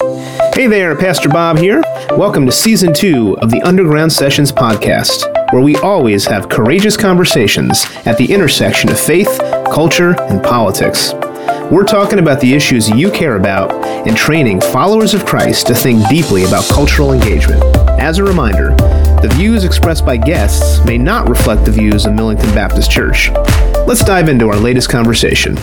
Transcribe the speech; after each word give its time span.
Hey 0.00 0.66
there, 0.66 0.96
Pastor 0.96 1.28
Bob 1.28 1.58
here. 1.58 1.82
Welcome 2.12 2.46
to 2.46 2.52
season 2.52 2.94
two 2.94 3.36
of 3.42 3.50
the 3.50 3.60
Underground 3.60 4.10
Sessions 4.10 4.50
podcast, 4.50 5.30
where 5.52 5.60
we 5.62 5.76
always 5.76 6.24
have 6.24 6.48
courageous 6.48 6.96
conversations 6.96 7.84
at 8.06 8.16
the 8.16 8.24
intersection 8.32 8.88
of 8.88 8.98
faith, 8.98 9.28
culture, 9.70 10.18
and 10.22 10.42
politics. 10.42 11.12
We're 11.70 11.84
talking 11.84 12.18
about 12.18 12.40
the 12.40 12.54
issues 12.54 12.88
you 12.88 13.10
care 13.10 13.36
about 13.36 13.72
and 14.06 14.16
training 14.16 14.62
followers 14.62 15.12
of 15.12 15.26
Christ 15.26 15.66
to 15.66 15.74
think 15.74 16.08
deeply 16.08 16.44
about 16.44 16.64
cultural 16.64 17.12
engagement. 17.12 17.62
As 18.00 18.16
a 18.16 18.24
reminder, 18.24 18.70
the 19.20 19.30
views 19.34 19.64
expressed 19.64 20.06
by 20.06 20.16
guests 20.16 20.82
may 20.86 20.96
not 20.96 21.28
reflect 21.28 21.66
the 21.66 21.72
views 21.72 22.06
of 22.06 22.14
Millington 22.14 22.54
Baptist 22.54 22.90
Church. 22.90 23.30
Let's 23.86 24.02
dive 24.02 24.30
into 24.30 24.48
our 24.48 24.56
latest 24.56 24.88
conversation. 24.88 25.58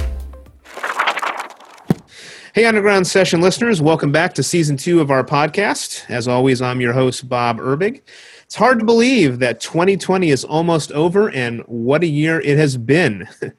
Hey, 2.58 2.66
Underground 2.66 3.06
Session 3.06 3.40
listeners, 3.40 3.84
welcome 3.84 4.12
back 4.12 4.34
to 4.34 4.42
season 4.42 4.78
two 4.78 5.00
of 5.00 5.12
our 5.12 5.24
podcast. 5.24 6.10
As 6.10 6.28
always, 6.28 6.60
I'm 6.60 6.82
your 6.82 6.92
host, 6.92 7.30
Bob 7.30 7.60
Erbig. 7.60 8.02
It's 8.46 8.56
hard 8.56 8.80
to 8.80 8.86
believe 8.86 9.38
that 9.38 9.60
2020 9.60 10.32
is 10.32 10.44
almost 10.44 10.92
over, 10.94 11.30
and 11.30 11.62
what 11.68 12.02
a 12.02 12.08
year 12.08 12.40
it 12.40 12.58
has 12.58 12.76
been. 12.76 13.28
uh, 13.44 13.52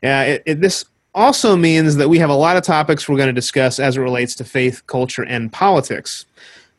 it, 0.00 0.42
it, 0.46 0.60
this 0.60 0.84
also 1.12 1.56
means 1.56 1.96
that 1.96 2.08
we 2.08 2.20
have 2.20 2.30
a 2.30 2.36
lot 2.36 2.56
of 2.56 2.62
topics 2.62 3.08
we're 3.08 3.16
going 3.16 3.26
to 3.26 3.32
discuss 3.32 3.80
as 3.80 3.96
it 3.96 4.00
relates 4.00 4.36
to 4.36 4.44
faith, 4.44 4.86
culture, 4.86 5.24
and 5.24 5.52
politics. 5.52 6.24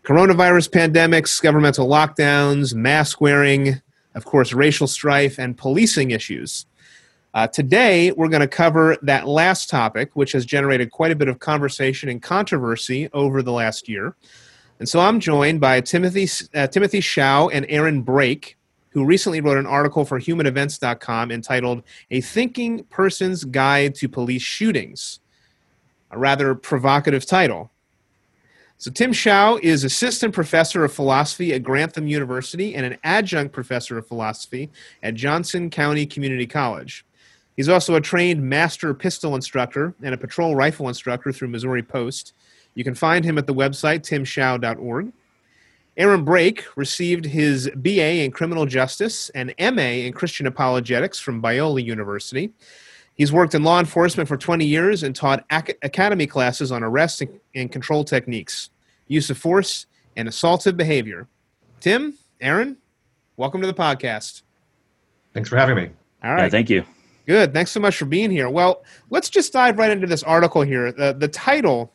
Coronavirus 0.05 0.69
pandemics, 0.69 1.43
governmental 1.43 1.89
lockdowns, 1.89 2.73
mask 2.73 3.19
wearing, 3.19 3.81
of 4.15 4.23
course, 4.23 4.53
racial 4.53 4.87
strife, 4.87 5.37
and 5.37 5.57
policing 5.57 6.11
issues. 6.11 6.65
Uh, 7.37 7.45
today, 7.45 8.11
we're 8.13 8.29
going 8.29 8.41
to 8.41 8.47
cover 8.47 8.97
that 9.03 9.27
last 9.27 9.69
topic, 9.69 10.09
which 10.15 10.31
has 10.31 10.43
generated 10.43 10.89
quite 10.89 11.11
a 11.11 11.15
bit 11.15 11.27
of 11.27 11.37
conversation 11.37 12.09
and 12.09 12.19
controversy 12.19 13.07
over 13.13 13.43
the 13.43 13.51
last 13.51 13.87
year. 13.87 14.15
And 14.79 14.89
so 14.89 14.99
I'm 14.99 15.19
joined 15.19 15.61
by 15.61 15.81
Timothy, 15.81 16.27
uh, 16.55 16.65
Timothy 16.65 16.99
Hsiao 16.99 17.51
and 17.53 17.67
Aaron 17.69 18.01
Brake, 18.01 18.57
who 18.89 19.05
recently 19.05 19.39
wrote 19.39 19.59
an 19.59 19.67
article 19.67 20.03
for 20.03 20.19
humanevents.com 20.19 21.31
entitled 21.31 21.83
A 22.09 22.21
Thinking 22.21 22.83
Person's 22.85 23.43
Guide 23.43 23.93
to 23.93 24.09
Police 24.09 24.41
Shootings, 24.41 25.19
a 26.09 26.17
rather 26.17 26.55
provocative 26.55 27.27
title. 27.27 27.69
So, 28.79 28.89
Tim 28.89 29.11
Hsiao 29.11 29.59
is 29.61 29.83
assistant 29.83 30.33
professor 30.33 30.83
of 30.83 30.91
philosophy 30.91 31.53
at 31.53 31.61
Grantham 31.61 32.07
University 32.07 32.73
and 32.73 32.83
an 32.83 32.97
adjunct 33.03 33.53
professor 33.53 33.95
of 33.99 34.07
philosophy 34.07 34.71
at 35.03 35.13
Johnson 35.13 35.69
County 35.69 36.07
Community 36.07 36.47
College. 36.47 37.05
He's 37.57 37.69
also 37.69 37.95
a 37.95 38.01
trained 38.01 38.41
master 38.41 38.93
pistol 38.93 39.33
instructor 39.33 39.95
and 40.03 40.13
a 40.13 40.17
patrol 40.17 40.55
rifle 40.55 40.87
instructor 40.87 41.31
through 41.33 41.47
Missouri 41.47 41.81
Post. 41.81 42.33
You 42.75 42.83
can 42.83 42.93
find 42.93 43.25
him 43.25 43.39
at 43.39 43.47
the 43.47 43.53
website 43.53 44.01
timhsiao.org. 44.01 45.11
Aaron 45.97 46.23
Brake 46.23 46.63
received 46.77 47.25
his 47.25 47.67
BA 47.75 48.23
in 48.23 48.29
criminal 48.29 48.67
justice 48.67 49.29
and 49.31 49.55
MA 49.59 50.05
in 50.05 50.13
Christian 50.13 50.45
apologetics 50.45 51.19
from 51.19 51.41
Biola 51.41 51.83
University. 51.83 52.53
He's 53.15 53.33
worked 53.33 53.55
in 53.55 53.63
law 53.63 53.79
enforcement 53.79 54.29
for 54.29 54.37
20 54.37 54.63
years 54.63 55.01
and 55.01 55.15
taught 55.15 55.43
ac- 55.51 55.73
academy 55.81 56.27
classes 56.27 56.71
on 56.71 56.83
arrest 56.83 57.21
and, 57.21 57.39
and 57.55 57.71
control 57.71 58.03
techniques, 58.03 58.69
use 59.07 59.31
of 59.31 59.39
force, 59.39 59.87
and 60.15 60.29
assaultive 60.29 60.77
behavior. 60.77 61.27
Tim, 61.79 62.13
Aaron, 62.39 62.77
welcome 63.35 63.61
to 63.61 63.67
the 63.67 63.73
podcast. 63.73 64.43
Thanks 65.33 65.49
for 65.49 65.57
having 65.57 65.75
me. 65.75 65.89
All 66.23 66.35
right. 66.35 66.43
Yeah, 66.43 66.49
thank 66.49 66.69
you. 66.69 66.85
Good. 67.27 67.53
Thanks 67.53 67.71
so 67.71 67.81
much 67.81 67.97
for 67.97 68.05
being 68.05 68.31
here. 68.31 68.49
Well, 68.49 68.83
let's 69.09 69.29
just 69.29 69.51
dive 69.51 69.77
right 69.77 69.91
into 69.91 70.07
this 70.07 70.23
article 70.23 70.61
here. 70.61 70.93
The, 70.93 71.13
the 71.13 71.27
title, 71.27 71.91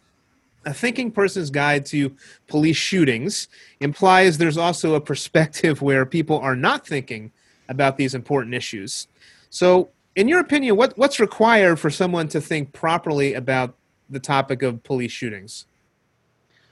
A 0.67 0.75
Thinking 0.75 1.11
Person's 1.11 1.49
Guide 1.49 1.87
to 1.87 2.15
Police 2.49 2.77
Shootings, 2.77 3.49
implies 3.81 4.37
there's 4.37 4.59
also 4.59 4.95
a 4.95 5.01
perspective 5.01 5.81
where 5.83 6.05
people 6.05 6.39
are 6.39 6.55
not 6.55 6.87
thinking 6.87 7.33
about 7.71 7.97
these 7.97 8.15
important 8.15 8.55
issues. 8.55 9.09
So, 9.49 9.89
in 10.15 10.29
your 10.29 10.41
opinion, 10.41 10.77
what, 10.77 10.97
what's 10.99 11.19
required 11.19 11.81
for 11.81 11.89
someone 11.89 12.29
to 12.29 12.41
think 12.41 12.75
properly 12.75 13.33
about 13.33 13.75
the 14.11 14.21
topic 14.21 14.61
of 14.61 14.83
police 14.83 15.13
shootings? 15.13 15.65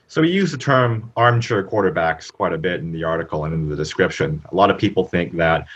So 0.07 0.21
we 0.21 0.29
use 0.29 0.51
the 0.51 0.57
term 0.57 1.11
armchair 1.15 1.63
quarterbacks 1.63 2.31
quite 2.31 2.53
a 2.53 2.57
bit 2.57 2.81
in 2.81 2.91
the 2.91 3.03
article 3.03 3.45
and 3.45 3.53
in 3.53 3.69
the 3.69 3.75
description. 3.75 4.43
A 4.51 4.55
lot 4.55 4.69
of 4.69 4.77
people 4.77 5.05
think 5.05 5.35
that 5.37 5.67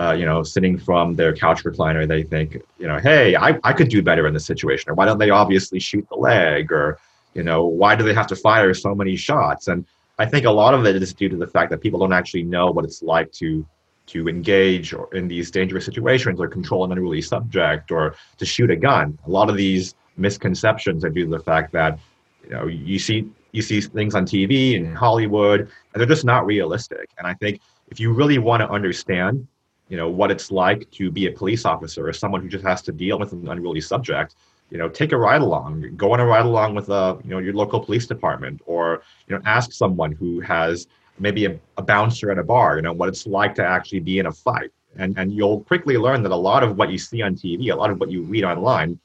uh, 0.00 0.12
you 0.12 0.24
know, 0.24 0.42
sitting 0.42 0.78
from 0.78 1.14
their 1.14 1.34
couch 1.34 1.62
recliner, 1.62 2.08
they 2.08 2.22
think, 2.22 2.56
you 2.78 2.86
know, 2.86 2.98
hey, 2.98 3.36
I, 3.36 3.58
I 3.62 3.74
could 3.74 3.90
do 3.90 4.02
better 4.02 4.26
in 4.26 4.32
this 4.32 4.46
situation. 4.46 4.90
Or 4.90 4.94
why 4.94 5.04
don't 5.04 5.18
they 5.18 5.28
obviously 5.28 5.78
shoot 5.78 6.06
the 6.08 6.16
leg? 6.16 6.72
Or, 6.72 6.98
you 7.34 7.42
know, 7.42 7.66
why 7.66 7.96
do 7.96 8.02
they 8.02 8.14
have 8.14 8.26
to 8.28 8.36
fire 8.36 8.72
so 8.72 8.94
many 8.94 9.14
shots? 9.14 9.68
And 9.68 9.84
I 10.18 10.24
think 10.24 10.46
a 10.46 10.50
lot 10.50 10.72
of 10.72 10.86
it 10.86 10.96
is 10.96 11.12
due 11.12 11.28
to 11.28 11.36
the 11.36 11.46
fact 11.46 11.70
that 11.70 11.82
people 11.82 12.00
don't 12.00 12.14
actually 12.14 12.44
know 12.44 12.70
what 12.70 12.86
it's 12.86 13.02
like 13.02 13.30
to 13.32 13.66
to 14.06 14.26
engage 14.26 14.92
or 14.92 15.14
in 15.14 15.28
these 15.28 15.52
dangerous 15.52 15.84
situations 15.84 16.40
or 16.40 16.48
control 16.48 16.84
an 16.84 16.90
unruly 16.90 17.22
subject 17.22 17.92
or 17.92 18.16
to 18.38 18.44
shoot 18.44 18.68
a 18.70 18.76
gun. 18.76 19.16
A 19.26 19.30
lot 19.30 19.48
of 19.48 19.56
these 19.56 19.94
misconceptions 20.16 21.04
are 21.04 21.10
due 21.10 21.26
to 21.26 21.30
the 21.30 21.44
fact 21.44 21.72
that, 21.72 22.00
you 22.42 22.50
know, 22.50 22.66
you 22.66 22.98
see 22.98 23.30
you 23.52 23.60
see 23.60 23.80
things 23.82 24.14
on 24.14 24.24
TV 24.24 24.76
and 24.76 24.96
Hollywood, 24.96 25.60
and 25.60 26.00
they're 26.00 26.06
just 26.06 26.24
not 26.24 26.46
realistic. 26.46 27.10
And 27.18 27.26
I 27.26 27.34
think 27.34 27.60
if 27.88 28.00
you 28.00 28.14
really 28.14 28.38
want 28.38 28.62
to 28.62 28.68
understand 28.68 29.46
you 29.90 29.96
know 29.96 30.08
what 30.08 30.30
it's 30.30 30.50
like 30.50 30.90
to 30.92 31.10
be 31.10 31.26
a 31.26 31.32
police 31.32 31.64
officer 31.66 32.08
or 32.08 32.12
someone 32.12 32.40
who 32.40 32.48
just 32.48 32.64
has 32.64 32.80
to 32.80 32.92
deal 32.92 33.18
with 33.18 33.32
an 33.32 33.46
unruly 33.48 33.80
subject 33.80 34.36
you 34.70 34.78
know 34.78 34.88
take 34.88 35.12
a 35.12 35.16
ride 35.16 35.42
along 35.42 35.84
go 35.96 36.12
on 36.12 36.20
a 36.20 36.24
ride 36.24 36.46
along 36.46 36.74
with 36.74 36.88
a 36.88 36.94
uh, 36.94 37.18
you 37.24 37.30
know 37.30 37.38
your 37.38 37.52
local 37.52 37.80
police 37.80 38.06
department 38.06 38.62
or 38.64 39.02
you 39.26 39.36
know 39.36 39.42
ask 39.44 39.72
someone 39.72 40.12
who 40.12 40.40
has 40.40 40.86
maybe 41.18 41.44
a, 41.44 41.58
a 41.76 41.82
bouncer 41.82 42.30
at 42.30 42.38
a 42.38 42.42
bar 42.42 42.76
you 42.76 42.82
know 42.82 42.92
what 42.92 43.08
it's 43.08 43.26
like 43.26 43.54
to 43.54 43.64
actually 43.64 44.00
be 44.00 44.18
in 44.18 44.26
a 44.26 44.32
fight. 44.32 44.70
And 44.96 45.16
and 45.18 45.32
you'll 45.32 45.60
quickly 45.60 45.96
learn 45.96 46.22
that 46.24 46.32
a 46.32 46.42
lot 46.50 46.64
of 46.64 46.76
what 46.78 46.90
you 46.90 46.98
see 46.98 47.22
on 47.22 47.34
tv 47.34 47.72
a 47.72 47.76
lot 47.76 47.90
of 47.90 48.00
what 48.00 48.10
you 48.10 48.22
read 48.22 48.44
online 48.44 48.98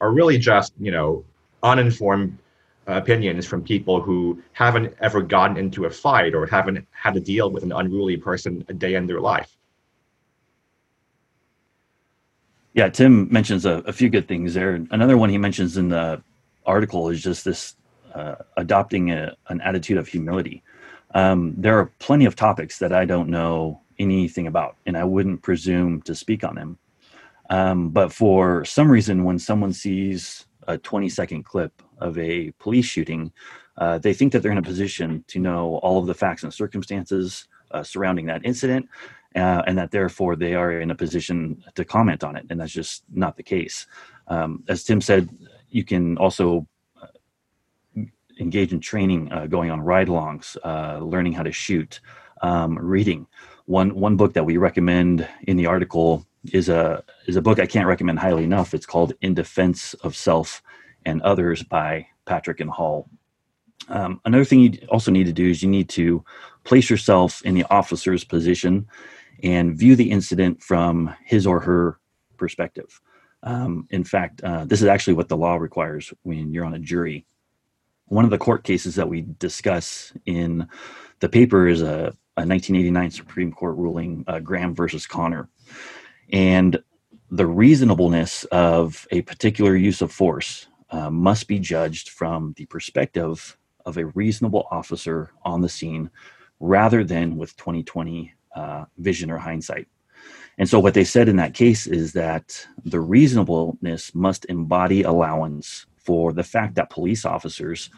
are 0.00 0.12
really 0.12 0.38
just 0.38 0.72
you 0.78 0.92
know 0.92 1.24
uninformed 1.62 2.38
opinions 2.86 3.44
from 3.44 3.62
people 3.62 4.00
who 4.00 4.42
haven't 4.52 4.94
ever 5.00 5.20
gotten 5.20 5.56
into 5.58 5.84
a 5.84 5.90
fight 5.90 6.34
or 6.34 6.46
haven't 6.46 6.86
had 6.90 7.12
to 7.12 7.20
deal 7.20 7.50
with 7.50 7.62
an 7.62 7.72
unruly 7.72 8.16
person 8.16 8.64
a 8.68 8.72
day 8.72 8.94
in 8.94 9.06
their 9.06 9.20
life 9.20 9.57
Yeah, 12.78 12.88
Tim 12.88 13.26
mentions 13.32 13.66
a, 13.66 13.82
a, 13.86 13.92
few 13.92 14.08
good 14.08 14.28
things 14.28 14.54
there. 14.54 14.76
Another 14.92 15.16
one 15.16 15.30
he 15.30 15.36
mentions 15.36 15.76
in 15.76 15.88
the 15.88 16.22
article 16.64 17.08
is 17.08 17.20
just 17.20 17.44
this 17.44 17.74
uh, 18.14 18.36
adopting 18.56 19.10
a, 19.10 19.34
an 19.48 19.60
attitude 19.62 19.98
of 19.98 20.06
humility. 20.06 20.62
Um, 21.12 21.54
there 21.58 21.76
are 21.76 21.86
plenty 21.98 22.24
of 22.24 22.36
topics 22.36 22.78
that 22.78 22.92
I 22.92 23.04
don't 23.04 23.30
know 23.30 23.80
anything 23.98 24.46
about, 24.46 24.76
and 24.86 24.96
I 24.96 25.02
wouldn't 25.02 25.42
presume 25.42 26.02
to 26.02 26.14
speak 26.14 26.44
on 26.44 26.54
them. 26.54 26.78
Um, 27.50 27.88
but 27.88 28.12
for 28.12 28.64
some 28.64 28.88
reason, 28.88 29.24
when 29.24 29.40
someone 29.40 29.72
sees 29.72 30.46
a 30.68 30.78
20 30.78 31.08
second 31.08 31.42
clip 31.42 31.82
of 31.98 32.16
a 32.16 32.52
police 32.60 32.86
shooting, 32.86 33.32
uh, 33.78 33.98
they 33.98 34.14
think 34.14 34.32
that 34.32 34.40
they're 34.44 34.52
in 34.52 34.58
a 34.58 34.62
position 34.62 35.24
to 35.26 35.40
know 35.40 35.78
all 35.78 35.98
of 35.98 36.06
the 36.06 36.14
facts 36.14 36.44
and 36.44 36.54
circumstances 36.54 37.48
uh, 37.72 37.82
surrounding 37.82 38.26
that 38.26 38.44
incident 38.44 38.88
uh, 39.38 39.62
and 39.66 39.78
that 39.78 39.90
therefore 39.90 40.36
they 40.36 40.54
are 40.54 40.80
in 40.80 40.90
a 40.90 40.94
position 40.94 41.62
to 41.74 41.84
comment 41.84 42.24
on 42.24 42.36
it. 42.36 42.46
And 42.50 42.60
that's 42.60 42.72
just 42.72 43.04
not 43.12 43.36
the 43.36 43.42
case. 43.42 43.86
Um, 44.26 44.64
as 44.68 44.84
Tim 44.84 45.00
said, 45.00 45.28
you 45.70 45.84
can 45.84 46.18
also 46.18 46.66
uh, 47.00 47.06
engage 48.40 48.72
in 48.72 48.80
training, 48.80 49.32
uh, 49.32 49.46
going 49.46 49.70
on 49.70 49.80
ride 49.80 50.08
alongs, 50.08 50.56
uh, 50.64 50.98
learning 50.98 51.32
how 51.32 51.42
to 51.42 51.52
shoot, 51.52 52.00
um, 52.42 52.78
reading. 52.78 53.26
One, 53.66 53.94
one 53.94 54.16
book 54.16 54.32
that 54.34 54.44
we 54.44 54.56
recommend 54.56 55.28
in 55.42 55.56
the 55.56 55.66
article 55.66 56.26
is 56.52 56.68
a, 56.68 57.04
is 57.26 57.36
a 57.36 57.42
book 57.42 57.58
I 57.58 57.66
can't 57.66 57.86
recommend 57.86 58.18
highly 58.18 58.44
enough. 58.44 58.74
It's 58.74 58.86
called 58.86 59.12
In 59.20 59.34
Defense 59.34 59.94
of 59.94 60.16
Self 60.16 60.62
and 61.04 61.22
Others 61.22 61.62
by 61.64 62.06
Patrick 62.24 62.60
and 62.60 62.70
Hall. 62.70 63.08
Um, 63.88 64.20
another 64.24 64.44
thing 64.44 64.60
you 64.60 64.78
also 64.88 65.10
need 65.10 65.24
to 65.26 65.32
do 65.32 65.48
is 65.48 65.62
you 65.62 65.68
need 65.68 65.88
to 65.90 66.24
place 66.64 66.90
yourself 66.90 67.42
in 67.42 67.54
the 67.54 67.64
officer's 67.70 68.24
position 68.24 68.86
and 69.42 69.76
view 69.76 69.96
the 69.96 70.10
incident 70.10 70.62
from 70.62 71.14
his 71.24 71.46
or 71.46 71.60
her 71.60 71.98
perspective. 72.36 73.00
Um, 73.42 73.86
in 73.90 74.04
fact, 74.04 74.42
uh, 74.42 74.64
this 74.64 74.82
is 74.82 74.88
actually 74.88 75.14
what 75.14 75.28
the 75.28 75.36
law 75.36 75.56
requires 75.56 76.12
when 76.22 76.52
you're 76.52 76.64
on 76.64 76.74
a 76.74 76.78
jury. 76.78 77.24
One 78.06 78.24
of 78.24 78.30
the 78.30 78.38
court 78.38 78.64
cases 78.64 78.94
that 78.96 79.08
we 79.08 79.26
discuss 79.38 80.12
in 80.26 80.66
the 81.20 81.28
paper 81.28 81.68
is 81.68 81.82
a, 81.82 82.14
a 82.36 82.46
1989 82.46 83.10
Supreme 83.10 83.52
Court 83.52 83.76
ruling, 83.76 84.24
uh, 84.26 84.40
Graham 84.40 84.74
versus 84.74 85.06
Connor. 85.06 85.48
And 86.32 86.82
the 87.30 87.46
reasonableness 87.46 88.44
of 88.44 89.06
a 89.10 89.22
particular 89.22 89.76
use 89.76 90.00
of 90.00 90.10
force 90.10 90.66
uh, 90.90 91.10
must 91.10 91.46
be 91.46 91.58
judged 91.58 92.08
from 92.08 92.54
the 92.56 92.66
perspective 92.66 93.56
of 93.84 93.98
a 93.98 94.06
reasonable 94.06 94.66
officer 94.70 95.30
on 95.44 95.60
the 95.60 95.68
scene 95.68 96.10
rather 96.60 97.04
than 97.04 97.36
with 97.36 97.56
2020 97.56 98.34
uh, 98.58 98.84
vision 98.98 99.30
or 99.30 99.38
hindsight. 99.38 99.86
And 100.58 100.68
so, 100.68 100.80
what 100.80 100.94
they 100.94 101.04
said 101.04 101.28
in 101.28 101.36
that 101.36 101.54
case 101.54 101.86
is 101.86 102.12
that 102.14 102.66
the 102.84 103.00
reasonableness 103.00 104.14
must 104.14 104.44
embody 104.46 105.02
allowance 105.02 105.86
for 105.96 106.32
the 106.32 106.42
fact 106.42 106.74
that 106.74 106.90
police 106.90 107.24
officers 107.24 107.90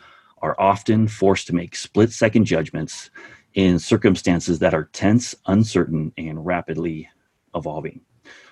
are 0.42 0.56
often 0.60 1.08
forced 1.08 1.46
to 1.46 1.54
make 1.54 1.74
split 1.74 2.12
second 2.12 2.44
judgments 2.44 3.10
in 3.54 3.78
circumstances 3.78 4.58
that 4.58 4.74
are 4.74 4.90
tense, 4.92 5.34
uncertain, 5.46 6.12
and 6.18 6.44
rapidly 6.44 7.08
evolving. 7.54 8.00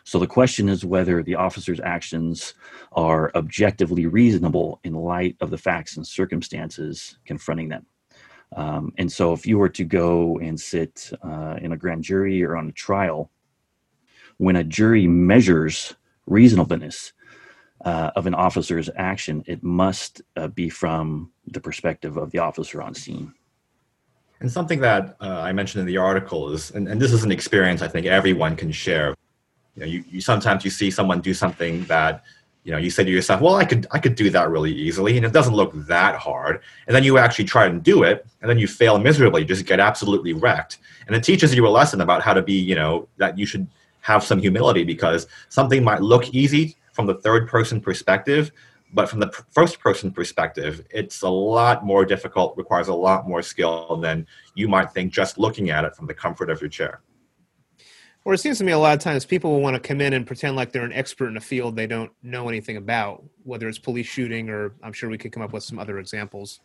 So 0.05 0.19
the 0.19 0.27
question 0.27 0.69
is 0.69 0.85
whether 0.85 1.23
the 1.23 1.35
officer's 1.35 1.81
actions 1.81 2.55
are 2.93 3.31
objectively 3.35 4.07
reasonable 4.07 4.81
in 4.83 4.95
light 4.95 5.37
of 5.41 5.51
the 5.51 5.59
facts 5.59 5.97
and 5.97 6.07
circumstances 6.07 7.19
confronting 7.27 7.69
them. 7.69 7.87
Um, 8.57 8.93
and 8.99 9.11
so 9.11 9.33
if 9.33 9.47
you 9.47 9.59
were 9.59 9.69
to 9.69 9.85
go 9.85 10.39
and 10.39 10.59
sit 10.59 11.11
uh, 11.23 11.57
in 11.61 11.73
a 11.73 11.77
grand 11.77 12.03
jury 12.03 12.43
or 12.43 12.57
on 12.57 12.69
a 12.69 12.73
trial, 12.73 13.31
when 14.39 14.57
a 14.57 14.65
jury 14.65 15.07
measures 15.07 15.95
reasonableness 16.27 17.13
uh, 17.85 18.11
of 18.17 18.27
an 18.27 18.35
officer's 18.35 18.91
action, 18.97 19.45
it 19.47 19.63
must 19.63 20.23
uh, 20.37 20.49
be 20.49 20.69
from 20.69 21.31
the 21.47 21.61
perspective 21.61 22.17
of 22.17 22.31
the 22.31 22.39
officer 22.39 22.83
on 22.83 22.95
scene. 22.95 23.33
And 24.41 24.51
something 24.51 24.81
that 24.81 25.17
uh, 25.21 25.41
I 25.41 25.53
mentioned 25.53 25.81
in 25.81 25.87
the 25.87 25.97
article 25.97 26.53
is, 26.53 26.71
and, 26.71 26.89
and 26.89 27.01
this 27.01 27.13
is 27.13 27.25
an 27.25 27.33
experience 27.33 27.83
I 27.83 27.89
think 27.89 28.07
everyone 28.07 28.57
can 28.57 28.71
share. 28.71 29.15
You 29.75 29.81
know, 29.81 29.87
you, 29.87 30.05
you 30.09 30.21
sometimes 30.21 30.65
you 30.65 30.71
see 30.71 30.91
someone 30.91 31.21
do 31.21 31.35
something 31.35 31.85
that 31.85 32.25
you 32.65 32.73
know 32.73 32.79
you 32.79 32.91
say 32.91 33.05
to 33.05 33.11
yourself 33.11 33.41
well 33.41 33.55
i 33.55 33.65
could 33.65 33.87
i 33.93 33.99
could 33.99 34.15
do 34.15 34.31
that 34.31 34.51
really 34.51 34.73
easily 34.73 35.17
and 35.17 35.25
it 35.25 35.33
doesn't 35.33 35.55
look 35.55 35.73
that 35.87 36.17
hard. 36.17 36.61
And 36.87 36.95
then 36.95 37.05
you 37.05 37.19
actually 37.19 37.47
try 37.47 37.67
and 37.67 37.83
do 37.83 38.03
it 38.03 38.27
and 38.41 38.51
then 38.51 38.59
you 38.59 38.67
fail 38.67 38.99
miserably 38.99 39.43
you 39.43 39.47
just 39.47 39.67
get 39.67 39.81
absolutely 39.81 40.33
wrecked. 40.33 40.79
And 41.07 41.17
it 41.17 41.25
teaches 41.25 41.55
you 41.55 41.67
a 41.67 41.71
lesson 41.71 42.01
about 42.01 42.23
how 42.23 42.35
to 42.35 42.43
be 42.43 42.53
you 42.53 42.75
know 42.75 43.09
that 43.17 43.39
you 43.39 43.47
should 43.47 43.67
have 44.01 44.23
some 44.25 44.39
humility 44.39 44.85
because 44.85 45.27
something 45.49 45.83
might 45.83 46.03
look 46.03 46.29
easy 46.35 46.77
from 46.93 47.07
the 47.07 47.15
third 47.15 47.49
person 47.49 47.81
perspective 47.81 48.53
but 48.93 49.09
from 49.09 49.21
the 49.21 49.31
first 49.51 49.81
person 49.81 50.11
perspective 50.11 50.85
it's 50.91 51.23
a 51.23 51.29
lot 51.29 51.85
more 51.85 52.05
difficult 52.05 52.57
requires 52.57 52.89
a 52.89 52.95
lot 52.95 53.29
more 53.29 53.43
skill 53.43 53.99
than 54.01 54.27
you 54.55 54.67
might 54.67 54.91
think 54.93 55.13
just 55.13 55.39
looking 55.39 55.71
at 55.71 55.85
it 55.85 55.95
from 55.95 56.07
the 56.07 56.15
comfort 56.15 56.51
of 56.51 56.61
your 56.61 56.71
chair 56.71 57.01
or 58.25 58.35
it 58.35 58.39
seems 58.39 58.59
to 58.59 58.65
me 58.65 58.73
a 58.73 58.79
lot 58.79 58.95
of 58.95 59.01
times 59.01 59.25
people 59.25 59.51
will 59.51 59.61
want 59.61 59.75
to 59.75 59.81
come 59.81 60.01
in 60.01 60.13
and 60.13 60.27
pretend 60.27 60.57
like 60.57 60.73
they're 60.73 60.85
an 60.85 60.93
expert 60.93 61.29
in 61.29 61.37
a 61.37 61.41
field 61.41 61.77
they 61.77 61.87
don't 61.87 62.11
know 62.23 62.49
anything 62.49 62.77
about 62.77 63.23
whether 63.45 63.69
it's 63.69 63.79
police 63.79 64.07
shooting 64.07 64.51
or 64.51 64.75
i'm 64.83 64.93
sure 64.93 65.09
we 65.09 65.19
could 65.19 65.33
come 65.33 65.43
up 65.43 65.53
with 65.53 65.63
some 65.63 65.79
other 65.79 65.99
examples. 65.99 66.61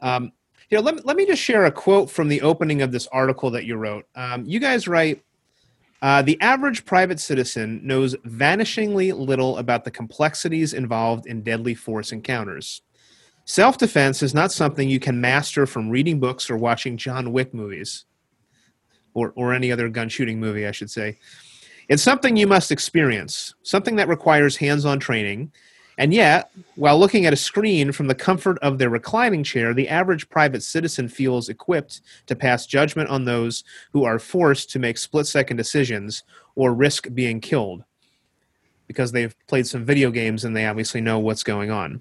Um, 0.00 0.32
you 0.70 0.76
know 0.76 0.82
let, 0.82 1.04
let 1.06 1.16
me 1.16 1.26
just 1.26 1.42
share 1.42 1.64
a 1.64 1.72
quote 1.72 2.10
from 2.10 2.28
the 2.28 2.42
opening 2.42 2.82
of 2.82 2.92
this 2.92 3.06
article 3.08 3.50
that 3.50 3.64
you 3.64 3.76
wrote. 3.76 4.06
Um, 4.14 4.44
you 4.44 4.60
guys 4.60 4.86
write 4.86 5.22
uh, 6.00 6.22
the 6.22 6.40
average 6.40 6.84
private 6.84 7.18
citizen 7.18 7.80
knows 7.84 8.14
vanishingly 8.26 9.16
little 9.16 9.58
about 9.58 9.84
the 9.84 9.90
complexities 9.90 10.72
involved 10.72 11.26
in 11.26 11.42
deadly 11.42 11.74
force 11.74 12.12
encounters. 12.12 12.82
Self 13.44 13.78
defense 13.78 14.22
is 14.22 14.34
not 14.34 14.52
something 14.52 14.88
you 14.88 15.00
can 15.00 15.20
master 15.20 15.66
from 15.66 15.88
reading 15.88 16.20
books 16.20 16.50
or 16.50 16.56
watching 16.56 16.96
John 16.96 17.32
Wick 17.32 17.52
movies, 17.52 18.04
or, 19.18 19.32
or 19.36 19.52
any 19.52 19.72
other 19.72 19.88
gun 19.88 20.08
shooting 20.08 20.40
movie, 20.40 20.66
I 20.66 20.70
should 20.70 20.90
say. 20.90 21.16
It's 21.88 22.02
something 22.02 22.36
you 22.36 22.46
must 22.46 22.70
experience, 22.70 23.54
something 23.62 23.96
that 23.96 24.08
requires 24.08 24.56
hands 24.56 24.84
on 24.84 25.00
training, 25.00 25.52
and 25.98 26.14
yet, 26.14 26.52
while 26.76 26.96
looking 26.96 27.26
at 27.26 27.32
a 27.32 27.36
screen 27.36 27.90
from 27.90 28.06
the 28.06 28.14
comfort 28.14 28.56
of 28.60 28.78
their 28.78 28.88
reclining 28.88 29.42
chair, 29.42 29.74
the 29.74 29.88
average 29.88 30.28
private 30.28 30.62
citizen 30.62 31.08
feels 31.08 31.48
equipped 31.48 32.02
to 32.26 32.36
pass 32.36 32.66
judgment 32.66 33.10
on 33.10 33.24
those 33.24 33.64
who 33.92 34.04
are 34.04 34.20
forced 34.20 34.70
to 34.70 34.78
make 34.78 34.96
split 34.96 35.26
second 35.26 35.56
decisions 35.56 36.22
or 36.54 36.72
risk 36.72 37.08
being 37.14 37.40
killed 37.40 37.82
because 38.86 39.10
they've 39.10 39.34
played 39.48 39.66
some 39.66 39.84
video 39.84 40.12
games 40.12 40.44
and 40.44 40.54
they 40.54 40.66
obviously 40.66 41.00
know 41.00 41.18
what's 41.18 41.42
going 41.42 41.72
on. 41.72 42.00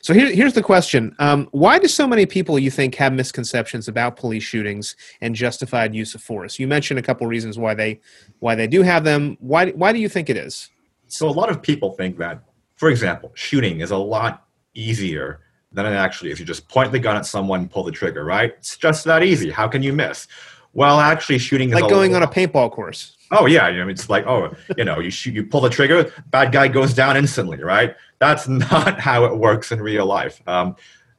So 0.00 0.14
here, 0.14 0.32
here's 0.32 0.54
the 0.54 0.62
question: 0.62 1.14
um, 1.18 1.48
Why 1.52 1.78
do 1.78 1.88
so 1.88 2.06
many 2.06 2.26
people 2.26 2.58
you 2.58 2.70
think 2.70 2.94
have 2.96 3.12
misconceptions 3.12 3.88
about 3.88 4.16
police 4.16 4.42
shootings 4.42 4.96
and 5.20 5.34
justified 5.34 5.94
use 5.94 6.14
of 6.14 6.22
force? 6.22 6.58
You 6.58 6.66
mentioned 6.66 6.98
a 6.98 7.02
couple 7.02 7.26
reasons 7.26 7.58
why 7.58 7.74
they 7.74 8.00
why 8.40 8.54
they 8.54 8.66
do 8.66 8.82
have 8.82 9.04
them. 9.04 9.36
Why 9.40 9.70
why 9.70 9.92
do 9.92 9.98
you 9.98 10.08
think 10.08 10.30
it 10.30 10.36
is? 10.36 10.70
So 11.08 11.28
a 11.28 11.30
lot 11.30 11.50
of 11.50 11.62
people 11.62 11.92
think 11.92 12.18
that 12.18 12.42
for 12.78 12.88
example, 12.90 13.32
shooting 13.34 13.80
is 13.80 13.90
a 13.90 13.96
lot 13.96 14.46
easier 14.74 15.40
than 15.72 15.84
it 15.84 15.94
actually 15.96 16.30
is. 16.30 16.38
You 16.38 16.46
just 16.46 16.68
point 16.68 16.92
the 16.92 16.98
gun 16.98 17.16
at 17.16 17.26
someone, 17.26 17.68
pull 17.68 17.82
the 17.82 17.92
trigger, 17.92 18.24
right? 18.24 18.54
It's 18.56 18.76
just 18.76 19.04
that 19.04 19.22
easy. 19.22 19.50
How 19.50 19.68
can 19.68 19.82
you 19.82 19.92
miss? 19.92 20.28
Well, 20.74 21.00
actually, 21.00 21.38
shooting 21.38 21.70
is 21.70 21.74
like 21.74 21.90
going 21.90 22.14
on 22.14 22.22
a 22.22 22.28
paintball 22.28 22.70
course. 22.70 23.16
Oh 23.30 23.46
yeah, 23.46 23.64
I 23.64 23.72
mean, 23.72 23.90
it's 23.90 24.08
like 24.08 24.26
oh, 24.26 24.54
you 24.76 24.84
know, 24.84 25.00
you 25.00 25.10
shoot, 25.10 25.34
you 25.34 25.44
pull 25.44 25.60
the 25.60 25.70
trigger, 25.70 26.12
bad 26.26 26.52
guy 26.52 26.68
goes 26.68 26.94
down 26.94 27.16
instantly, 27.16 27.60
right? 27.62 27.96
That's 28.18 28.48
not 28.72 29.00
how 29.00 29.24
it 29.24 29.36
works 29.36 29.72
in 29.72 29.80
real 29.80 30.06
life. 30.06 30.42
Um, 30.46 30.76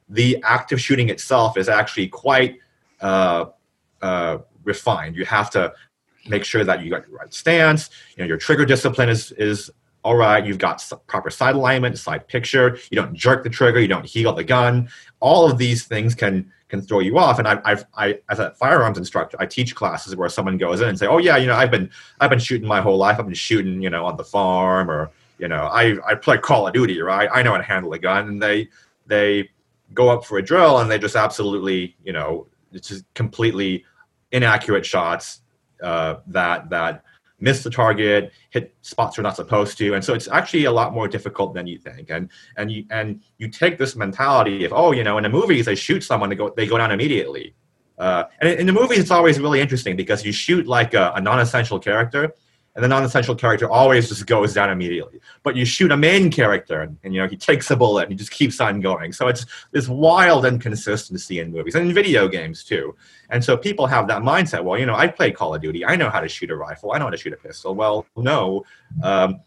the 0.08 0.42
act 0.42 0.72
of 0.72 0.80
shooting 0.80 1.08
itself 1.08 1.56
is 1.56 1.68
actually 1.68 2.08
quite 2.08 2.58
uh, 3.00 3.46
uh, 4.02 4.38
refined. 4.64 5.16
You 5.16 5.24
have 5.24 5.50
to 5.50 5.72
make 6.28 6.44
sure 6.44 6.64
that 6.64 6.82
you 6.82 6.90
got 6.90 7.06
the 7.06 7.12
right 7.12 7.32
stance. 7.32 7.90
You 8.16 8.24
know, 8.24 8.28
your 8.28 8.36
trigger 8.36 8.64
discipline 8.64 9.08
is 9.08 9.32
is 9.32 9.70
all 10.02 10.16
right, 10.16 10.44
you've 10.44 10.58
got 10.58 10.82
proper 11.06 11.28
sight 11.28 11.54
alignment, 11.54 11.98
sight 11.98 12.26
picture, 12.26 12.78
you 12.90 12.96
don't 12.96 13.12
jerk 13.12 13.42
the 13.42 13.50
trigger, 13.50 13.80
you 13.80 13.88
don't 13.88 14.06
heel 14.06 14.32
the 14.32 14.44
gun. 14.44 14.88
All 15.20 15.50
of 15.50 15.58
these 15.58 15.84
things 15.84 16.14
can 16.14 16.50
can 16.68 16.80
throw 16.80 17.00
you 17.00 17.18
off. 17.18 17.38
And 17.38 17.48
I, 17.48 17.60
I've, 17.64 17.84
I, 17.96 18.18
as 18.28 18.38
a 18.38 18.52
firearms 18.52 18.96
instructor, 18.96 19.36
I 19.40 19.46
teach 19.46 19.74
classes 19.74 20.14
where 20.14 20.28
someone 20.28 20.56
goes 20.56 20.80
in 20.80 20.88
and 20.88 20.98
say, 20.98 21.06
"Oh 21.06 21.18
yeah, 21.18 21.36
you 21.36 21.46
know, 21.46 21.56
I've 21.56 21.70
been 21.70 21.90
I've 22.20 22.30
been 22.30 22.38
shooting 22.38 22.66
my 22.66 22.80
whole 22.80 22.96
life. 22.96 23.18
I've 23.18 23.26
been 23.26 23.34
shooting, 23.34 23.82
you 23.82 23.90
know, 23.90 24.06
on 24.06 24.16
the 24.16 24.24
farm, 24.24 24.90
or 24.90 25.10
you 25.40 25.48
know, 25.48 25.64
I 25.64 25.96
I 26.06 26.14
play 26.14 26.38
Call 26.38 26.66
of 26.66 26.74
Duty, 26.74 27.00
right? 27.00 27.28
I 27.32 27.42
know 27.42 27.52
how 27.52 27.58
to 27.58 27.62
handle 27.62 27.92
a 27.92 27.98
gun." 27.98 28.28
And 28.28 28.42
they 28.42 28.68
they 29.06 29.48
go 29.94 30.08
up 30.08 30.24
for 30.24 30.38
a 30.38 30.42
drill 30.42 30.78
and 30.78 30.90
they 30.90 30.98
just 30.98 31.16
absolutely, 31.16 31.96
you 32.04 32.12
know, 32.12 32.46
it's 32.72 32.88
just 32.88 33.04
completely 33.14 33.84
inaccurate 34.32 34.86
shots 34.86 35.40
uh, 35.82 36.16
that 36.28 36.70
that 36.70 37.02
miss 37.40 37.62
the 37.62 37.70
target, 37.70 38.32
hit 38.50 38.74
spots 38.82 39.16
you're 39.16 39.22
not 39.22 39.34
supposed 39.34 39.78
to, 39.78 39.94
and 39.94 40.04
so 40.04 40.12
it's 40.12 40.28
actually 40.28 40.66
a 40.66 40.72
lot 40.72 40.92
more 40.92 41.08
difficult 41.08 41.54
than 41.54 41.66
you 41.66 41.78
think. 41.78 42.10
And 42.10 42.28
and 42.56 42.70
you 42.70 42.84
and 42.90 43.22
you 43.38 43.48
take 43.48 43.78
this 43.78 43.96
mentality 43.96 44.64
of 44.64 44.72
oh, 44.72 44.92
you 44.92 45.04
know, 45.04 45.16
in 45.16 45.22
the 45.22 45.30
movies 45.30 45.66
they 45.66 45.74
shoot 45.74 46.04
someone, 46.04 46.28
they 46.28 46.36
go 46.36 46.50
they 46.56 46.66
go 46.66 46.78
down 46.78 46.92
immediately. 46.92 47.54
Uh, 47.98 48.24
and 48.40 48.48
in 48.48 48.66
the 48.66 48.72
movies, 48.72 48.98
it's 48.98 49.10
always 49.10 49.38
really 49.38 49.60
interesting 49.60 49.94
because 49.94 50.24
you 50.24 50.32
shoot 50.32 50.66
like 50.66 50.94
a, 50.94 51.12
a 51.16 51.20
non-essential 51.20 51.78
character, 51.78 52.34
and 52.74 52.84
the 52.84 52.88
non-essential 52.88 53.34
character 53.34 53.68
always 53.68 54.08
just 54.08 54.26
goes 54.26 54.54
down 54.54 54.70
immediately. 54.70 55.20
But 55.42 55.56
you 55.56 55.64
shoot 55.64 55.90
a 55.90 55.96
main 55.96 56.30
character, 56.30 56.82
and, 56.82 56.96
and, 57.02 57.12
you 57.12 57.20
know 57.20 57.28
he 57.28 57.36
takes 57.36 57.70
a 57.70 57.76
bullet 57.76 58.04
and 58.04 58.12
he 58.12 58.16
just 58.16 58.30
keeps 58.30 58.60
on 58.60 58.80
going. 58.80 59.12
So 59.12 59.28
it's 59.28 59.44
this 59.72 59.88
wild 59.88 60.44
inconsistency 60.46 61.40
in 61.40 61.52
movies 61.52 61.74
and 61.74 61.88
in 61.88 61.94
video 61.94 62.28
games 62.28 62.64
too. 62.64 62.94
And 63.30 63.44
so 63.44 63.56
people 63.56 63.86
have 63.86 64.06
that 64.08 64.22
mindset. 64.22 64.64
Well, 64.64 64.78
you 64.78 64.86
know, 64.86 64.94
I 64.94 65.08
play 65.08 65.32
Call 65.32 65.54
of 65.54 65.62
Duty. 65.62 65.84
I 65.84 65.96
know 65.96 66.10
how 66.10 66.20
to 66.20 66.28
shoot 66.28 66.50
a 66.50 66.56
rifle. 66.56 66.92
I 66.92 66.98
know 66.98 67.04
how 67.04 67.10
to 67.10 67.16
shoot 67.16 67.32
a 67.32 67.36
pistol. 67.36 67.74
Well, 67.74 68.06
no, 68.16 68.64
um, 69.02 69.40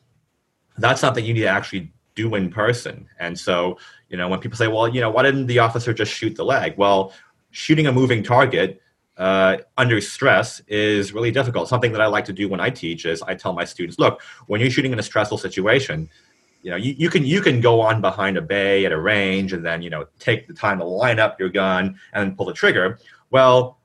that's 0.78 1.02
something 1.02 1.24
you 1.24 1.34
need 1.34 1.42
to 1.42 1.48
actually 1.48 1.92
do 2.16 2.36
in 2.36 2.50
person. 2.52 3.08
And 3.20 3.40
so 3.40 3.78
you 4.14 4.18
know, 4.18 4.28
when 4.28 4.40
people 4.40 4.56
say, 4.56 4.68
well, 4.68 4.88
you 4.88 5.02
know, 5.02 5.10
why 5.10 5.24
didn't 5.24 5.48
the 5.48 5.58
officer 5.58 5.92
just 5.92 6.14
shoot 6.14 6.36
the 6.36 6.46
leg? 6.46 6.76
Well, 6.78 7.14
shooting 7.50 7.88
a 7.88 7.92
moving 7.92 8.22
target 8.22 8.80
uh, 9.18 9.58
under 9.78 10.02
stress 10.02 10.62
is 10.68 11.14
really 11.14 11.32
difficult. 11.32 11.70
Something 11.70 11.92
that 11.92 12.02
I 12.02 12.08
like 12.08 12.26
to 12.26 12.34
do 12.34 12.50
when 12.50 12.60
I 12.60 12.70
teach 12.70 13.06
is 13.06 13.22
I 13.22 13.36
tell 13.36 13.54
my 13.54 13.66
students, 13.66 14.00
look, 14.00 14.22
when 14.48 14.60
you're 14.60 14.70
shooting 14.70 14.92
in 14.92 15.00
a 15.00 15.04
stressful 15.04 15.38
situation, 15.38 16.10
you 16.62 16.72
know, 16.72 16.78
you, 16.78 16.96
you 16.98 17.10
can 17.10 17.26
you 17.26 17.42
can 17.42 17.60
go 17.60 17.82
on 17.82 18.02
behind 18.02 18.38
a 18.38 18.42
bay 18.42 18.86
at 18.86 18.92
a 18.92 19.00
range 19.00 19.54
and 19.54 19.66
then 19.66 19.82
you 19.82 19.90
know 19.90 20.06
take 20.20 20.48
the 20.48 20.54
time 20.54 20.80
to 20.80 20.86
line 20.86 21.20
up 21.20 21.40
your 21.40 21.50
gun 21.50 22.00
and 22.14 22.36
pull 22.38 22.46
the 22.46 22.54
trigger. 22.54 23.00
Well, 23.30 23.80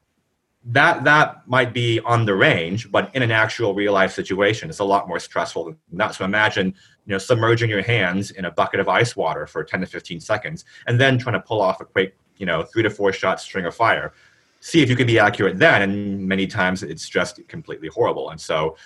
that 0.65 1.05
that 1.05 1.47
might 1.47 1.75
be 1.75 1.99
on 2.01 2.25
the 2.25 2.35
range, 2.35 2.91
but 2.91 3.15
in 3.15 3.23
an 3.23 3.33
actual 3.33 3.75
real 3.75 3.93
life 3.93 4.13
situation, 4.13 4.69
it's 4.69 4.79
a 4.79 4.85
lot 4.85 5.09
more 5.09 5.19
stressful 5.19 5.65
than 5.65 5.77
that. 5.93 6.15
So 6.15 6.25
imagine 6.25 6.75
you 7.09 7.13
know 7.13 7.19
submerging 7.19 7.69
your 7.69 7.83
hands 7.83 8.31
in 8.31 8.45
a 8.45 8.51
bucket 8.51 8.81
of 8.81 8.89
ice 8.89 9.17
water 9.17 9.47
for 9.47 9.65
10 9.65 9.81
to 9.81 9.87
15 9.87 10.21
seconds 10.21 10.65
and 10.87 11.01
then 11.01 11.19
trying 11.19 11.33
to 11.35 11.41
pull 11.41 11.61
off 11.61 11.81
a 11.81 11.85
quick 11.85 12.17
you 12.37 12.47
know 12.47 12.63
three 12.63 12.83
to 12.83 12.91
four 12.91 13.13
shot 13.13 13.41
string 13.41 13.67
of 13.67 13.75
fire 13.75 14.13
see 14.61 14.83
if 14.83 14.91
you 14.91 14.97
can 14.97 15.07
be 15.07 15.19
accurate 15.19 15.59
then 15.59 15.83
and 15.83 16.27
many 16.27 16.47
times 16.47 16.83
it's 16.83 17.09
just 17.09 17.47
completely 17.49 17.89
horrible. 17.89 18.31
And 18.31 18.41
so 18.41 18.77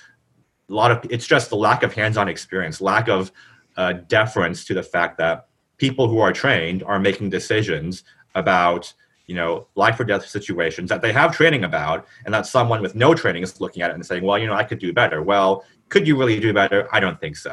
a 0.69 0.73
lot 0.73 0.91
of 0.91 1.11
it's 1.11 1.27
just 1.27 1.51
the 1.51 1.57
lack 1.57 1.83
of 1.83 1.93
hands-on 1.93 2.29
experience 2.29 2.81
lack 2.81 3.09
of 3.09 3.33
uh, 3.77 3.95
deference 4.09 4.65
to 4.67 4.75
the 4.75 4.83
fact 4.83 5.19
that 5.19 5.49
people 5.79 6.09
who 6.09 6.19
are 6.19 6.33
trained 6.33 6.83
are 6.85 6.99
making 6.99 7.31
decisions 7.31 8.05
about 8.35 8.93
you 9.27 9.35
know 9.35 9.67
life 9.75 9.99
or 9.99 10.05
death 10.05 10.27
situations 10.27 10.89
that 10.89 11.03
they 11.03 11.13
have 11.13 11.35
training 11.35 11.65
about 11.65 12.07
and 12.25 12.35
that 12.35 12.47
someone 12.47 12.83
with 12.83 12.95
no 12.95 13.15
training 13.15 13.43
is 13.43 13.61
looking 13.61 13.83
at 13.83 13.91
it 13.91 13.95
and 13.95 14.05
saying 14.05 14.25
well 14.25 14.39
you 14.39 14.47
know 14.47 14.55
i 14.55 14.65
could 14.65 14.79
do 14.79 14.93
better. 14.93 15.23
Well 15.23 15.65
could 15.89 16.07
you 16.07 16.17
really 16.17 16.41
do 16.41 16.53
better? 16.53 16.89
I 16.93 17.01
don't 17.01 17.21
think 17.21 17.37
so. 17.37 17.53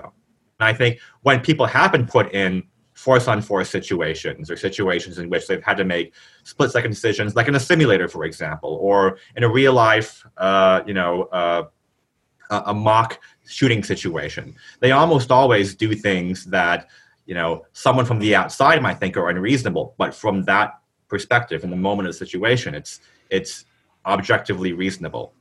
And 0.60 0.68
i 0.68 0.74
think 0.74 1.00
when 1.22 1.40
people 1.40 1.66
have 1.66 1.92
been 1.92 2.06
put 2.06 2.34
in 2.34 2.64
force 3.00 3.30
on 3.30 3.42
force 3.42 3.70
situations 3.70 4.52
or 4.52 4.58
situations 4.58 5.20
in 5.20 5.30
which 5.30 5.48
they've 5.48 5.64
had 5.64 5.78
to 5.78 5.86
make 5.86 6.14
split 6.44 6.70
second 6.70 6.92
decisions, 6.92 7.34
like 7.34 7.48
in 7.48 7.56
a 7.56 7.60
simulator, 7.60 8.10
for 8.10 8.26
example, 8.26 8.78
or 8.82 9.18
in 9.38 9.44
a 9.46 9.50
real 9.50 9.72
life, 9.72 10.26
uh, 10.36 10.82
you 10.86 10.94
know, 10.94 11.24
uh, 11.32 11.64
a 12.50 12.74
mock 12.74 13.18
shooting 13.48 13.84
situation. 13.84 14.54
They 14.82 14.92
almost 14.92 15.32
always 15.32 15.76
do 15.76 15.96
things 15.96 16.44
that, 16.48 16.90
you 17.26 17.36
know, 17.36 17.66
someone 17.72 18.04
from 18.04 18.20
the 18.20 18.36
outside 18.36 18.82
might 18.82 19.00
think 19.00 19.16
are 19.16 19.30
unreasonable, 19.30 19.96
but 19.98 20.14
from 20.14 20.44
that 20.44 20.82
perspective 21.08 21.64
in 21.64 21.70
the 21.70 21.78
moment 21.78 22.10
of 22.10 22.14
the 22.14 22.18
situation. 22.26 22.76
It's 22.76 23.00
it's 23.30 23.64
objectively 24.06 24.74
reasonable. 24.74 25.34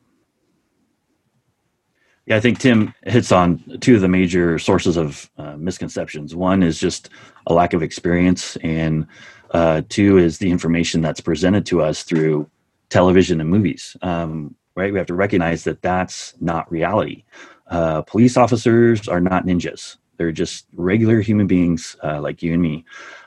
Yeah, 2.28 2.36
I 2.36 2.40
think 2.40 2.58
Tim 2.58 2.92
hits 3.04 3.32
on 3.32 3.78
two 3.80 3.94
of 3.94 4.02
the 4.02 4.08
major 4.08 4.58
sources 4.58 4.98
of 4.98 5.30
uh, 5.38 5.56
misconceptions. 5.56 6.34
One 6.36 6.62
is 6.62 6.78
just 6.78 7.08
a 7.46 7.54
lack 7.54 7.72
of 7.72 7.82
experience, 7.82 8.56
and 8.56 9.06
uh, 9.52 9.80
two 9.88 10.18
is 10.18 10.36
the 10.36 10.50
information 10.50 11.00
that's 11.00 11.22
presented 11.22 11.64
to 11.66 11.80
us 11.80 12.02
through 12.02 12.46
television 12.90 13.40
and 13.40 13.48
movies. 13.48 13.96
Um, 14.02 14.54
right, 14.76 14.92
we 14.92 14.98
have 14.98 15.06
to 15.06 15.14
recognize 15.14 15.64
that 15.64 15.80
that's 15.80 16.34
not 16.38 16.70
reality. 16.70 17.24
Uh, 17.68 18.02
police 18.02 18.36
officers 18.36 19.08
are 19.08 19.22
not 19.22 19.46
ninjas; 19.46 19.96
they're 20.18 20.30
just 20.30 20.66
regular 20.74 21.22
human 21.22 21.46
beings 21.46 21.96
uh, 22.04 22.20
like 22.20 22.42
you 22.42 22.52
and 22.52 22.60
me. 22.60 22.84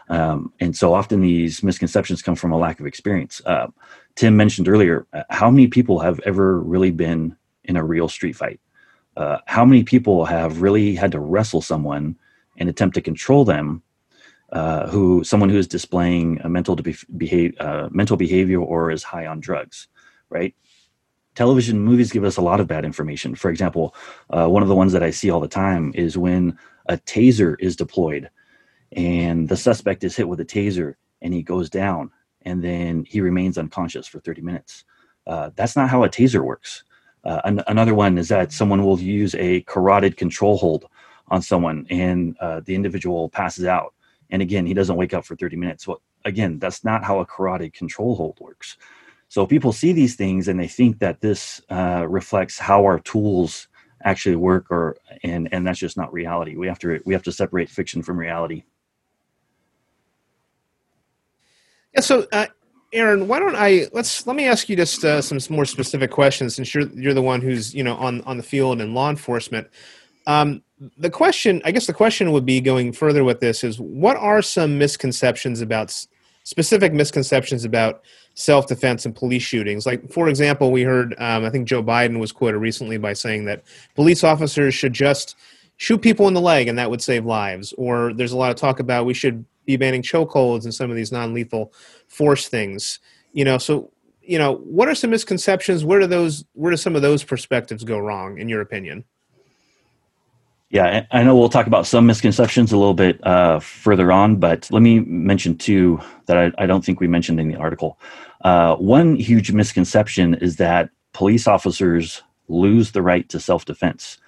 Um, 0.10 0.54
and 0.60 0.78
so 0.78 0.94
often 0.94 1.22
these 1.22 1.64
misconceptions 1.64 2.22
come 2.22 2.36
from 2.36 2.52
a 2.52 2.58
lack 2.58 2.80
of 2.80 2.86
experience. 2.86 3.42
Uh, 3.48 3.66
Tim 4.14 4.38
mentioned 4.38 4.68
earlier 4.68 5.08
uh, 5.12 5.24
how 5.32 5.50
many 5.50 5.66
people 5.66 5.98
have 5.98 6.20
ever 6.20 6.60
really 6.60 6.92
been 6.92 7.36
in 7.64 7.78
a 7.78 7.84
real 7.84 8.08
street 8.08 8.36
fight 8.36 8.60
uh, 9.18 9.40
how 9.46 9.66
many 9.66 9.84
people 9.84 10.26
have 10.26 10.62
really 10.62 10.96
had 10.96 11.12
to 11.12 11.20
wrestle 11.20 11.62
someone 11.62 12.18
and 12.58 12.70
attempt 12.70 12.96
to 12.96 13.02
control 13.02 13.44
them 13.44 13.82
uh, 14.52 14.88
who 14.90 15.24
someone 15.24 15.50
who 15.50 15.58
is 15.58 15.68
displaying 15.68 16.40
a 16.42 16.50
mental 16.50 16.78
uh, 17.60 17.90
mental 17.92 18.18
behavior 18.18 18.60
or 18.60 18.92
is 18.92 19.04
high 19.04 19.26
on 19.26 19.40
drugs 19.40 19.88
right? 20.30 20.56
Television 21.36 21.80
movies 21.80 22.12
give 22.12 22.24
us 22.24 22.38
a 22.38 22.42
lot 22.42 22.60
of 22.62 22.68
bad 22.68 22.86
information. 22.86 23.36
For 23.36 23.50
example 23.50 23.96
uh, 24.30 24.48
one 24.48 24.64
of 24.64 24.70
the 24.70 24.76
ones 24.76 24.94
that 24.94 25.04
i 25.04 25.10
see 25.10 25.30
all 25.30 25.40
the 25.40 25.48
time 25.48 25.92
is 25.96 26.18
when 26.18 26.58
a 26.88 26.98
taser 26.98 27.56
is 27.60 27.76
deployed 27.76 28.30
and 28.94 29.48
the 29.48 29.58
suspect 29.58 30.04
is 30.04 30.16
hit 30.16 30.28
with 30.28 30.40
a 30.40 30.46
taser 30.46 30.96
and 31.22 31.34
he 31.34 31.44
goes 31.44 31.70
down 31.70 32.12
and 32.44 32.64
then 32.64 33.06
he 33.08 33.22
remains 33.22 33.58
unconscious 33.58 34.08
for 34.08 34.20
30 34.20 34.42
minutes. 34.42 34.84
Uh, 35.28 35.52
that's 35.56 35.76
not 35.76 35.90
how 35.90 36.04
a 36.04 36.10
taser 36.10 36.44
works 36.44 36.84
uh, 37.24 37.42
an- 37.44 37.64
another 37.68 37.94
one 37.94 38.18
is 38.18 38.30
that 38.30 38.52
someone 38.52 38.84
will 38.84 39.00
use 39.00 39.36
a 39.36 39.62
carotid 39.62 40.18
control 40.18 40.58
hold 40.58 40.88
on 41.28 41.42
someone 41.42 41.86
and 41.90 42.36
uh, 42.40 42.62
the 42.66 42.76
individual 42.76 43.30
passes 43.30 43.66
out. 43.66 43.94
And 44.30 44.42
again, 44.42 44.66
he 44.66 44.74
doesn't 44.74 44.96
wake 44.96 45.14
up 45.14 45.26
for 45.26 45.36
30 45.36 45.56
minutes. 45.56 45.88
Well, 45.88 46.02
again, 46.26 46.60
that's 46.60 46.84
not 46.84 47.04
how 47.04 47.20
a 47.20 47.26
carotid 47.26 47.74
control 47.74 48.16
hold 48.16 48.40
works. 48.40 48.78
So 49.28 49.46
people 49.46 49.72
see 49.72 49.94
these 49.94 50.16
things 50.16 50.48
and 50.48 50.60
they 50.60 50.68
think 50.68 51.00
that 51.00 51.22
this 51.22 51.62
uh, 51.70 52.06
reflects 52.08 52.60
how 52.60 52.84
our 52.84 53.00
tools 53.00 53.68
actually 54.04 54.36
work, 54.36 54.70
or 54.72 54.98
and 55.24 55.48
and 55.54 55.66
that's 55.66 55.80
just 55.80 55.96
not 55.96 56.12
reality. 56.12 56.56
We 56.56 56.68
have 56.68 56.80
to 56.80 57.00
we 57.06 57.14
have 57.14 57.24
to 57.24 57.32
separate 57.32 57.70
fiction 57.70 58.02
from 58.02 58.18
reality. 58.18 58.64
Yeah. 61.94 62.02
So 62.02 62.28
uh, 62.32 62.48
Aaron, 62.94 63.28
why 63.28 63.40
don't 63.40 63.56
I 63.56 63.88
let's 63.94 64.28
let 64.28 64.36
me 64.36 64.46
ask 64.46 64.68
you 64.68 64.76
just 64.76 65.04
uh, 65.06 65.22
some 65.22 65.40
more 65.50 65.66
specific 65.66 66.12
questions 66.12 66.56
since 66.56 66.74
you're 66.74 66.90
you're 66.90 67.14
the 67.14 67.22
one 67.22 67.42
who's 67.42 67.74
you 67.74 67.84
know 67.84 67.96
on 67.96 68.22
on 68.22 68.38
the 68.38 68.44
field 68.44 68.82
and 68.82 68.94
law 68.94 69.10
enforcement. 69.10 69.68
Um, 70.28 70.62
the 70.98 71.10
question, 71.10 71.62
I 71.64 71.72
guess, 71.72 71.88
the 71.88 71.94
question 71.94 72.32
would 72.32 72.46
be 72.46 72.60
going 72.60 72.92
further 72.92 73.24
with 73.24 73.40
this 73.40 73.64
is 73.64 73.80
what 73.80 74.18
are 74.18 74.42
some 74.42 74.78
misconceptions 74.78 75.62
about 75.62 75.96
specific 76.44 76.92
misconceptions 76.94 77.66
about 77.66 78.04
self 78.34 78.68
defense 78.68 79.06
and 79.06 79.16
police 79.16 79.44
shootings? 79.44 79.86
Like, 79.86 80.12
for 80.12 80.28
example, 80.28 80.72
we 80.72 80.84
heard 80.84 81.16
um, 81.20 81.46
I 81.46 81.50
think 81.50 81.68
Joe 81.68 81.84
Biden 81.84 82.20
was 82.20 82.32
quoted 82.32 82.58
recently 82.58 82.98
by 82.98 83.14
saying 83.14 83.46
that 83.46 83.64
police 83.96 84.24
officers 84.24 84.74
should 84.74 84.94
just 84.94 85.36
shoot 85.82 85.98
people 85.98 86.28
in 86.28 86.36
the 86.36 86.42
leg 86.42 86.68
and 86.68 86.78
that 86.78 86.92
would 86.92 87.02
save 87.02 87.26
lives. 87.26 87.74
Or 87.76 88.14
there's 88.14 88.34
a 88.34 88.38
lot 88.38 88.52
of 88.52 88.56
talk 88.56 88.80
about 88.80 89.08
we 89.08 89.16
should 89.16 89.44
be 89.66 89.78
banning 89.78 90.04
chokeholds 90.04 90.64
and 90.64 90.72
some 90.72 90.92
of 90.92 90.96
these 90.96 91.12
non-lethal 91.12 91.74
force 92.08 92.48
things. 92.48 93.00
You 93.34 93.46
know, 93.46 93.58
so 93.58 93.92
you 94.22 94.38
know, 94.38 94.58
what 94.58 94.88
are 94.88 94.94
some 94.94 95.10
misconceptions? 95.10 95.84
Where 95.84 96.00
do 96.00 96.06
those 96.06 96.46
where 96.54 96.70
do 96.70 96.78
some 96.78 96.96
of 96.96 97.02
those 97.02 97.24
perspectives 97.24 97.84
go 97.84 97.98
wrong, 97.98 98.38
in 98.38 98.48
your 98.48 98.62
opinion? 98.62 99.06
Yeah, 100.70 101.08
I 101.10 101.24
know 101.24 101.36
we'll 101.36 101.50
talk 101.50 101.66
about 101.66 101.88
some 101.88 102.06
misconceptions 102.06 102.72
a 102.72 102.78
little 102.78 102.94
bit 102.94 103.20
uh, 103.26 103.60
further 103.60 104.12
on, 104.12 104.36
but 104.36 104.70
let 104.72 104.84
me 104.84 105.00
mention 105.00 105.58
two 105.58 106.00
that 106.28 106.38
I, 106.38 106.52
I 106.64 106.68
don't 106.68 106.86
think 106.86 107.00
we 107.00 107.08
mentioned 107.08 107.40
in 107.40 107.48
the 107.48 107.58
article. 107.58 108.00
Uh, 108.46 108.76
one 108.76 109.16
huge 109.16 109.52
misconception 109.52 110.36
is 110.36 110.58
that 110.58 110.92
police 111.14 111.48
officers 111.48 112.22
lose 112.48 112.92
the 112.92 113.02
right 113.02 113.28
to 113.30 113.40
self 113.40 113.66
defense. 113.66 114.20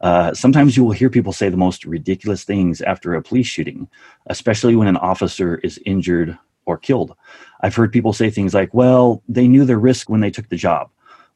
Uh, 0.00 0.32
sometimes 0.32 0.76
you 0.76 0.84
will 0.84 0.92
hear 0.92 1.10
people 1.10 1.32
say 1.32 1.48
the 1.48 1.56
most 1.56 1.84
ridiculous 1.84 2.44
things 2.44 2.80
after 2.80 3.14
a 3.14 3.22
police 3.22 3.46
shooting, 3.46 3.88
especially 4.26 4.74
when 4.74 4.88
an 4.88 4.96
officer 4.96 5.56
is 5.58 5.80
injured 5.84 6.38
or 6.64 6.78
killed. 6.78 7.14
I've 7.60 7.74
heard 7.74 7.92
people 7.92 8.12
say 8.12 8.30
things 8.30 8.54
like, 8.54 8.72
well, 8.72 9.22
they 9.28 9.46
knew 9.46 9.64
the 9.64 9.76
risk 9.76 10.08
when 10.08 10.20
they 10.20 10.30
took 10.30 10.48
the 10.48 10.56
job, 10.56 10.90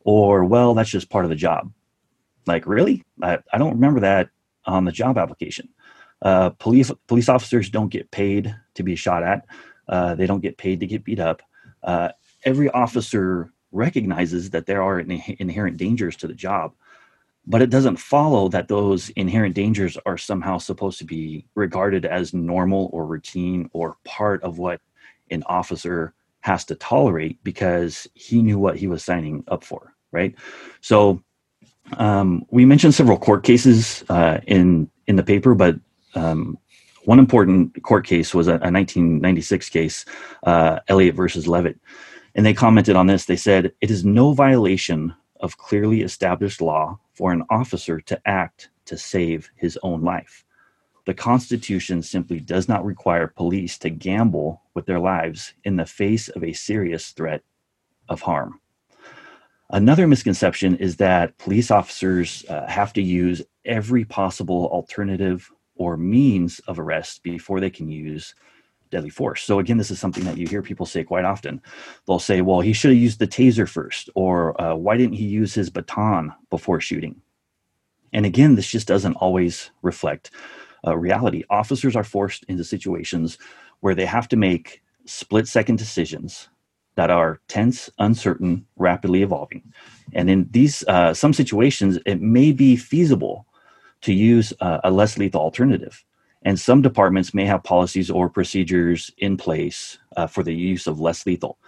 or, 0.04 0.44
well, 0.44 0.74
that's 0.74 0.90
just 0.90 1.10
part 1.10 1.24
of 1.24 1.30
the 1.30 1.36
job. 1.36 1.70
Like, 2.46 2.66
really? 2.66 3.02
I, 3.22 3.38
I 3.52 3.58
don't 3.58 3.74
remember 3.74 4.00
that 4.00 4.30
on 4.66 4.84
the 4.84 4.92
job 4.92 5.18
application. 5.18 5.68
Uh, 6.22 6.50
police, 6.50 6.90
police 7.06 7.28
officers 7.28 7.68
don't 7.68 7.90
get 7.90 8.10
paid 8.10 8.54
to 8.74 8.82
be 8.82 8.96
shot 8.96 9.22
at, 9.22 9.44
uh, 9.88 10.14
they 10.14 10.26
don't 10.26 10.40
get 10.40 10.56
paid 10.56 10.80
to 10.80 10.86
get 10.86 11.04
beat 11.04 11.20
up. 11.20 11.42
Uh, 11.82 12.08
every 12.44 12.70
officer 12.70 13.52
recognizes 13.72 14.50
that 14.50 14.64
there 14.64 14.82
are 14.82 15.00
inherent 15.00 15.76
dangers 15.76 16.16
to 16.16 16.26
the 16.26 16.34
job 16.34 16.72
but 17.46 17.62
it 17.62 17.70
doesn't 17.70 17.96
follow 17.96 18.48
that 18.48 18.68
those 18.68 19.10
inherent 19.10 19.54
dangers 19.54 19.98
are 20.06 20.18
somehow 20.18 20.58
supposed 20.58 20.98
to 20.98 21.04
be 21.04 21.46
regarded 21.54 22.04
as 22.04 22.32
normal 22.34 22.90
or 22.92 23.06
routine 23.06 23.68
or 23.72 23.96
part 24.04 24.42
of 24.42 24.58
what 24.58 24.80
an 25.30 25.42
officer 25.46 26.14
has 26.40 26.64
to 26.64 26.74
tolerate 26.74 27.42
because 27.42 28.06
he 28.14 28.42
knew 28.42 28.58
what 28.58 28.76
he 28.76 28.86
was 28.86 29.02
signing 29.04 29.44
up 29.48 29.64
for 29.64 29.94
right? 30.12 30.34
So 30.80 31.22
um, 31.98 32.46
we 32.50 32.64
mentioned 32.64 32.94
several 32.94 33.18
court 33.18 33.42
cases 33.42 34.04
uh, 34.08 34.38
in 34.46 34.90
in 35.06 35.16
the 35.16 35.22
paper 35.22 35.54
but 35.54 35.76
um, 36.14 36.58
one 37.04 37.18
important 37.18 37.82
court 37.82 38.06
case 38.06 38.32
was 38.32 38.48
a, 38.48 38.52
a 38.52 38.72
1996 38.72 39.68
case 39.68 40.04
uh, 40.44 40.80
elliott 40.88 41.14
versus 41.14 41.46
leavitt 41.46 41.78
and 42.34 42.44
they 42.44 42.54
commented 42.54 42.96
on 42.96 43.06
this. 43.06 43.26
They 43.26 43.36
said 43.36 43.72
it 43.80 43.90
is 43.90 44.04
no 44.04 44.32
violation 44.32 45.14
of 45.44 45.58
clearly 45.58 46.00
established 46.00 46.62
law 46.62 46.98
for 47.12 47.30
an 47.30 47.44
officer 47.50 48.00
to 48.00 48.18
act 48.24 48.70
to 48.86 48.96
save 48.96 49.50
his 49.56 49.78
own 49.82 50.00
life. 50.00 50.42
The 51.04 51.12
Constitution 51.12 52.00
simply 52.00 52.40
does 52.40 52.66
not 52.66 52.84
require 52.84 53.26
police 53.26 53.76
to 53.78 53.90
gamble 53.90 54.62
with 54.72 54.86
their 54.86 54.98
lives 54.98 55.52
in 55.64 55.76
the 55.76 55.84
face 55.84 56.30
of 56.30 56.42
a 56.42 56.54
serious 56.54 57.10
threat 57.10 57.42
of 58.08 58.22
harm. 58.22 58.58
Another 59.68 60.06
misconception 60.06 60.76
is 60.76 60.96
that 60.96 61.36
police 61.36 61.70
officers 61.70 62.44
uh, 62.48 62.66
have 62.66 62.94
to 62.94 63.02
use 63.02 63.42
every 63.66 64.04
possible 64.06 64.68
alternative 64.72 65.52
or 65.76 65.98
means 65.98 66.58
of 66.60 66.78
arrest 66.78 67.22
before 67.22 67.60
they 67.60 67.70
can 67.70 67.90
use 67.90 68.34
deadly 68.94 69.10
force. 69.10 69.42
So 69.42 69.58
again, 69.58 69.78
this 69.78 69.90
is 69.90 70.00
something 70.00 70.24
that 70.24 70.38
you 70.38 70.46
hear 70.46 70.62
people 70.62 70.86
say 70.86 71.02
quite 71.04 71.26
often. 71.34 71.60
They'll 72.06 72.28
say, 72.30 72.40
"Well, 72.40 72.60
he 72.60 72.72
should 72.72 72.92
have 72.94 73.06
used 73.08 73.18
the 73.18 73.34
taser 73.36 73.68
first," 73.68 74.10
or 74.14 74.34
uh, 74.62 74.74
"Why 74.84 74.94
didn't 74.96 75.20
he 75.22 75.26
use 75.40 75.52
his 75.60 75.70
baton 75.70 76.32
before 76.50 76.80
shooting?" 76.80 77.14
And 78.12 78.24
again, 78.24 78.54
this 78.54 78.70
just 78.70 78.86
doesn't 78.86 79.16
always 79.24 79.70
reflect 79.82 80.30
uh, 80.86 80.96
reality. 81.08 81.42
Officers 81.50 81.96
are 81.96 82.04
forced 82.16 82.44
into 82.50 82.64
situations 82.64 83.38
where 83.82 83.96
they 83.96 84.06
have 84.06 84.28
to 84.28 84.36
make 84.36 84.82
split-second 85.06 85.78
decisions 85.78 86.48
that 86.96 87.10
are 87.10 87.40
tense, 87.48 87.90
uncertain, 87.98 88.64
rapidly 88.76 89.22
evolving. 89.22 89.62
And 90.12 90.30
in 90.30 90.48
these 90.50 90.84
uh, 90.86 91.12
some 91.12 91.32
situations, 91.32 91.98
it 92.06 92.20
may 92.20 92.52
be 92.52 92.76
feasible 92.76 93.36
to 94.02 94.12
use 94.12 94.52
uh, 94.60 94.78
a 94.84 94.90
less 94.90 95.18
lethal 95.18 95.40
alternative. 95.40 96.04
And 96.44 96.60
some 96.60 96.82
departments 96.82 97.32
may 97.34 97.46
have 97.46 97.64
policies 97.64 98.10
or 98.10 98.28
procedures 98.28 99.10
in 99.18 99.36
place 99.36 99.98
uh, 100.16 100.26
for 100.26 100.42
the 100.42 100.54
use 100.54 100.86
of 100.86 101.00
less 101.00 101.24
lethal. 101.26 101.58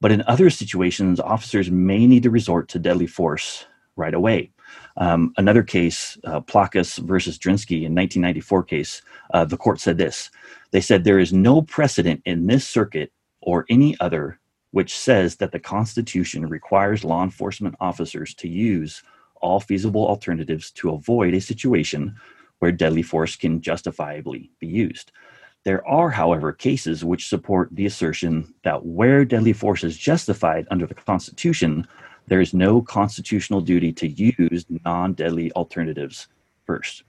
But 0.00 0.12
in 0.12 0.22
other 0.26 0.50
situations, 0.50 1.20
officers 1.20 1.70
may 1.70 2.06
need 2.06 2.22
to 2.24 2.30
resort 2.30 2.68
to 2.68 2.78
deadly 2.78 3.06
force 3.06 3.64
right 3.96 4.12
away. 4.12 4.50
Um, 4.98 5.32
another 5.38 5.62
case, 5.62 6.18
uh, 6.24 6.40
versus 6.40 7.38
Drinski 7.38 7.84
in 7.84 7.94
1994 7.94 8.62
case, 8.64 9.02
uh, 9.32 9.44
the 9.44 9.56
court 9.56 9.80
said 9.80 9.96
this. 9.96 10.30
They 10.70 10.80
said 10.80 11.04
there 11.04 11.18
is 11.18 11.32
no 11.32 11.62
precedent 11.62 12.20
in 12.26 12.46
this 12.46 12.68
circuit 12.68 13.12
or 13.40 13.64
any 13.70 13.96
other 14.00 14.38
which 14.76 14.94
says 14.94 15.36
that 15.36 15.52
the 15.52 15.58
Constitution 15.58 16.46
requires 16.46 17.02
law 17.02 17.22
enforcement 17.22 17.74
officers 17.80 18.34
to 18.34 18.46
use 18.46 19.02
all 19.40 19.58
feasible 19.58 20.06
alternatives 20.06 20.70
to 20.72 20.90
avoid 20.90 21.32
a 21.32 21.40
situation 21.40 22.14
where 22.58 22.72
deadly 22.72 23.02
force 23.02 23.36
can 23.36 23.60
justifiably 23.60 24.50
be 24.60 24.66
used. 24.66 25.12
There 25.64 25.86
are, 25.86 26.10
however, 26.10 26.52
cases 26.52 27.04
which 27.04 27.28
support 27.28 27.68
the 27.72 27.86
assertion 27.86 28.54
that 28.62 28.86
where 28.86 29.24
deadly 29.24 29.52
force 29.52 29.82
is 29.82 29.98
justified 29.98 30.66
under 30.70 30.86
the 30.86 30.94
Constitution, 30.94 31.86
there 32.28 32.40
is 32.40 32.54
no 32.54 32.80
constitutional 32.80 33.60
duty 33.60 33.92
to 33.94 34.08
use 34.08 34.64
non 34.84 35.14
deadly 35.14 35.50
alternatives 35.52 36.28
first. 36.64 37.02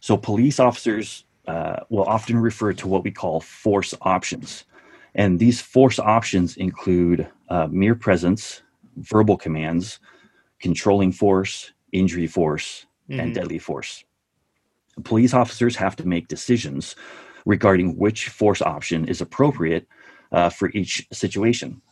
So, 0.00 0.16
police 0.16 0.58
officers 0.58 1.24
uh, 1.46 1.80
will 1.88 2.04
often 2.04 2.38
refer 2.38 2.72
to 2.72 2.88
what 2.88 3.04
we 3.04 3.10
call 3.10 3.40
force 3.40 3.94
options. 4.02 4.64
And 5.14 5.38
these 5.38 5.60
force 5.60 5.98
options 5.98 6.56
include 6.56 7.28
uh, 7.48 7.68
mere 7.70 7.94
presence, 7.94 8.62
verbal 8.96 9.36
commands, 9.36 10.00
controlling 10.60 11.12
force, 11.12 11.72
injury 11.92 12.26
force, 12.26 12.86
mm-hmm. 13.08 13.20
and 13.20 13.34
deadly 13.34 13.58
force. 13.58 14.04
Police 15.02 15.34
officers 15.34 15.76
have 15.76 15.96
to 15.96 16.06
make 16.06 16.28
decisions 16.28 16.94
regarding 17.44 17.96
which 17.96 18.28
force 18.28 18.62
option 18.62 19.06
is 19.08 19.20
appropriate 19.20 19.86
uh, 20.32 20.50
for 20.50 20.70
each 20.70 21.06
situation. 21.12 21.82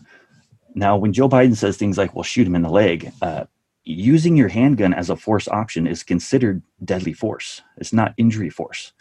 Now, 0.75 0.97
when 0.97 1.13
Joe 1.13 1.29
Biden 1.29 1.57
says 1.57 1.77
things 1.77 1.99
like, 1.99 2.15
well, 2.15 2.23
shoot 2.23 2.47
him 2.47 2.55
in 2.55 2.63
the 2.63 2.71
leg, 2.71 3.13
uh, 3.21 3.45
using 3.85 4.37
your 4.37 4.49
handgun 4.49 4.95
as 4.95 5.11
a 5.11 5.17
force 5.17 5.49
option 5.49 5.87
is 5.87 6.03
considered 6.03 6.63
deadly 6.85 7.13
force. 7.13 7.61
It's 7.77 7.93
not 7.93 8.15
injury 8.17 8.51
force. 8.51 8.93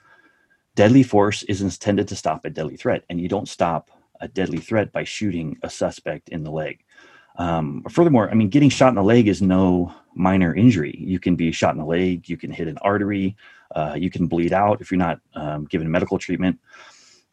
Deadly 0.75 1.03
force 1.03 1.43
is 1.43 1.61
intended 1.61 2.07
to 2.07 2.15
stop 2.15 2.45
a 2.45 2.49
deadly 2.49 2.77
threat, 2.77 3.03
and 3.09 3.19
you 3.21 3.27
don't 3.27 3.47
stop 3.47 3.91
a 4.19 4.27
deadly 4.27 4.59
threat 4.59 4.91
by 4.91 5.03
shooting 5.03 5.57
a 5.63 5.69
suspect 5.69 6.29
in 6.29 6.43
the 6.43 6.51
leg. 6.51 6.83
Um, 7.37 7.83
furthermore, 7.89 8.29
I 8.29 8.33
mean, 8.33 8.49
getting 8.49 8.69
shot 8.69 8.89
in 8.89 8.95
the 8.95 9.03
leg 9.03 9.27
is 9.27 9.41
no 9.41 9.93
minor 10.15 10.53
injury. 10.53 10.95
You 10.97 11.19
can 11.19 11.35
be 11.35 11.51
shot 11.51 11.73
in 11.73 11.79
the 11.79 11.85
leg, 11.85 12.29
you 12.29 12.37
can 12.37 12.51
hit 12.51 12.67
an 12.67 12.77
artery, 12.79 13.35
uh, 13.75 13.95
you 13.97 14.09
can 14.09 14.27
bleed 14.27 14.53
out 14.53 14.81
if 14.81 14.91
you're 14.91 14.97
not 14.97 15.19
um, 15.35 15.65
given 15.65 15.89
medical 15.89 16.17
treatment. 16.17 16.59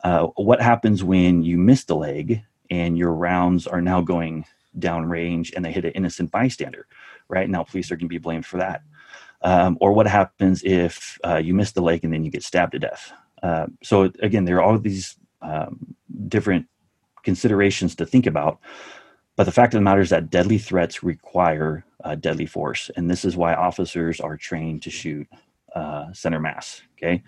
Uh, 0.02 0.26
what 0.36 0.60
happens 0.60 1.02
when 1.02 1.42
you 1.42 1.58
miss 1.58 1.84
the 1.84 1.96
leg 1.96 2.42
and 2.70 2.96
your 2.96 3.12
rounds 3.12 3.66
are 3.66 3.80
now 3.80 4.00
going 4.00 4.44
downrange 4.78 5.52
and 5.54 5.64
they 5.64 5.72
hit 5.72 5.84
an 5.84 5.92
innocent 5.92 6.30
bystander? 6.30 6.86
Right 7.28 7.48
now, 7.48 7.64
police 7.64 7.90
are 7.90 7.96
going 7.96 8.08
to 8.08 8.08
be 8.08 8.18
blamed 8.18 8.46
for 8.46 8.58
that. 8.58 8.82
Um, 9.42 9.78
or 9.80 9.92
what 9.92 10.06
happens 10.06 10.62
if 10.64 11.18
uh, 11.24 11.36
you 11.36 11.54
miss 11.54 11.72
the 11.72 11.82
leg 11.82 12.04
and 12.04 12.12
then 12.12 12.24
you 12.24 12.30
get 12.30 12.42
stabbed 12.42 12.72
to 12.72 12.78
death? 12.78 13.12
Uh, 13.42 13.66
so 13.82 14.10
again, 14.20 14.44
there 14.44 14.56
are 14.56 14.62
all 14.62 14.78
these 14.78 15.16
um, 15.42 15.94
different 16.26 16.66
considerations 17.22 17.94
to 17.96 18.06
think 18.06 18.26
about. 18.26 18.58
But 19.36 19.44
the 19.44 19.52
fact 19.52 19.74
of 19.74 19.78
the 19.78 19.82
matter 19.82 20.00
is 20.00 20.10
that 20.10 20.30
deadly 20.30 20.58
threats 20.58 21.04
require 21.04 21.84
uh, 22.02 22.16
deadly 22.16 22.46
force, 22.46 22.90
and 22.96 23.08
this 23.08 23.24
is 23.24 23.36
why 23.36 23.54
officers 23.54 24.20
are 24.20 24.36
trained 24.36 24.82
to 24.82 24.90
shoot 24.90 25.28
uh, 25.74 26.12
center 26.12 26.40
mass. 26.40 26.82
Okay, 26.96 27.22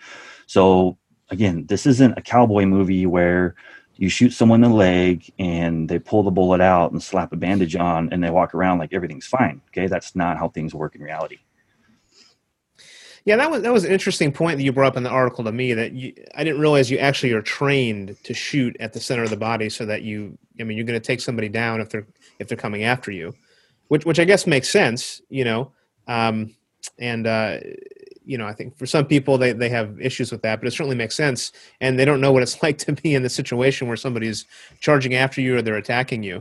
so 0.47 0.99
again, 1.31 1.67
this 1.67 1.87
isn't 1.87 2.19
a 2.19 2.23
cowboy 2.23 2.67
movie 2.67 3.07
where 3.07 3.55
you 3.97 4.09
shoot 4.09 4.31
someone 4.31 4.65
in 4.65 4.71
the 4.71 4.77
leg 4.77 5.31
and 5.39 5.89
they 5.89 5.99
pull 5.99 6.23
the 6.23 6.31
bullet 6.31 6.61
out 6.61 6.91
and 6.91 7.03
slap 7.03 7.33
a 7.33 7.37
bandage 7.37 7.77
on 7.77 8.11
and 8.13 8.25
they 8.25 8.31
walk 8.31 8.55
around 8.55 8.79
like 8.79 8.95
everything's 8.95 9.27
fine. 9.27 9.61
Okay, 9.69 9.87
that's 9.87 10.17
not 10.17 10.39
how 10.39 10.49
things 10.49 10.75
work 10.75 10.95
in 10.95 11.03
reality. 11.03 11.39
Yeah, 13.27 13.37
that 13.37 13.51
was 13.51 13.63
that 13.63 13.73
was 13.73 13.85
an 13.85 13.93
interesting 13.93 14.33
point 14.33 14.57
that 14.57 14.65
you 14.65 14.73
brought 14.73 14.89
up 14.89 14.97
in 14.97 15.03
the 15.03 15.11
article 15.11 15.45
to 15.45 15.53
me. 15.53 15.75
That 15.75 15.93
you, 15.93 16.15
I 16.35 16.43
didn't 16.43 16.61
realize 16.61 16.91
you 16.91 16.99
actually 16.99 17.33
are 17.33 17.43
trained 17.43 18.17
to 18.25 18.33
shoot 18.33 18.75
at 18.81 18.95
the 18.95 19.01
center 19.01 19.23
of 19.23 19.31
the 19.31 19.37
body, 19.37 19.69
so 19.69 19.85
that 19.85 20.03
you, 20.03 20.39
I 20.59 20.65
mean, 20.65 20.79
you're 20.79 20.87
going 20.87 20.99
to 20.99 21.07
take 21.07 21.21
somebody 21.21 21.51
down 21.51 21.83
if 21.83 21.91
they're 21.91 22.07
if 22.39 22.49
they're 22.49 22.57
coming 22.57 22.85
after 22.85 23.11
you, 23.11 23.35
which 23.89 24.07
which 24.07 24.19
I 24.19 24.25
guess 24.25 24.47
makes 24.47 24.71
sense, 24.71 25.21
you 25.29 25.45
know. 25.45 25.73
Um, 26.07 26.55
and 26.99 27.27
uh, 27.27 27.59
you 28.31 28.39
know, 28.39 28.47
I 28.47 28.53
think 28.53 28.79
for 28.79 28.87
some 28.87 29.07
people 29.07 29.39
they 29.39 29.53
they 29.53 29.69
have 29.71 30.01
issues 30.01 30.31
with 30.31 30.43
that, 30.43 30.61
but 30.61 30.69
it 30.69 30.71
certainly 30.71 30.95
makes 30.95 31.17
sense, 31.17 31.51
and 31.81 31.99
they 31.99 32.05
don't 32.05 32.21
know 32.21 32.31
what 32.31 32.45
it's 32.45 32.63
like 32.63 32.79
to 32.79 32.93
be 32.93 33.15
in 33.15 33.25
the 33.25 33.29
situation 33.29 33.89
where 33.89 33.97
somebody's 33.97 34.47
charging 34.79 35.15
after 35.15 35.41
you 35.41 35.57
or 35.57 35.63
they're 35.63 35.77
attacking 35.77 36.23
you. 36.23 36.41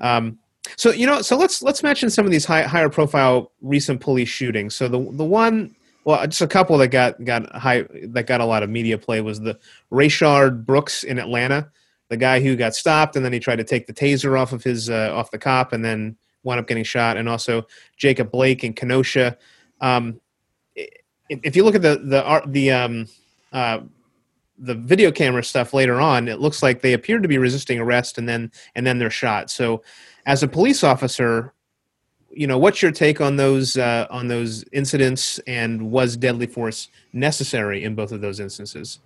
Um, 0.00 0.40
so 0.76 0.90
you 0.90 1.06
know, 1.06 1.22
so 1.22 1.36
let's 1.36 1.62
let's 1.62 1.84
mention 1.84 2.10
some 2.10 2.24
of 2.24 2.32
these 2.32 2.44
high, 2.44 2.64
higher 2.64 2.88
profile 2.88 3.52
recent 3.62 4.00
police 4.00 4.28
shootings. 4.28 4.74
So 4.74 4.88
the 4.88 4.98
the 5.12 5.24
one 5.24 5.76
well, 6.04 6.26
just 6.26 6.40
a 6.40 6.48
couple 6.48 6.76
that 6.78 6.88
got 6.88 7.24
got 7.24 7.48
high 7.54 7.86
that 8.08 8.26
got 8.26 8.40
a 8.40 8.44
lot 8.44 8.64
of 8.64 8.70
media 8.70 8.98
play 8.98 9.20
was 9.20 9.38
the 9.38 9.56
Rayshard 9.92 10.66
Brooks 10.66 11.04
in 11.04 11.20
Atlanta, 11.20 11.70
the 12.08 12.16
guy 12.16 12.40
who 12.40 12.56
got 12.56 12.74
stopped 12.74 13.14
and 13.14 13.24
then 13.24 13.32
he 13.32 13.38
tried 13.38 13.56
to 13.56 13.64
take 13.64 13.86
the 13.86 13.92
taser 13.92 14.36
off 14.36 14.52
of 14.52 14.64
his 14.64 14.90
uh, 14.90 15.10
off 15.14 15.30
the 15.30 15.38
cop 15.38 15.72
and 15.72 15.84
then 15.84 16.16
wound 16.42 16.58
up 16.58 16.66
getting 16.66 16.82
shot, 16.82 17.16
and 17.16 17.28
also 17.28 17.64
Jacob 17.96 18.32
Blake 18.32 18.64
in 18.64 18.72
Kenosha. 18.72 19.38
Um, 19.80 20.20
if 21.30 21.54
you 21.56 21.64
look 21.64 21.74
at 21.74 21.82
the 21.82 22.00
the 22.02 22.22
art 22.24 22.52
the 22.52 22.70
um, 22.72 23.06
uh, 23.52 23.80
the 24.58 24.74
video 24.74 25.10
camera 25.10 25.42
stuff 25.42 25.72
later 25.72 26.00
on, 26.00 26.28
it 26.28 26.40
looks 26.40 26.62
like 26.62 26.82
they 26.82 26.92
appear 26.92 27.18
to 27.18 27.28
be 27.28 27.38
resisting 27.38 27.78
arrest 27.78 28.18
and 28.18 28.28
then 28.28 28.52
and 28.74 28.86
then 28.86 28.98
they're 28.98 29.10
shot. 29.10 29.50
So, 29.50 29.82
as 30.26 30.42
a 30.42 30.48
police 30.48 30.84
officer, 30.84 31.54
you 32.30 32.46
know 32.46 32.58
what's 32.58 32.82
your 32.82 32.92
take 32.92 33.20
on 33.20 33.36
those 33.36 33.76
uh, 33.76 34.06
on 34.10 34.28
those 34.28 34.64
incidents 34.72 35.38
and 35.46 35.90
was 35.90 36.16
deadly 36.16 36.46
force 36.46 36.88
necessary 37.12 37.84
in 37.84 37.94
both 37.94 38.12
of 38.12 38.20
those 38.20 38.40
instances? 38.40 38.98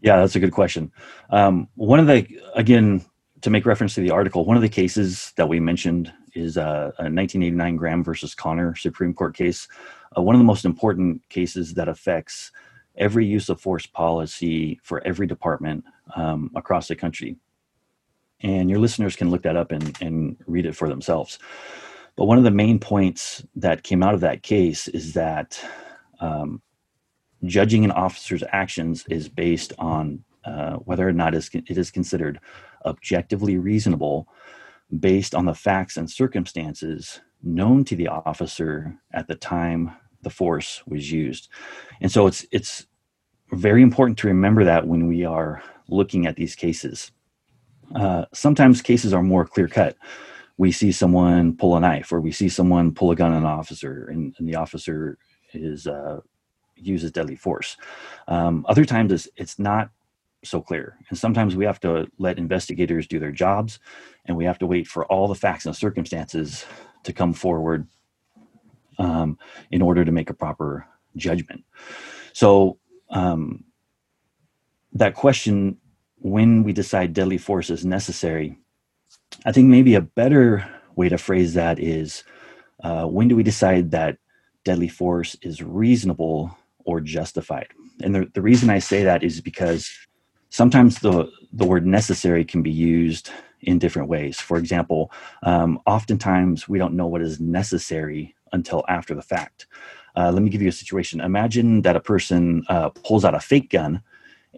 Yeah 0.00 0.16
that's 0.16 0.34
a 0.34 0.40
good 0.40 0.52
question. 0.52 0.90
Um, 1.30 1.68
one 1.76 2.00
of 2.00 2.06
the 2.06 2.26
again 2.54 3.04
to 3.42 3.50
make 3.50 3.66
reference 3.66 3.94
to 3.94 4.00
the 4.00 4.10
article 4.10 4.44
one 4.44 4.56
of 4.56 4.62
the 4.62 4.68
cases 4.68 5.32
that 5.36 5.48
we 5.48 5.60
mentioned 5.60 6.12
is 6.34 6.56
uh, 6.56 6.92
a 6.98 7.10
1989 7.10 7.76
graham 7.76 8.02
versus 8.04 8.34
connor 8.34 8.74
supreme 8.74 9.12
court 9.12 9.36
case 9.36 9.68
uh, 10.16 10.22
one 10.22 10.34
of 10.34 10.40
the 10.40 10.44
most 10.44 10.64
important 10.64 11.28
cases 11.28 11.74
that 11.74 11.88
affects 11.88 12.52
every 12.96 13.24
use 13.24 13.48
of 13.48 13.60
force 13.60 13.86
policy 13.86 14.78
for 14.82 15.02
every 15.06 15.26
department 15.26 15.84
um, 16.14 16.50
across 16.54 16.88
the 16.88 16.96
country. 16.96 17.36
And 18.40 18.68
your 18.68 18.80
listeners 18.80 19.16
can 19.16 19.30
look 19.30 19.42
that 19.42 19.56
up 19.56 19.70
and, 19.70 19.96
and 20.02 20.36
read 20.46 20.66
it 20.66 20.76
for 20.76 20.88
themselves. 20.88 21.38
But 22.16 22.26
one 22.26 22.38
of 22.38 22.44
the 22.44 22.50
main 22.50 22.78
points 22.78 23.44
that 23.56 23.84
came 23.84 24.02
out 24.02 24.14
of 24.14 24.20
that 24.20 24.42
case 24.42 24.88
is 24.88 25.14
that 25.14 25.64
um, 26.20 26.60
judging 27.44 27.84
an 27.84 27.90
officer's 27.92 28.44
actions 28.50 29.04
is 29.08 29.28
based 29.28 29.72
on 29.78 30.24
uh, 30.44 30.74
whether 30.74 31.08
or 31.08 31.12
not 31.12 31.34
it 31.34 31.78
is 31.78 31.90
considered 31.90 32.40
objectively 32.84 33.56
reasonable 33.56 34.28
based 34.98 35.34
on 35.34 35.46
the 35.46 35.54
facts 35.54 35.96
and 35.96 36.10
circumstances 36.10 37.20
known 37.42 37.84
to 37.84 37.96
the 37.96 38.08
officer 38.08 38.94
at 39.12 39.26
the 39.28 39.34
time 39.34 39.92
the 40.22 40.30
force 40.30 40.82
was 40.86 41.10
used. 41.10 41.48
And 42.00 42.10
so 42.10 42.26
it's 42.26 42.46
it's 42.52 42.86
very 43.52 43.82
important 43.82 44.18
to 44.18 44.28
remember 44.28 44.64
that 44.64 44.86
when 44.86 45.06
we 45.06 45.24
are 45.24 45.62
looking 45.88 46.26
at 46.26 46.36
these 46.36 46.54
cases. 46.54 47.12
Uh, 47.94 48.24
sometimes 48.32 48.80
cases 48.80 49.12
are 49.12 49.22
more 49.22 49.44
clear 49.44 49.68
cut 49.68 49.96
we 50.62 50.70
see 50.70 50.92
someone 50.92 51.56
pull 51.56 51.76
a 51.76 51.80
knife 51.80 52.12
or 52.12 52.20
we 52.20 52.32
see 52.32 52.48
someone 52.48 52.92
pull 52.92 53.10
a 53.10 53.16
gun 53.16 53.32
on 53.32 53.38
an 53.38 53.44
officer 53.44 54.06
and, 54.10 54.34
and 54.38 54.48
the 54.48 54.54
officer 54.54 55.18
is 55.54 55.86
uh, 55.86 56.20
uses 56.76 57.10
deadly 57.10 57.36
force. 57.36 57.76
Um, 58.28 58.64
other 58.68 58.84
times 58.84 59.12
it's, 59.12 59.28
it's 59.36 59.58
not 59.58 59.90
so 60.44 60.60
clear. 60.60 60.96
And 61.08 61.18
sometimes 61.18 61.54
we 61.56 61.64
have 61.64 61.80
to 61.80 62.08
let 62.18 62.38
investigators 62.38 63.06
do 63.06 63.18
their 63.18 63.32
jobs 63.32 63.78
and 64.26 64.36
we 64.36 64.44
have 64.44 64.58
to 64.58 64.66
wait 64.66 64.86
for 64.86 65.04
all 65.06 65.28
the 65.28 65.34
facts 65.34 65.66
and 65.66 65.74
circumstances 65.74 66.64
to 67.04 67.12
come 67.12 67.32
forward 67.32 67.86
um, 69.02 69.38
in 69.70 69.82
order 69.82 70.04
to 70.04 70.12
make 70.12 70.30
a 70.30 70.34
proper 70.34 70.86
judgment. 71.16 71.64
So, 72.32 72.78
um, 73.10 73.64
that 74.94 75.14
question 75.14 75.78
when 76.18 76.62
we 76.62 76.72
decide 76.72 77.12
deadly 77.12 77.38
force 77.38 77.70
is 77.70 77.84
necessary 77.84 78.56
I 79.44 79.52
think 79.52 79.68
maybe 79.68 79.94
a 79.94 80.00
better 80.00 80.64
way 80.96 81.08
to 81.08 81.18
phrase 81.18 81.54
that 81.54 81.78
is 81.78 82.24
uh, 82.82 83.06
when 83.06 83.28
do 83.28 83.36
we 83.36 83.42
decide 83.42 83.90
that 83.90 84.18
deadly 84.64 84.88
force 84.88 85.36
is 85.42 85.62
reasonable 85.62 86.56
or 86.84 87.00
justified? 87.00 87.68
And 88.02 88.14
the, 88.14 88.30
the 88.34 88.42
reason 88.42 88.70
I 88.70 88.78
say 88.78 89.04
that 89.04 89.22
is 89.22 89.40
because 89.40 89.90
sometimes 90.50 91.00
the, 91.00 91.30
the 91.52 91.64
word 91.64 91.86
necessary 91.86 92.44
can 92.44 92.62
be 92.62 92.70
used 92.70 93.30
in 93.62 93.78
different 93.78 94.08
ways. 94.08 94.40
For 94.40 94.56
example, 94.58 95.12
um, 95.44 95.80
oftentimes 95.86 96.68
we 96.68 96.78
don't 96.78 96.94
know 96.94 97.06
what 97.06 97.22
is 97.22 97.40
necessary 97.40 98.34
until 98.52 98.84
after 98.88 99.14
the 99.14 99.22
fact. 99.22 99.66
Uh, 100.16 100.30
let 100.30 100.42
me 100.42 100.50
give 100.50 100.62
you 100.62 100.68
a 100.68 100.72
situation. 100.72 101.20
Imagine 101.20 101.82
that 101.82 101.96
a 101.96 102.00
person 102.00 102.64
uh, 102.68 102.90
pulls 102.90 103.24
out 103.24 103.34
a 103.34 103.40
fake 103.40 103.70
gun 103.70 104.02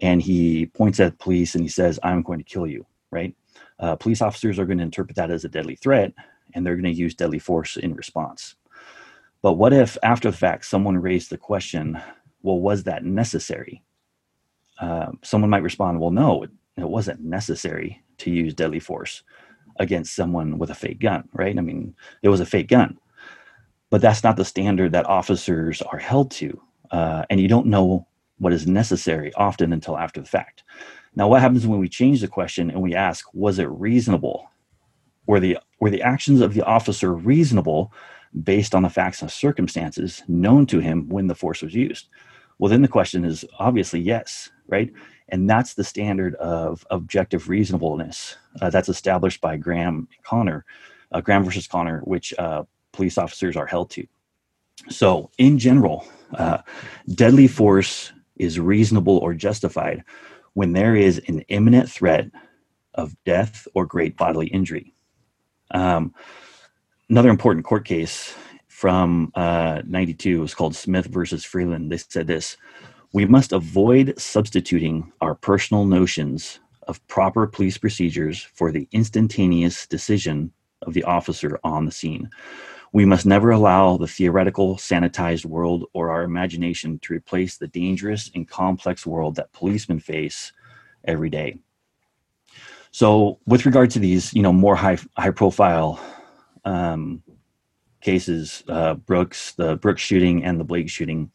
and 0.01 0.21
he 0.21 0.65
points 0.67 0.99
at 0.99 1.17
police 1.19 1.55
and 1.55 1.63
he 1.63 1.69
says, 1.69 1.99
I'm 2.03 2.21
going 2.21 2.39
to 2.39 2.43
kill 2.43 2.67
you, 2.67 2.85
right? 3.11 3.33
uh, 3.79 3.95
police 3.95 4.21
officers 4.21 4.57
are 4.59 4.65
going 4.65 4.77
to 4.77 4.83
interpret 4.83 5.15
that 5.15 5.31
as 5.31 5.45
a 5.45 5.49
deadly 5.49 5.75
threat 5.75 6.13
and 6.53 6.65
they're 6.65 6.75
going 6.75 6.93
to 6.93 6.99
use 6.99 7.15
deadly 7.15 7.39
force 7.39 7.77
in 7.77 7.93
response. 7.93 8.55
But 9.41 9.53
what 9.53 9.73
if, 9.73 9.97
after 10.03 10.31
the 10.31 10.37
fact, 10.37 10.65
someone 10.65 10.97
raised 10.97 11.29
the 11.29 11.37
question, 11.37 12.01
well, 12.41 12.59
was 12.59 12.83
that 12.83 13.03
necessary? 13.03 13.83
Uh, 14.79 15.11
someone 15.21 15.49
might 15.49 15.63
respond, 15.63 15.99
well, 15.99 16.11
no, 16.11 16.43
it, 16.43 16.51
it 16.77 16.89
wasn't 16.89 17.21
necessary 17.21 18.01
to 18.19 18.31
use 18.31 18.53
deadly 18.53 18.79
force 18.79 19.23
against 19.77 20.15
someone 20.15 20.57
with 20.57 20.69
a 20.69 20.75
fake 20.75 20.99
gun, 20.99 21.27
right? 21.33 21.57
I 21.57 21.61
mean, 21.61 21.95
it 22.21 22.29
was 22.29 22.39
a 22.39 22.45
fake 22.45 22.69
gun. 22.69 22.97
But 23.89 24.01
that's 24.01 24.23
not 24.23 24.35
the 24.35 24.45
standard 24.45 24.91
that 24.91 25.05
officers 25.05 25.81
are 25.81 25.97
held 25.97 26.31
to. 26.31 26.61
Uh, 26.91 27.23
and 27.29 27.39
you 27.39 27.47
don't 27.47 27.67
know 27.67 28.07
what 28.39 28.53
is 28.53 28.67
necessary 28.67 29.33
often 29.35 29.71
until 29.73 29.97
after 29.97 30.19
the 30.21 30.27
fact. 30.27 30.63
Now, 31.15 31.27
what 31.27 31.41
happens 31.41 31.65
when 31.65 31.79
we 31.79 31.87
change 31.87 32.21
the 32.21 32.27
question 32.27 32.69
and 32.69 32.81
we 32.81 32.93
ask, 32.93 33.25
was 33.33 33.59
it 33.59 33.69
reasonable? 33.69 34.49
Were 35.27 35.39
the, 35.39 35.57
were 35.79 35.89
the 35.89 36.01
actions 36.01 36.41
of 36.41 36.53
the 36.53 36.63
officer 36.63 37.13
reasonable 37.13 37.93
based 38.43 38.75
on 38.75 38.83
the 38.83 38.89
facts 38.89 39.21
and 39.21 39.31
circumstances 39.31 40.23
known 40.27 40.65
to 40.67 40.79
him 40.79 41.07
when 41.07 41.27
the 41.27 41.35
force 41.35 41.61
was 41.61 41.73
used? 41.73 42.09
Well, 42.59 42.69
then 42.69 42.81
the 42.81 42.87
question 42.87 43.25
is 43.25 43.45
obviously 43.59 44.01
yes, 44.01 44.49
right? 44.67 44.91
And 45.29 45.49
that's 45.49 45.73
the 45.73 45.83
standard 45.83 46.35
of 46.35 46.85
objective 46.91 47.49
reasonableness 47.49 48.37
uh, 48.61 48.69
that's 48.69 48.89
established 48.89 49.41
by 49.41 49.57
Graham 49.57 50.07
Connor, 50.23 50.65
uh, 51.11 51.21
Graham 51.21 51.43
versus 51.43 51.67
Connor, 51.67 52.01
which 52.01 52.33
uh, 52.37 52.63
police 52.95 53.17
officers 53.17 53.55
are 53.55 53.65
held 53.65 53.89
to. 53.91 54.05
So, 54.89 55.29
in 55.37 55.57
general, 55.57 56.05
uh, 56.33 56.59
deadly 57.13 57.47
force 57.47 58.11
is 58.37 58.59
reasonable 58.59 59.17
or 59.17 59.33
justified 59.33 60.03
when 60.53 60.73
there 60.73 60.95
is 60.95 61.21
an 61.27 61.41
imminent 61.49 61.89
threat 61.89 62.29
of 62.93 63.15
death 63.25 63.67
or 63.73 63.85
great 63.85 64.17
bodily 64.17 64.47
injury. 64.47 64.93
Um, 65.71 66.13
another 67.09 67.29
important 67.29 67.65
court 67.65 67.85
case 67.85 68.35
from 68.67 69.31
uh, 69.35 69.81
92 69.85 70.41
was 70.41 70.53
called 70.53 70.75
Smith 70.75 71.05
versus 71.07 71.45
Freland. 71.45 71.91
They 71.91 71.97
said 71.97 72.27
this 72.27 72.57
We 73.13 73.25
must 73.25 73.53
avoid 73.53 74.19
substituting 74.19 75.11
our 75.21 75.35
personal 75.35 75.85
notions 75.85 76.59
of 76.87 77.05
proper 77.07 77.47
police 77.47 77.77
procedures 77.77 78.41
for 78.41 78.71
the 78.71 78.87
instantaneous 78.91 79.87
decision 79.87 80.51
of 80.83 80.93
the 80.93 81.03
officer 81.03 81.59
on 81.63 81.85
the 81.85 81.91
scene. 81.91 82.29
We 82.95 83.03
must 83.03 83.25
never 83.25 83.51
allow 83.51 83.97
the 83.97 84.07
theoretical, 84.07 84.77
sanitized 84.77 85.43
world 85.43 85.83
or 85.91 86.11
our 86.11 86.23
imagination 86.23 86.97
to 86.99 87.13
replace 87.13 87.57
the 87.57 87.67
dangerous 87.67 88.31
and 88.33 88.47
complex 88.47 89.05
world 89.05 89.35
that 89.35 89.51
policemen 89.51 89.99
face 89.99 90.53
every 91.03 91.29
day. 91.29 91.59
So, 92.91 93.37
with 93.45 93.65
regard 93.65 93.89
to 93.91 93.99
these, 93.99 94.33
you 94.33 94.41
know, 94.41 94.53
more 94.53 94.77
high 94.77 94.97
high 95.17 95.31
profile 95.31 95.99
um, 96.63 97.21
cases, 97.99 98.63
uh, 98.69 98.93
Brooks, 98.93 99.51
the 99.55 99.75
Brooks 99.75 100.01
shooting, 100.01 100.45
and 100.45 100.57
the 100.57 100.63
Blake 100.63 100.89
shooting, 100.89 101.29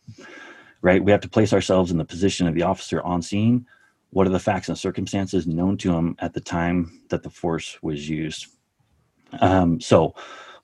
right? 0.81 1.05
We 1.05 1.13
have 1.13 1.21
to 1.21 1.29
place 1.29 1.53
ourselves 1.53 1.91
in 1.91 1.99
the 1.99 2.07
position 2.07 2.47
of 2.47 2.55
the 2.55 2.63
officer 2.63 3.03
on 3.03 3.21
scene. 3.21 3.67
What 4.13 4.27
are 4.27 4.31
the 4.31 4.39
facts 4.39 4.71
and 4.71 4.79
circumstances 4.79 5.47
known 5.47 5.77
to 5.77 5.95
him 5.95 6.17
at 6.21 6.33
the 6.33 6.41
time 6.41 7.03
that 7.11 7.23
the 7.23 7.29
force 7.29 7.77
was 7.83 8.09
used? 8.09 8.47
Um, 9.43 9.79
so, 9.79 10.15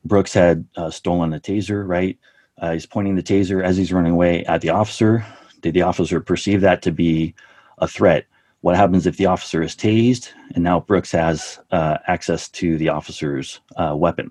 Brooks 0.07 0.33
had 0.33 0.67
uh, 0.77 0.91
stolen 0.91 1.33
a 1.33 1.41
taser, 1.41 1.87
right? 1.87 2.19
Uh, 2.59 2.73
he's 2.73 2.87
pointing 2.87 3.17
the 3.17 3.23
taser 3.23 3.63
as 3.63 3.77
he's 3.77 3.93
running 3.93 4.13
away 4.13 4.45
at 4.45 4.61
the 4.61 4.71
officer. 4.71 5.25
Did 5.61 5.75
the 5.75 5.83
officer 5.83 6.21
perceive 6.21 6.61
that 6.63 6.83
to 6.83 6.93
be 6.93 7.35
a 7.79 7.89
threat? 7.89 8.27
what 8.67 8.75
happens 8.75 9.07
if 9.07 9.17
the 9.17 9.27
officer 9.27 9.63
is 9.63 9.77
tased 9.77 10.33
and 10.57 10.65
now 10.65 10.81
Brooks 10.81 11.13
has 11.13 11.61
uh, 11.71 11.99
access 12.09 12.49
to 12.49 12.77
the 12.79 12.89
officer's 12.89 13.61
uh, 13.77 13.95
weapon? 13.97 14.29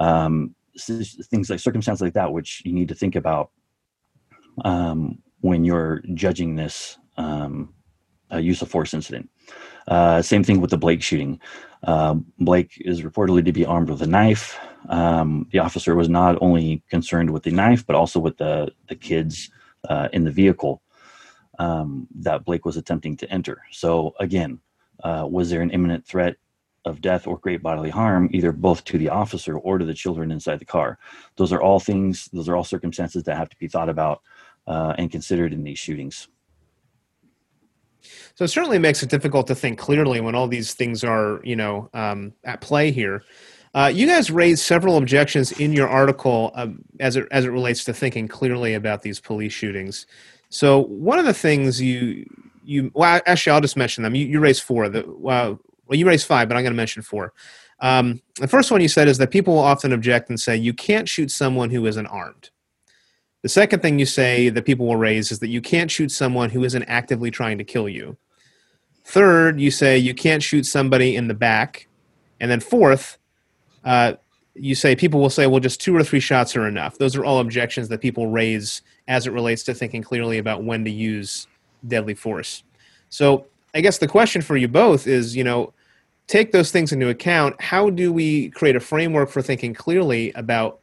Um, 0.00 0.56
things 0.76 1.48
like 1.48 1.60
circumstances 1.60 2.02
like 2.02 2.14
that, 2.14 2.32
which 2.32 2.62
you 2.64 2.72
need 2.72 2.88
to 2.88 2.96
think 2.96 3.14
about 3.14 3.50
um, 4.64 5.18
when 5.42 5.64
you're 5.64 6.02
judging 6.14 6.56
this 6.56 6.98
um, 7.16 7.72
use 8.38 8.62
of 8.62 8.70
force 8.70 8.94
incident. 8.94 9.28
Uh, 9.88 10.22
same 10.22 10.44
thing 10.44 10.60
with 10.60 10.70
the 10.70 10.78
Blake 10.78 11.02
shooting. 11.02 11.40
Uh, 11.82 12.14
Blake 12.38 12.74
is 12.80 13.02
reportedly 13.02 13.44
to 13.44 13.52
be 13.52 13.66
armed 13.66 13.90
with 13.90 14.02
a 14.02 14.06
knife. 14.06 14.58
Um, 14.88 15.48
the 15.50 15.58
officer 15.58 15.94
was 15.94 16.08
not 16.08 16.38
only 16.40 16.82
concerned 16.88 17.30
with 17.30 17.42
the 17.42 17.50
knife, 17.50 17.86
but 17.86 17.96
also 17.96 18.20
with 18.20 18.36
the 18.38 18.72
the 18.88 18.94
kids 18.94 19.50
uh, 19.88 20.08
in 20.12 20.24
the 20.24 20.30
vehicle 20.30 20.82
um, 21.58 22.06
that 22.16 22.44
Blake 22.44 22.64
was 22.64 22.76
attempting 22.76 23.16
to 23.18 23.30
enter. 23.30 23.62
So 23.70 24.14
again, 24.18 24.60
uh, 25.02 25.26
was 25.28 25.50
there 25.50 25.62
an 25.62 25.70
imminent 25.70 26.06
threat 26.06 26.36
of 26.84 27.00
death 27.00 27.26
or 27.26 27.38
great 27.38 27.62
bodily 27.62 27.90
harm, 27.90 28.28
either 28.32 28.52
both 28.52 28.84
to 28.84 28.98
the 28.98 29.08
officer 29.08 29.56
or 29.56 29.78
to 29.78 29.84
the 29.84 29.94
children 29.94 30.30
inside 30.30 30.58
the 30.58 30.64
car? 30.64 30.98
Those 31.36 31.52
are 31.52 31.62
all 31.62 31.80
things. 31.80 32.28
Those 32.32 32.48
are 32.48 32.56
all 32.56 32.64
circumstances 32.64 33.24
that 33.24 33.36
have 33.36 33.48
to 33.50 33.56
be 33.56 33.68
thought 33.68 33.88
about 33.88 34.22
uh, 34.66 34.94
and 34.98 35.10
considered 35.10 35.52
in 35.52 35.62
these 35.64 35.78
shootings. 35.78 36.28
So 38.34 38.44
it 38.44 38.48
certainly 38.48 38.78
makes 38.78 39.02
it 39.02 39.10
difficult 39.10 39.46
to 39.48 39.54
think 39.54 39.78
clearly 39.78 40.20
when 40.20 40.34
all 40.34 40.48
these 40.48 40.74
things 40.74 41.04
are, 41.04 41.40
you 41.44 41.56
know, 41.56 41.88
um, 41.94 42.32
at 42.44 42.60
play 42.60 42.90
here. 42.90 43.24
Uh, 43.74 43.90
you 43.92 44.06
guys 44.06 44.30
raised 44.30 44.62
several 44.62 44.98
objections 44.98 45.52
in 45.52 45.72
your 45.72 45.88
article 45.88 46.50
um, 46.54 46.84
as 47.00 47.16
it 47.16 47.26
as 47.30 47.44
it 47.46 47.50
relates 47.50 47.84
to 47.84 47.94
thinking 47.94 48.28
clearly 48.28 48.74
about 48.74 49.02
these 49.02 49.18
police 49.18 49.52
shootings. 49.52 50.06
So 50.50 50.82
one 50.84 51.18
of 51.18 51.24
the 51.24 51.32
things 51.32 51.80
you 51.80 52.28
you 52.64 52.90
well 52.94 53.20
actually 53.26 53.52
I'll 53.52 53.60
just 53.62 53.76
mention 53.76 54.02
them. 54.02 54.14
You, 54.14 54.26
you 54.26 54.40
raised 54.40 54.62
four. 54.62 54.88
The 54.90 55.04
well, 55.08 55.58
you 55.88 56.06
raised 56.06 56.26
five, 56.26 56.48
but 56.48 56.56
I'm 56.56 56.62
going 56.62 56.72
to 56.72 56.76
mention 56.76 57.02
four. 57.02 57.32
Um, 57.80 58.22
the 58.38 58.46
first 58.46 58.70
one 58.70 58.80
you 58.80 58.88
said 58.88 59.08
is 59.08 59.18
that 59.18 59.30
people 59.30 59.54
will 59.54 59.60
often 59.60 59.92
object 59.92 60.28
and 60.28 60.38
say 60.38 60.56
you 60.56 60.72
can't 60.72 61.08
shoot 61.08 61.30
someone 61.30 61.70
who 61.70 61.84
isn't 61.86 62.06
armed. 62.06 62.50
The 63.42 63.48
second 63.48 63.80
thing 63.80 63.98
you 63.98 64.06
say 64.06 64.48
that 64.48 64.64
people 64.64 64.86
will 64.86 64.96
raise 64.96 65.32
is 65.32 65.40
that 65.40 65.48
you 65.48 65.60
can't 65.60 65.90
shoot 65.90 66.10
someone 66.10 66.50
who 66.50 66.64
isn't 66.64 66.84
actively 66.84 67.30
trying 67.30 67.58
to 67.58 67.64
kill 67.64 67.88
you. 67.88 68.16
Third, 69.04 69.60
you 69.60 69.70
say 69.70 69.98
you 69.98 70.14
can't 70.14 70.42
shoot 70.42 70.64
somebody 70.64 71.16
in 71.16 71.26
the 71.26 71.34
back. 71.34 71.88
And 72.40 72.50
then 72.50 72.60
fourth, 72.60 73.18
uh, 73.84 74.14
you 74.54 74.74
say 74.74 74.94
people 74.94 75.20
will 75.20 75.30
say, 75.30 75.46
well, 75.46 75.60
just 75.60 75.80
two 75.80 75.96
or 75.96 76.04
three 76.04 76.20
shots 76.20 76.54
are 76.54 76.68
enough. 76.68 76.98
Those 76.98 77.16
are 77.16 77.24
all 77.24 77.40
objections 77.40 77.88
that 77.88 78.00
people 78.00 78.28
raise 78.28 78.82
as 79.08 79.26
it 79.26 79.32
relates 79.32 79.64
to 79.64 79.74
thinking 79.74 80.02
clearly 80.02 80.38
about 80.38 80.62
when 80.62 80.84
to 80.84 80.90
use 80.90 81.48
deadly 81.88 82.14
force. 82.14 82.62
So 83.08 83.46
I 83.74 83.80
guess 83.80 83.98
the 83.98 84.08
question 84.08 84.40
for 84.42 84.56
you 84.56 84.68
both 84.68 85.06
is, 85.06 85.34
you 85.34 85.42
know, 85.42 85.72
take 86.26 86.52
those 86.52 86.70
things 86.70 86.92
into 86.92 87.08
account. 87.08 87.60
How 87.60 87.90
do 87.90 88.12
we 88.12 88.50
create 88.50 88.76
a 88.76 88.80
framework 88.80 89.30
for 89.30 89.42
thinking 89.42 89.74
clearly 89.74 90.32
about 90.32 90.80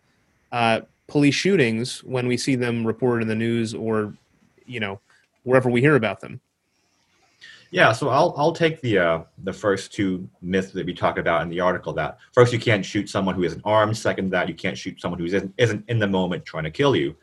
uh, 0.51 0.81
police 1.09 1.35
shootings 1.35 2.03
when 2.03 2.27
we 2.27 2.37
see 2.37 2.55
them 2.55 2.85
reported 2.85 3.23
in 3.23 3.27
the 3.27 3.35
news 3.35 3.73
or, 3.73 4.13
you 4.65 4.79
know, 4.79 4.99
wherever 5.43 5.69
we 5.69 5.81
hear 5.81 5.95
about 5.95 6.19
them? 6.19 6.39
Yeah, 7.71 7.91
so 7.91 8.09
I'll 8.09 8.33
I'll 8.35 8.51
take 8.51 8.81
the 8.81 8.97
uh, 8.97 9.23
the 9.43 9.53
first 9.53 9.93
two 9.93 10.27
myths 10.41 10.71
that 10.71 10.85
we 10.87 10.93
talk 10.93 11.19
about 11.19 11.43
in 11.43 11.49
the 11.49 11.59
article. 11.59 11.93
That 11.93 12.17
first, 12.33 12.51
you 12.51 12.57
can't 12.59 12.83
shoot 12.83 13.07
someone 13.07 13.35
who 13.35 13.43
isn't 13.43 13.61
armed. 13.63 13.95
Second, 13.95 14.31
that 14.31 14.47
you 14.47 14.55
can't 14.55 14.75
shoot 14.75 14.99
someone 14.99 15.19
who 15.19 15.25
isn't 15.27 15.53
isn't 15.57 15.85
in 15.87 15.99
the 15.99 16.07
moment 16.07 16.45
trying 16.45 16.63
to 16.63 16.71
kill 16.71 16.95
you. 16.95 17.15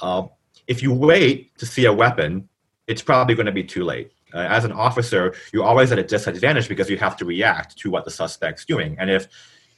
Uh, 0.00 0.28
if 0.68 0.80
you 0.80 0.92
wait 0.92 1.58
to 1.58 1.66
see 1.66 1.86
a 1.86 1.92
weapon, 1.92 2.48
it's 2.86 3.02
probably 3.02 3.34
going 3.34 3.46
to 3.46 3.52
be 3.52 3.64
too 3.64 3.84
late. 3.84 4.12
Uh, 4.32 4.38
as 4.38 4.64
an 4.64 4.70
officer, 4.70 5.34
you're 5.52 5.64
always 5.64 5.90
at 5.90 5.98
a 5.98 6.04
disadvantage 6.04 6.68
because 6.68 6.88
you 6.88 6.96
have 6.96 7.16
to 7.16 7.24
react 7.24 7.76
to 7.78 7.90
what 7.90 8.04
the 8.04 8.10
suspect's 8.10 8.64
doing. 8.64 8.96
And 9.00 9.10
if 9.10 9.26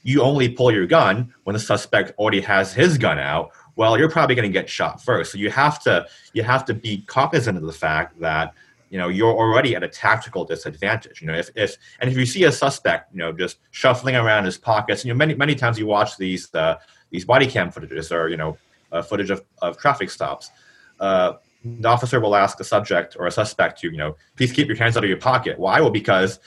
you 0.03 0.21
only 0.21 0.49
pull 0.49 0.71
your 0.71 0.87
gun 0.87 1.33
when 1.43 1.53
the 1.53 1.59
suspect 1.59 2.13
already 2.17 2.41
has 2.41 2.73
his 2.73 2.97
gun 2.97 3.19
out, 3.19 3.51
well, 3.75 3.97
you're 3.97 4.09
probably 4.09 4.35
going 4.35 4.49
to 4.49 4.53
get 4.53 4.69
shot 4.69 5.01
first. 5.01 5.31
So 5.31 5.37
you 5.37 5.49
have 5.49 5.81
to 5.83 6.07
you 6.33 6.43
have 6.43 6.65
to 6.65 6.73
be 6.73 7.03
cognizant 7.07 7.57
of 7.57 7.63
the 7.63 7.73
fact 7.73 8.19
that 8.19 8.53
you 8.89 8.97
know 8.97 9.07
you're 9.07 9.33
already 9.33 9.75
at 9.75 9.83
a 9.83 9.87
tactical 9.87 10.43
disadvantage. 10.43 11.21
You 11.21 11.27
know, 11.27 11.35
if, 11.35 11.49
if 11.55 11.77
and 11.99 12.09
if 12.09 12.17
you 12.17 12.25
see 12.25 12.43
a 12.43 12.51
suspect, 12.51 13.13
you 13.13 13.19
know, 13.19 13.31
just 13.31 13.59
shuffling 13.71 14.15
around 14.15 14.45
his 14.45 14.57
pockets, 14.57 15.05
you 15.05 15.13
know, 15.13 15.17
many 15.17 15.35
many 15.35 15.55
times 15.55 15.79
you 15.79 15.85
watch 15.85 16.17
these 16.17 16.53
uh, 16.53 16.75
these 17.11 17.25
body 17.25 17.47
cam 17.47 17.71
footages 17.71 18.11
or 18.11 18.27
you 18.27 18.37
know 18.37 18.57
uh, 18.91 19.01
footage 19.01 19.29
of, 19.29 19.43
of 19.61 19.77
traffic 19.77 20.09
stops. 20.09 20.51
Uh, 20.99 21.33
the 21.63 21.87
officer 21.87 22.19
will 22.19 22.35
ask 22.35 22.59
a 22.59 22.63
subject 22.63 23.15
or 23.19 23.27
a 23.27 23.31
suspect 23.31 23.79
to, 23.79 23.91
you 23.91 23.97
know, 23.97 24.15
please 24.35 24.51
keep 24.51 24.67
your 24.67 24.77
hands 24.77 24.97
out 24.97 25.03
of 25.03 25.09
your 25.09 25.19
pocket. 25.19 25.59
Why? 25.59 25.79
Well, 25.79 25.91
because 25.91 26.39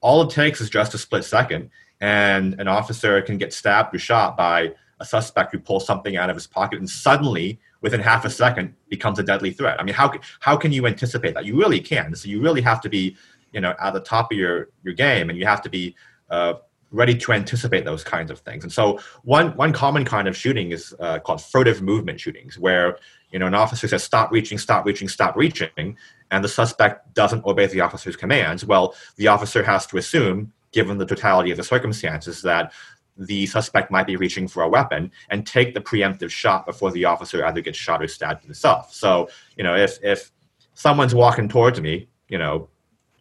all 0.00 0.22
it 0.22 0.30
takes 0.30 0.60
is 0.60 0.68
just 0.68 0.94
a 0.94 0.98
split 0.98 1.24
second, 1.24 1.70
and 2.00 2.60
an 2.60 2.68
officer 2.68 3.20
can 3.22 3.38
get 3.38 3.52
stabbed 3.52 3.94
or 3.94 3.98
shot 3.98 4.36
by 4.36 4.72
a 5.00 5.04
suspect 5.04 5.52
who 5.52 5.58
pulls 5.58 5.86
something 5.86 6.16
out 6.16 6.30
of 6.30 6.36
his 6.36 6.46
pocket, 6.46 6.78
and 6.78 6.88
suddenly, 6.88 7.58
within 7.80 8.00
half 8.00 8.24
a 8.24 8.30
second, 8.30 8.74
becomes 8.88 9.18
a 9.18 9.22
deadly 9.22 9.50
threat. 9.50 9.80
I 9.80 9.84
mean, 9.84 9.94
how 9.94 10.12
how 10.40 10.56
can 10.56 10.72
you 10.72 10.86
anticipate 10.86 11.34
that? 11.34 11.44
You 11.44 11.56
really 11.56 11.80
can. 11.80 12.14
So 12.14 12.28
you 12.28 12.40
really 12.40 12.60
have 12.62 12.80
to 12.82 12.88
be, 12.88 13.16
you 13.52 13.60
know, 13.60 13.74
at 13.80 13.92
the 13.92 14.00
top 14.00 14.30
of 14.32 14.38
your 14.38 14.68
your 14.82 14.94
game, 14.94 15.30
and 15.30 15.38
you 15.38 15.46
have 15.46 15.62
to 15.62 15.70
be 15.70 15.96
uh, 16.30 16.54
ready 16.90 17.14
to 17.14 17.32
anticipate 17.32 17.84
those 17.84 18.04
kinds 18.04 18.30
of 18.30 18.40
things. 18.40 18.64
And 18.64 18.72
so 18.72 18.98
one 19.22 19.56
one 19.56 19.72
common 19.72 20.04
kind 20.04 20.28
of 20.28 20.36
shooting 20.36 20.72
is 20.72 20.94
uh, 21.00 21.18
called 21.20 21.42
furtive 21.42 21.82
movement 21.82 22.20
shootings, 22.20 22.58
where 22.58 22.98
you 23.30 23.38
know 23.38 23.46
an 23.46 23.54
officer 23.54 23.88
says 23.88 24.02
stop 24.02 24.30
reaching, 24.30 24.58
stop 24.58 24.84
reaching, 24.84 25.08
stop 25.08 25.36
reaching, 25.36 25.96
and 26.30 26.44
the 26.44 26.48
suspect 26.48 27.14
doesn't 27.14 27.44
obey 27.44 27.66
the 27.66 27.80
officer's 27.80 28.16
commands. 28.16 28.64
Well, 28.64 28.94
the 29.16 29.28
officer 29.28 29.62
has 29.62 29.86
to 29.86 29.96
assume, 29.96 30.52
given 30.72 30.98
the 30.98 31.06
totality 31.06 31.50
of 31.50 31.56
the 31.56 31.64
circumstances, 31.64 32.42
that 32.42 32.72
the 33.16 33.46
suspect 33.46 33.90
might 33.90 34.06
be 34.06 34.16
reaching 34.16 34.48
for 34.48 34.62
a 34.62 34.68
weapon 34.68 35.10
and 35.28 35.46
take 35.46 35.74
the 35.74 35.80
preemptive 35.80 36.30
shot 36.30 36.64
before 36.64 36.90
the 36.90 37.04
officer 37.04 37.44
either 37.44 37.60
gets 37.60 37.76
shot 37.76 38.02
or 38.02 38.08
stabbed 38.08 38.44
himself. 38.44 38.92
So, 38.94 39.28
you 39.56 39.64
know, 39.64 39.76
if 39.76 39.98
if 40.02 40.32
someone's 40.74 41.14
walking 41.14 41.48
towards 41.48 41.80
me, 41.80 42.08
you 42.28 42.38
know, 42.38 42.68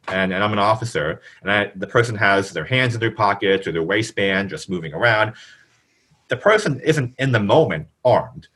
and, 0.08 0.34
and 0.34 0.44
I'm 0.44 0.54
an 0.54 0.60
officer, 0.60 1.22
and 1.42 1.52
I, 1.52 1.72
the 1.76 1.88
person 1.88 2.16
has 2.16 2.52
their 2.52 2.66
hands 2.66 2.94
in 2.94 3.00
their 3.00 3.12
pockets 3.12 3.68
or 3.68 3.72
their 3.72 3.84
waistband 3.84 4.50
just 4.50 4.70
moving 4.70 4.94
around. 4.94 5.34
The 6.30 6.38
person 6.38 6.80
isn't 6.82 7.16
in 7.20 7.32
the 7.32 7.40
moment 7.40 7.88
armed, 8.06 8.48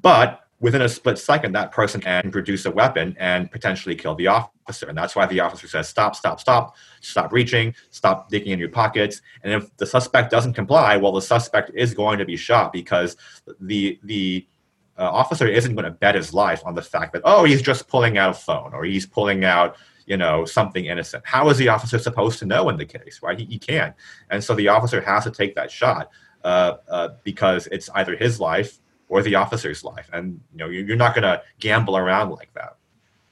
but 0.00 0.43
within 0.64 0.80
a 0.80 0.88
split 0.88 1.18
second, 1.18 1.52
that 1.52 1.70
person 1.72 2.00
can 2.00 2.30
produce 2.30 2.64
a 2.64 2.70
weapon 2.70 3.14
and 3.18 3.50
potentially 3.50 3.94
kill 3.94 4.14
the 4.14 4.26
officer. 4.26 4.88
And 4.88 4.96
that's 4.96 5.14
why 5.14 5.26
the 5.26 5.38
officer 5.40 5.68
says, 5.68 5.90
stop, 5.90 6.16
stop, 6.16 6.40
stop, 6.40 6.74
stop 7.02 7.34
reaching, 7.34 7.74
stop 7.90 8.30
digging 8.30 8.52
in 8.52 8.58
your 8.58 8.70
pockets. 8.70 9.20
And 9.42 9.52
if 9.52 9.76
the 9.76 9.84
suspect 9.84 10.30
doesn't 10.30 10.54
comply, 10.54 10.96
well, 10.96 11.12
the 11.12 11.20
suspect 11.20 11.70
is 11.74 11.92
going 11.92 12.18
to 12.18 12.24
be 12.24 12.34
shot 12.36 12.72
because 12.72 13.14
the, 13.60 14.00
the 14.04 14.46
uh, 14.96 15.02
officer 15.02 15.46
isn't 15.46 15.74
going 15.74 15.84
to 15.84 15.90
bet 15.90 16.14
his 16.14 16.32
life 16.32 16.62
on 16.64 16.74
the 16.74 16.80
fact 16.80 17.12
that, 17.12 17.20
oh, 17.26 17.44
he's 17.44 17.60
just 17.60 17.86
pulling 17.86 18.16
out 18.16 18.30
a 18.30 18.34
phone 18.34 18.72
or 18.72 18.86
he's 18.86 19.04
pulling 19.04 19.44
out 19.44 19.76
you 20.06 20.16
know, 20.16 20.46
something 20.46 20.86
innocent. 20.86 21.24
How 21.26 21.50
is 21.50 21.58
the 21.58 21.68
officer 21.68 21.98
supposed 21.98 22.38
to 22.38 22.46
know 22.46 22.70
in 22.70 22.78
the 22.78 22.86
case, 22.86 23.20
right? 23.22 23.38
He, 23.38 23.44
he 23.44 23.58
can't. 23.58 23.94
And 24.30 24.42
so 24.42 24.54
the 24.54 24.68
officer 24.68 25.02
has 25.02 25.24
to 25.24 25.30
take 25.30 25.54
that 25.56 25.70
shot 25.70 26.10
uh, 26.42 26.76
uh, 26.88 27.08
because 27.22 27.66
it's 27.68 27.90
either 27.94 28.16
his 28.16 28.40
life 28.40 28.80
or 29.08 29.22
the 29.22 29.34
officer's 29.34 29.84
life. 29.84 30.08
And, 30.12 30.40
you 30.52 30.58
know, 30.58 30.68
you're 30.68 30.96
not 30.96 31.14
going 31.14 31.22
to 31.22 31.42
gamble 31.60 31.96
around 31.96 32.30
like 32.30 32.52
that. 32.54 32.76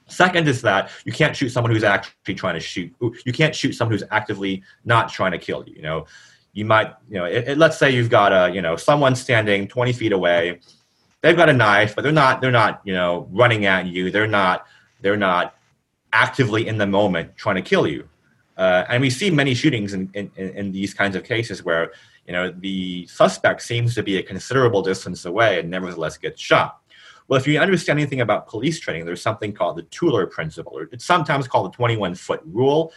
Second 0.06 0.46
is 0.46 0.60
that 0.62 0.90
you 1.04 1.12
can't 1.12 1.34
shoot 1.34 1.48
someone 1.48 1.72
who's 1.72 1.84
actually 1.84 2.34
trying 2.34 2.54
to 2.54 2.60
shoot. 2.60 2.94
You 3.00 3.32
can't 3.32 3.54
shoot 3.54 3.72
someone 3.72 3.92
who's 3.92 4.06
actively 4.10 4.62
not 4.84 5.08
trying 5.08 5.32
to 5.32 5.38
kill 5.38 5.64
you. 5.66 5.74
You 5.76 5.82
know, 5.82 6.06
you 6.52 6.64
might, 6.66 6.92
you 7.08 7.18
know, 7.18 7.24
it, 7.24 7.48
it, 7.48 7.58
let's 7.58 7.78
say 7.78 7.90
you've 7.90 8.10
got 8.10 8.32
a, 8.32 8.54
you 8.54 8.60
know, 8.60 8.76
someone 8.76 9.16
standing 9.16 9.66
20 9.66 9.92
feet 9.92 10.12
away. 10.12 10.60
They've 11.22 11.36
got 11.36 11.48
a 11.48 11.52
knife, 11.52 11.94
but 11.94 12.02
they're 12.02 12.12
not, 12.12 12.40
they're 12.40 12.50
not, 12.50 12.82
you 12.84 12.92
know, 12.92 13.28
running 13.30 13.64
at 13.64 13.86
you. 13.86 14.10
They're 14.10 14.26
not, 14.26 14.66
they're 15.00 15.16
not 15.16 15.54
actively 16.12 16.68
in 16.68 16.76
the 16.76 16.86
moment 16.86 17.36
trying 17.36 17.56
to 17.56 17.62
kill 17.62 17.86
you. 17.86 18.08
Uh, 18.56 18.84
and 18.88 19.00
we 19.00 19.10
see 19.10 19.30
many 19.30 19.54
shootings 19.54 19.94
in, 19.94 20.10
in, 20.14 20.30
in 20.36 20.72
these 20.72 20.92
kinds 20.92 21.16
of 21.16 21.24
cases 21.24 21.64
where, 21.64 21.92
you 22.26 22.32
know, 22.32 22.50
the 22.50 23.06
suspect 23.06 23.62
seems 23.62 23.94
to 23.94 24.02
be 24.02 24.18
a 24.18 24.22
considerable 24.22 24.82
distance 24.82 25.24
away 25.24 25.60
and 25.60 25.70
nevertheless 25.70 26.18
gets 26.18 26.40
shot. 26.40 26.78
Well, 27.28 27.40
if 27.40 27.46
you 27.46 27.58
understand 27.58 27.98
anything 27.98 28.20
about 28.20 28.46
police 28.46 28.78
training, 28.78 29.06
there's 29.06 29.22
something 29.22 29.52
called 29.52 29.76
the 29.76 29.84
Tueller 29.84 30.30
principle, 30.30 30.76
or 30.76 30.88
it's 30.92 31.04
sometimes 31.04 31.48
called 31.48 31.72
the 31.72 31.76
21 31.76 32.14
foot 32.14 32.40
rule. 32.44 32.92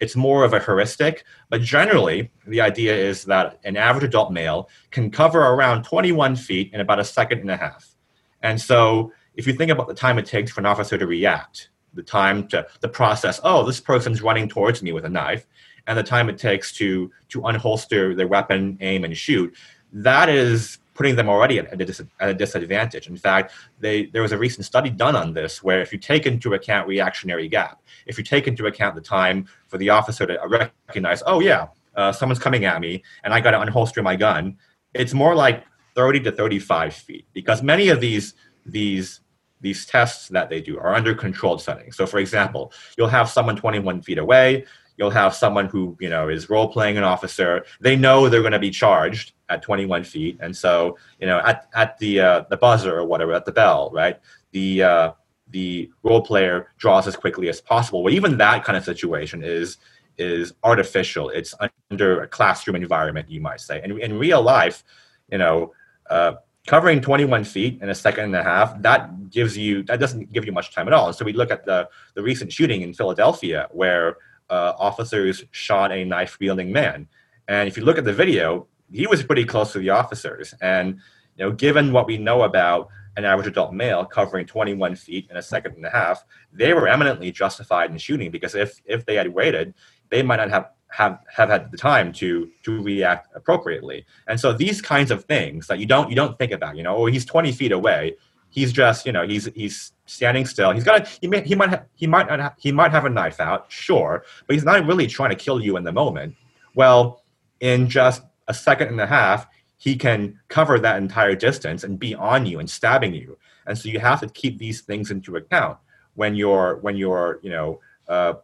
It's 0.00 0.16
more 0.16 0.44
of 0.44 0.54
a 0.54 0.60
heuristic, 0.60 1.24
but 1.50 1.60
generally, 1.60 2.30
the 2.46 2.60
idea 2.60 2.94
is 2.96 3.24
that 3.26 3.60
an 3.64 3.76
average 3.76 4.04
adult 4.04 4.32
male 4.32 4.70
can 4.90 5.10
cover 5.10 5.40
around 5.40 5.84
21 5.84 6.36
feet 6.36 6.72
in 6.72 6.80
about 6.80 6.98
a 6.98 7.04
second 7.04 7.40
and 7.40 7.50
a 7.50 7.56
half. 7.56 7.94
And 8.42 8.58
so, 8.58 9.12
if 9.34 9.46
you 9.46 9.52
think 9.52 9.70
about 9.70 9.88
the 9.88 9.94
time 9.94 10.18
it 10.18 10.26
takes 10.26 10.50
for 10.50 10.60
an 10.60 10.66
officer 10.66 10.98
to 10.98 11.06
react, 11.06 11.69
the 11.94 12.02
time 12.02 12.46
to 12.48 12.66
the 12.80 12.88
process, 12.88 13.40
oh, 13.44 13.64
this 13.64 13.80
person's 13.80 14.22
running 14.22 14.48
towards 14.48 14.82
me 14.82 14.92
with 14.92 15.04
a 15.04 15.08
knife, 15.08 15.46
and 15.86 15.98
the 15.98 16.02
time 16.02 16.28
it 16.28 16.38
takes 16.38 16.72
to 16.72 17.10
to 17.28 17.40
unholster 17.42 18.16
their 18.16 18.28
weapon, 18.28 18.78
aim, 18.80 19.04
and 19.04 19.16
shoot, 19.16 19.54
that 19.92 20.28
is 20.28 20.78
putting 20.94 21.16
them 21.16 21.30
already 21.30 21.58
at 21.58 21.72
a, 21.72 21.76
dis- 21.84 22.02
at 22.20 22.28
a 22.28 22.34
disadvantage. 22.34 23.08
In 23.08 23.16
fact, 23.16 23.54
they, 23.78 24.06
there 24.06 24.20
was 24.20 24.32
a 24.32 24.38
recent 24.38 24.66
study 24.66 24.90
done 24.90 25.16
on 25.16 25.32
this 25.32 25.62
where 25.62 25.80
if 25.80 25.94
you 25.94 25.98
take 25.98 26.26
into 26.26 26.52
account 26.52 26.86
reactionary 26.86 27.48
gap, 27.48 27.80
if 28.04 28.18
you 28.18 28.24
take 28.24 28.46
into 28.46 28.66
account 28.66 28.94
the 28.94 29.00
time 29.00 29.46
for 29.68 29.78
the 29.78 29.88
officer 29.88 30.26
to 30.26 30.38
recognize, 30.46 31.22
oh 31.24 31.40
yeah, 31.40 31.68
uh, 31.96 32.12
someone's 32.12 32.38
coming 32.38 32.66
at 32.66 32.82
me 32.82 33.02
and 33.24 33.32
I 33.32 33.40
got 33.40 33.52
to 33.52 33.58
unholster 33.58 34.02
my 34.02 34.14
gun, 34.14 34.58
it's 34.92 35.14
more 35.14 35.34
like 35.34 35.64
30 35.94 36.20
to 36.20 36.32
35 36.32 36.94
feet 36.94 37.26
because 37.32 37.62
many 37.62 37.88
of 37.88 38.00
these 38.00 38.34
these 38.66 39.20
these 39.60 39.86
tests 39.86 40.28
that 40.28 40.48
they 40.48 40.60
do 40.60 40.78
are 40.78 40.94
under 40.94 41.14
controlled 41.14 41.60
settings. 41.62 41.96
So, 41.96 42.06
for 42.06 42.18
example, 42.18 42.72
you'll 42.96 43.08
have 43.08 43.28
someone 43.28 43.56
21 43.56 44.02
feet 44.02 44.18
away. 44.18 44.64
You'll 44.96 45.10
have 45.10 45.34
someone 45.34 45.66
who 45.66 45.96
you 46.00 46.10
know 46.10 46.28
is 46.28 46.50
role 46.50 46.68
playing 46.68 46.98
an 46.98 47.04
officer. 47.04 47.64
They 47.80 47.96
know 47.96 48.28
they're 48.28 48.42
going 48.42 48.52
to 48.52 48.58
be 48.58 48.70
charged, 48.70 49.32
at 49.50 49.62
21 49.62 50.04
feet. 50.04 50.38
And 50.40 50.56
so, 50.56 50.96
you 51.20 51.26
know, 51.26 51.40
at, 51.40 51.68
at 51.74 51.98
the, 51.98 52.20
uh, 52.20 52.44
the 52.48 52.56
buzzer 52.56 52.96
or 52.96 53.04
whatever, 53.04 53.34
at 53.34 53.44
the 53.44 53.52
bell, 53.52 53.90
right, 53.92 54.18
the, 54.52 54.82
uh, 54.82 55.12
the 55.50 55.90
role 56.02 56.22
player 56.22 56.68
draws 56.78 57.06
as 57.06 57.16
quickly 57.16 57.48
as 57.48 57.60
possible. 57.60 58.02
But 58.02 58.12
even 58.12 58.38
that 58.38 58.64
kind 58.64 58.78
of 58.78 58.84
situation 58.84 59.42
is, 59.42 59.78
is 60.16 60.54
artificial. 60.62 61.28
It's 61.30 61.54
under 61.90 62.22
a 62.22 62.28
classroom 62.28 62.76
environment, 62.76 63.30
you 63.30 63.40
might 63.40 63.60
say. 63.60 63.80
And 63.82 63.98
in 63.98 64.18
real 64.18 64.40
life, 64.40 64.84
you 65.30 65.38
know, 65.38 65.72
uh, 66.08 66.34
covering 66.70 67.00
21 67.00 67.42
feet 67.42 67.82
in 67.82 67.88
a 67.88 67.94
second 67.96 68.26
and 68.26 68.36
a 68.36 68.44
half, 68.44 68.80
that 68.80 69.28
gives 69.28 69.58
you, 69.58 69.82
that 69.82 69.98
doesn't 69.98 70.30
give 70.30 70.44
you 70.44 70.52
much 70.52 70.72
time 70.72 70.86
at 70.86 70.92
all. 70.92 71.12
So 71.12 71.24
we 71.24 71.32
look 71.32 71.50
at 71.50 71.64
the, 71.64 71.88
the 72.14 72.22
recent 72.22 72.52
shooting 72.52 72.82
in 72.82 72.94
Philadelphia 72.94 73.66
where 73.72 74.18
uh, 74.50 74.74
officers 74.78 75.42
shot 75.50 75.90
a 75.90 76.04
knife 76.04 76.38
wielding 76.38 76.70
man. 76.70 77.08
And 77.48 77.68
if 77.68 77.76
you 77.76 77.84
look 77.84 77.98
at 77.98 78.04
the 78.04 78.12
video, 78.12 78.68
he 78.92 79.08
was 79.08 79.20
pretty 79.24 79.44
close 79.44 79.72
to 79.72 79.80
the 79.80 79.90
officers. 79.90 80.54
And 80.62 81.00
you 81.36 81.44
know, 81.44 81.50
given 81.50 81.92
what 81.92 82.06
we 82.06 82.18
know 82.18 82.42
about 82.42 82.88
an 83.16 83.24
average 83.24 83.48
adult 83.48 83.74
male 83.74 84.04
covering 84.04 84.46
21 84.46 84.94
feet 84.94 85.26
in 85.28 85.36
a 85.36 85.42
second 85.42 85.74
and 85.74 85.84
a 85.84 85.90
half, 85.90 86.24
they 86.52 86.72
were 86.72 86.86
eminently 86.86 87.32
justified 87.32 87.90
in 87.90 87.98
shooting 87.98 88.30
because 88.30 88.54
if 88.54 88.80
if 88.84 89.04
they 89.06 89.16
had 89.16 89.34
waited, 89.34 89.74
they 90.08 90.22
might 90.22 90.36
not 90.36 90.50
have 90.50 90.70
have 90.90 91.18
have 91.34 91.48
had 91.48 91.70
the 91.70 91.76
time 91.76 92.12
to 92.14 92.50
to 92.64 92.82
react 92.82 93.28
appropriately. 93.34 94.04
And 94.26 94.38
so 94.38 94.52
these 94.52 94.82
kinds 94.82 95.10
of 95.10 95.24
things 95.24 95.66
that 95.68 95.78
you 95.78 95.86
don't 95.86 96.10
you 96.10 96.16
don't 96.16 96.38
think 96.38 96.52
about, 96.52 96.76
you 96.76 96.82
know, 96.82 96.96
oh, 96.96 97.06
he's 97.06 97.24
20 97.24 97.52
feet 97.52 97.72
away. 97.72 98.16
He's 98.50 98.72
just, 98.72 99.06
you 99.06 99.12
know, 99.12 99.26
he's 99.26 99.46
he's 99.54 99.92
standing 100.06 100.44
still. 100.44 100.72
He's 100.72 100.84
got 100.84 101.02
a, 101.02 101.10
he 101.20 101.28
may, 101.28 101.42
he 101.42 101.54
might 101.54 101.70
have, 101.70 101.86
he 101.94 102.06
might 102.06 102.28
not 102.28 102.40
have, 102.40 102.54
he 102.58 102.72
might 102.72 102.90
have 102.90 103.04
a 103.04 103.10
knife 103.10 103.38
out, 103.38 103.66
sure, 103.68 104.24
but 104.46 104.54
he's 104.54 104.64
not 104.64 104.84
really 104.86 105.06
trying 105.06 105.30
to 105.30 105.36
kill 105.36 105.62
you 105.62 105.76
in 105.76 105.84
the 105.84 105.92
moment. 105.92 106.34
Well, 106.74 107.22
in 107.60 107.88
just 107.88 108.22
a 108.48 108.54
second 108.54 108.88
and 108.88 109.00
a 109.00 109.06
half, 109.06 109.46
he 109.76 109.96
can 109.96 110.38
cover 110.48 110.78
that 110.78 110.96
entire 110.98 111.34
distance 111.34 111.84
and 111.84 111.98
be 111.98 112.14
on 112.14 112.44
you 112.44 112.58
and 112.58 112.68
stabbing 112.68 113.14
you. 113.14 113.38
And 113.66 113.78
so 113.78 113.88
you 113.88 114.00
have 114.00 114.20
to 114.20 114.28
keep 114.28 114.58
these 114.58 114.80
things 114.80 115.10
into 115.10 115.36
account 115.36 115.78
when 116.14 116.34
you're 116.34 116.76
when 116.78 116.96
you're 116.96 117.38
you 117.42 117.50
know 117.50 117.80
uh, 118.08 118.34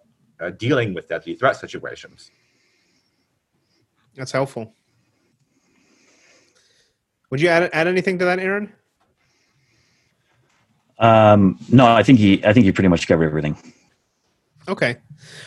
uh, 0.41 0.51
dealing 0.51 0.95
with 0.95 1.09
deadly 1.09 1.35
threat 1.35 1.57
situations. 1.57 2.31
That's 4.17 4.33
helpful. 4.33 4.75
Would 7.31 7.41
you 7.41 7.49
add 7.49 7.71
add 7.73 7.87
anything 7.87 8.19
to 8.19 8.25
that, 8.25 8.39
Aaron? 8.39 8.73
Um, 10.99 11.59
no, 11.69 11.87
I 11.87 12.03
think 12.03 12.19
he 12.19 12.45
I 12.45 12.53
think 12.53 12.65
he 12.65 12.73
pretty 12.73 12.89
much 12.89 13.07
covered 13.07 13.27
everything. 13.27 13.57
Okay. 14.69 14.97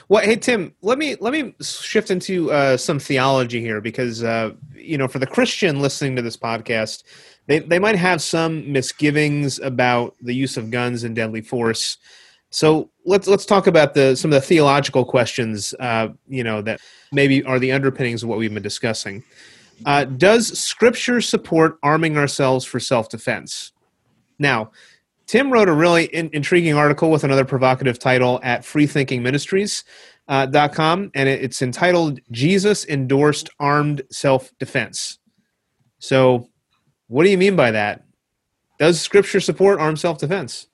Well, 0.08 0.24
hey 0.24 0.36
Tim, 0.36 0.74
let 0.82 0.98
me 0.98 1.16
let 1.20 1.34
me 1.34 1.54
shift 1.62 2.12
into 2.12 2.52
uh, 2.52 2.78
some 2.78 3.00
theology 3.00 3.62
here 3.62 3.82
because 3.82 4.24
uh, 4.24 4.52
you 4.76 4.98
know 4.98 5.08
for 5.08 5.20
the 5.20 5.28
Christian 5.28 5.82
listening 5.82 6.16
to 6.16 6.22
this 6.22 6.38
podcast, 6.38 7.04
they 7.48 7.60
they 7.60 7.80
might 7.80 7.96
have 7.96 8.22
some 8.22 8.72
misgivings 8.72 9.60
about 9.60 10.16
the 10.22 10.34
use 10.34 10.58
of 10.58 10.72
guns 10.72 11.04
and 11.04 11.16
deadly 11.16 11.42
force. 11.42 11.98
So 12.52 12.90
let's 13.06 13.28
let's 13.28 13.46
talk 13.46 13.68
about 13.68 13.94
the 13.94 14.16
some 14.16 14.32
of 14.32 14.42
the 14.42 14.48
theological 14.48 15.06
questions 15.06 15.76
uh, 15.80 16.08
you 16.28 16.44
know 16.44 16.64
that 16.64 16.82
maybe 17.12 17.44
are 17.44 17.60
the 17.60 17.72
underpinnings 17.72 18.24
of 18.24 18.30
what 18.30 18.40
we've 18.40 18.52
been 18.54 18.64
discussing. 18.64 19.24
Uh, 19.86 20.06
does 20.06 20.58
Scripture 20.60 21.22
support 21.22 21.78
arming 21.84 22.18
ourselves 22.18 22.66
for 22.66 22.80
self 22.80 23.10
defense? 23.10 23.72
Now, 24.40 24.72
Tim 25.28 25.54
wrote 25.54 25.70
a 25.70 25.74
really 25.74 26.06
in- 26.06 26.32
intriguing 26.34 26.74
article 26.74 27.12
with 27.12 27.24
another 27.24 27.46
provocative 27.46 28.00
title 28.00 28.40
at 28.42 28.64
freethinkingministries.com, 28.64 31.04
uh, 31.04 31.08
and 31.14 31.30
it, 31.30 31.44
it's 31.44 31.62
entitled 31.62 32.20
Jesus 32.32 32.88
Endorsed 32.88 33.52
Armed 33.60 34.02
Self 34.10 34.52
Defense. 34.58 35.20
So, 36.00 36.50
what 37.08 37.26
do 37.26 37.30
you 37.30 37.38
mean 37.38 37.56
by 37.56 37.70
that? 37.72 38.06
Does 38.80 39.00
Scripture 39.00 39.40
support 39.40 39.80
armed 39.80 40.00
self 40.00 40.18
defense? 40.18 40.66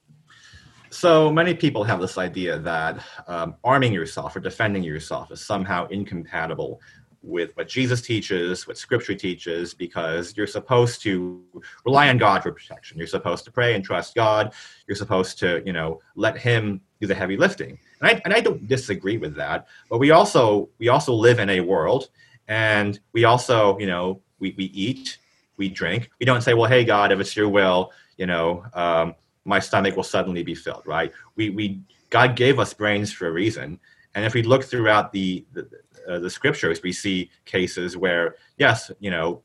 So 0.96 1.30
many 1.30 1.54
people 1.54 1.84
have 1.84 2.00
this 2.00 2.18
idea 2.18 2.58
that 2.60 3.04
um, 3.28 3.56
arming 3.66 3.92
yourself 3.92 4.34
or 4.34 4.40
defending 4.40 4.82
yourself 4.82 5.30
is 5.30 5.46
somehow 5.46 5.88
incompatible 5.88 6.80
with 7.22 7.56
what 7.58 7.68
Jesus 7.68 8.02
teaches, 8.02 8.66
what 8.66 8.78
Scripture 8.78 9.14
teaches, 9.14 9.74
because 9.74 10.38
you're 10.38 10.48
supposed 10.48 11.02
to 11.02 11.44
rely 11.84 12.08
on 12.08 12.18
God 12.18 12.44
for 12.44 12.52
protection. 12.54 12.98
You're 12.98 13.08
supposed 13.08 13.44
to 13.44 13.52
pray 13.52 13.76
and 13.76 13.84
trust 13.84 14.16
God. 14.16 14.54
You're 14.88 14.96
supposed 14.96 15.38
to, 15.40 15.62
you 15.66 15.74
know, 15.74 16.00
let 16.16 16.38
Him 16.38 16.80
do 17.02 17.08
the 17.08 17.16
heavy 17.16 17.36
lifting. 17.36 17.78
And 18.00 18.10
I 18.12 18.22
and 18.24 18.34
I 18.34 18.40
don't 18.40 18.66
disagree 18.66 19.18
with 19.18 19.36
that. 19.36 19.68
But 19.90 19.98
we 19.98 20.12
also 20.12 20.70
we 20.80 20.88
also 20.88 21.14
live 21.14 21.40
in 21.40 21.50
a 21.50 21.60
world, 21.60 22.10
and 22.48 22.98
we 23.12 23.26
also, 23.26 23.78
you 23.80 23.88
know, 23.88 24.22
we 24.40 24.56
we 24.58 24.66
eat, 24.66 25.18
we 25.58 25.68
drink. 25.68 26.10
We 26.22 26.26
don't 26.26 26.42
say, 26.42 26.54
well, 26.54 26.70
hey 26.70 26.86
God, 26.86 27.12
if 27.12 27.20
it's 27.20 27.36
Your 27.36 27.50
will, 27.50 27.92
you 28.18 28.28
know, 28.28 28.64
um, 28.74 29.16
my 29.46 29.60
stomach 29.60 29.96
will 29.96 30.04
suddenly 30.04 30.44
be 30.44 30.56
filled, 30.56 30.86
right? 30.86 31.12
We 31.36 31.50
we 31.52 31.82
God 32.10 32.36
gave 32.36 32.60
us 32.60 32.74
brains 32.74 33.12
for 33.14 33.28
a 33.28 33.32
reason. 33.32 33.80
And 34.16 34.26
if 34.26 34.34
we 34.34 34.44
look 34.44 34.64
throughout 34.64 35.12
the, 35.12 35.46
the, 35.54 35.68
uh, 36.08 36.20
the 36.20 36.30
scriptures, 36.30 36.82
we 36.82 36.94
see 36.94 37.30
cases 37.44 37.98
where, 37.98 38.36
yes, 38.58 38.90
you 39.00 39.12
know, 39.12 39.42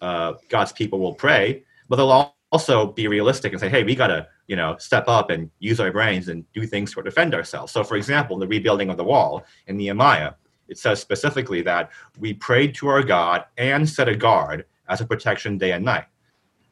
uh, 0.00 0.34
God's 0.48 0.72
people 0.72 1.00
will 1.00 1.14
pray, 1.14 1.64
but 1.88 1.96
they'll 1.96 2.32
also 2.52 2.92
be 2.92 3.08
realistic 3.08 3.52
and 3.52 3.60
say, 3.60 3.68
hey, 3.68 3.82
we 3.82 3.96
got 3.96 4.06
to, 4.08 4.28
you 4.46 4.54
know, 4.54 4.76
step 4.78 5.08
up 5.08 5.30
and 5.30 5.50
use 5.58 5.80
our 5.80 5.90
brains 5.90 6.28
and 6.28 6.44
do 6.52 6.66
things 6.66 6.94
to 6.94 7.02
defend 7.02 7.34
ourselves. 7.34 7.72
So, 7.72 7.82
for 7.82 7.96
example, 7.96 8.36
in 8.36 8.40
the 8.40 8.46
rebuilding 8.46 8.90
of 8.90 8.96
the 8.96 9.04
wall 9.04 9.44
in 9.66 9.76
Nehemiah, 9.76 10.34
it 10.68 10.78
says 10.78 11.00
specifically 11.00 11.62
that 11.62 11.90
we 12.18 12.34
prayed 12.34 12.74
to 12.76 12.88
our 12.88 13.02
God 13.02 13.46
and 13.56 13.88
set 13.88 14.08
a 14.08 14.14
guard 14.14 14.66
as 14.88 15.00
a 15.00 15.06
protection 15.06 15.58
day 15.58 15.72
and 15.72 15.84
night. 15.84 16.04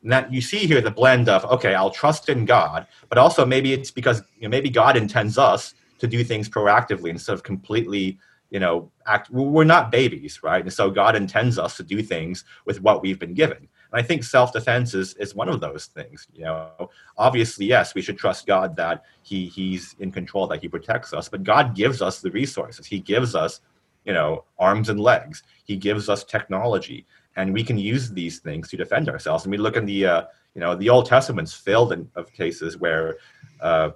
That 0.05 0.33
you 0.33 0.41
see 0.41 0.67
here 0.67 0.81
the 0.81 0.91
blend 0.91 1.29
of, 1.29 1.45
okay, 1.47 1.75
I'll 1.75 1.91
trust 1.91 2.29
in 2.29 2.45
God, 2.45 2.87
but 3.09 3.17
also 3.19 3.47
maybe 3.47 3.73
it's 3.73 3.91
because 3.91 4.23
you 4.37 4.43
know, 4.43 4.51
maybe 4.51 4.71
God 4.71 4.97
intends 4.97 5.39
us 5.39 5.75
to 5.99 6.07
do 6.07 6.23
things 6.23 6.49
proactively 6.49 7.09
instead 7.09 7.33
of 7.33 7.43
completely 7.43 8.19
you 8.51 8.61
know 8.61 8.91
act 9.07 9.31
we're 9.31 9.65
not 9.65 9.91
babies 9.91 10.43
right 10.43 10.63
and 10.63 10.73
so 10.73 10.91
god 10.91 11.17
intends 11.17 11.59
us 11.59 11.79
to 11.79 11.83
do 11.83 12.03
things 12.03 12.45
with 12.67 12.79
what 12.83 13.01
we've 13.01 13.19
been 13.19 13.33
given 13.33 13.67
And 13.95 14.03
I 14.03 14.07
think 14.07 14.25
self-defense 14.25 14.95
is, 14.95 15.15
is 15.15 15.37
one 15.37 15.49
of 15.49 15.61
those 15.61 15.87
things. 15.87 16.27
You 16.35 16.45
know, 16.47 16.91
obviously, 17.17 17.67
yes, 17.67 17.95
we 17.95 18.03
should 18.03 18.19
trust 18.19 18.45
God 18.45 18.75
that 18.75 19.05
He 19.23 19.47
He's 19.47 19.95
in 20.01 20.11
control, 20.11 20.49
that 20.49 20.61
He 20.61 20.69
protects 20.69 21.13
us. 21.13 21.29
But 21.29 21.45
God 21.45 21.77
gives 21.77 22.03
us 22.03 22.21
the 22.21 22.33
resources. 22.33 22.87
He 22.87 22.99
gives 22.99 23.37
us, 23.37 23.61
you 24.05 24.13
know, 24.13 24.45
arms 24.59 24.89
and 24.89 24.99
legs. 24.99 25.45
He 25.65 25.77
gives 25.77 26.09
us 26.09 26.25
technology, 26.25 27.07
and 27.37 27.53
we 27.53 27.65
can 27.65 27.79
use 27.79 28.11
these 28.11 28.39
things 28.39 28.69
to 28.71 28.77
defend 28.77 29.09
ourselves. 29.09 29.45
And 29.45 29.51
we 29.51 29.59
look 29.59 29.77
in 29.77 29.87
the, 29.87 30.07
uh, 30.07 30.23
you 30.55 30.61
know, 30.61 30.75
the 30.75 30.89
Old 30.89 31.07
Testament's 31.07 31.55
filled 31.55 31.93
in, 31.93 32.11
of 32.15 32.33
cases 32.33 32.79
where. 32.79 33.17
Uh, 33.61 33.91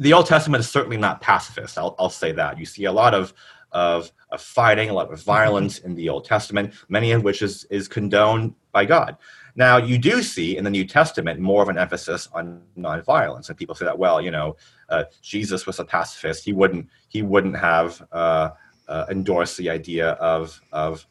the 0.00 0.12
Old 0.12 0.26
Testament 0.26 0.60
is 0.60 0.68
certainly 0.68 0.96
not 0.96 1.20
pacifist. 1.20 1.78
I'll, 1.78 1.94
I'll 1.96 2.10
say 2.10 2.32
that. 2.32 2.58
You 2.58 2.66
see 2.66 2.86
a 2.86 2.92
lot 2.92 3.14
of 3.14 3.32
of, 3.72 4.10
of 4.30 4.40
fighting, 4.40 4.90
a 4.90 4.92
lot 4.92 5.12
of 5.12 5.22
violence 5.22 5.78
in 5.78 5.94
the 5.94 6.08
Old 6.08 6.24
Testament, 6.24 6.74
many 6.88 7.12
of 7.12 7.22
which 7.22 7.42
is, 7.42 7.64
is 7.70 7.88
condoned 7.88 8.54
by 8.72 8.84
God. 8.84 9.16
Now, 9.56 9.78
you 9.78 9.98
do 9.98 10.22
see 10.22 10.56
in 10.56 10.64
the 10.64 10.70
New 10.70 10.86
Testament 10.86 11.40
more 11.40 11.62
of 11.62 11.68
an 11.68 11.78
emphasis 11.78 12.28
on 12.32 12.62
nonviolence, 12.78 13.48
and 13.48 13.58
people 13.58 13.74
say 13.74 13.84
that, 13.84 13.98
well, 13.98 14.20
you 14.20 14.30
know, 14.30 14.56
uh, 14.88 15.04
Jesus 15.22 15.66
was 15.66 15.78
a 15.80 15.84
pacifist. 15.84 16.44
He 16.44 16.52
wouldn't 16.52 16.88
he 17.08 17.22
wouldn't 17.22 17.56
have 17.56 18.00
uh, 18.12 18.50
uh, 18.88 19.06
endorsed 19.10 19.56
the 19.56 19.68
idea 19.68 20.10
of 20.12 20.60
of 20.72 21.04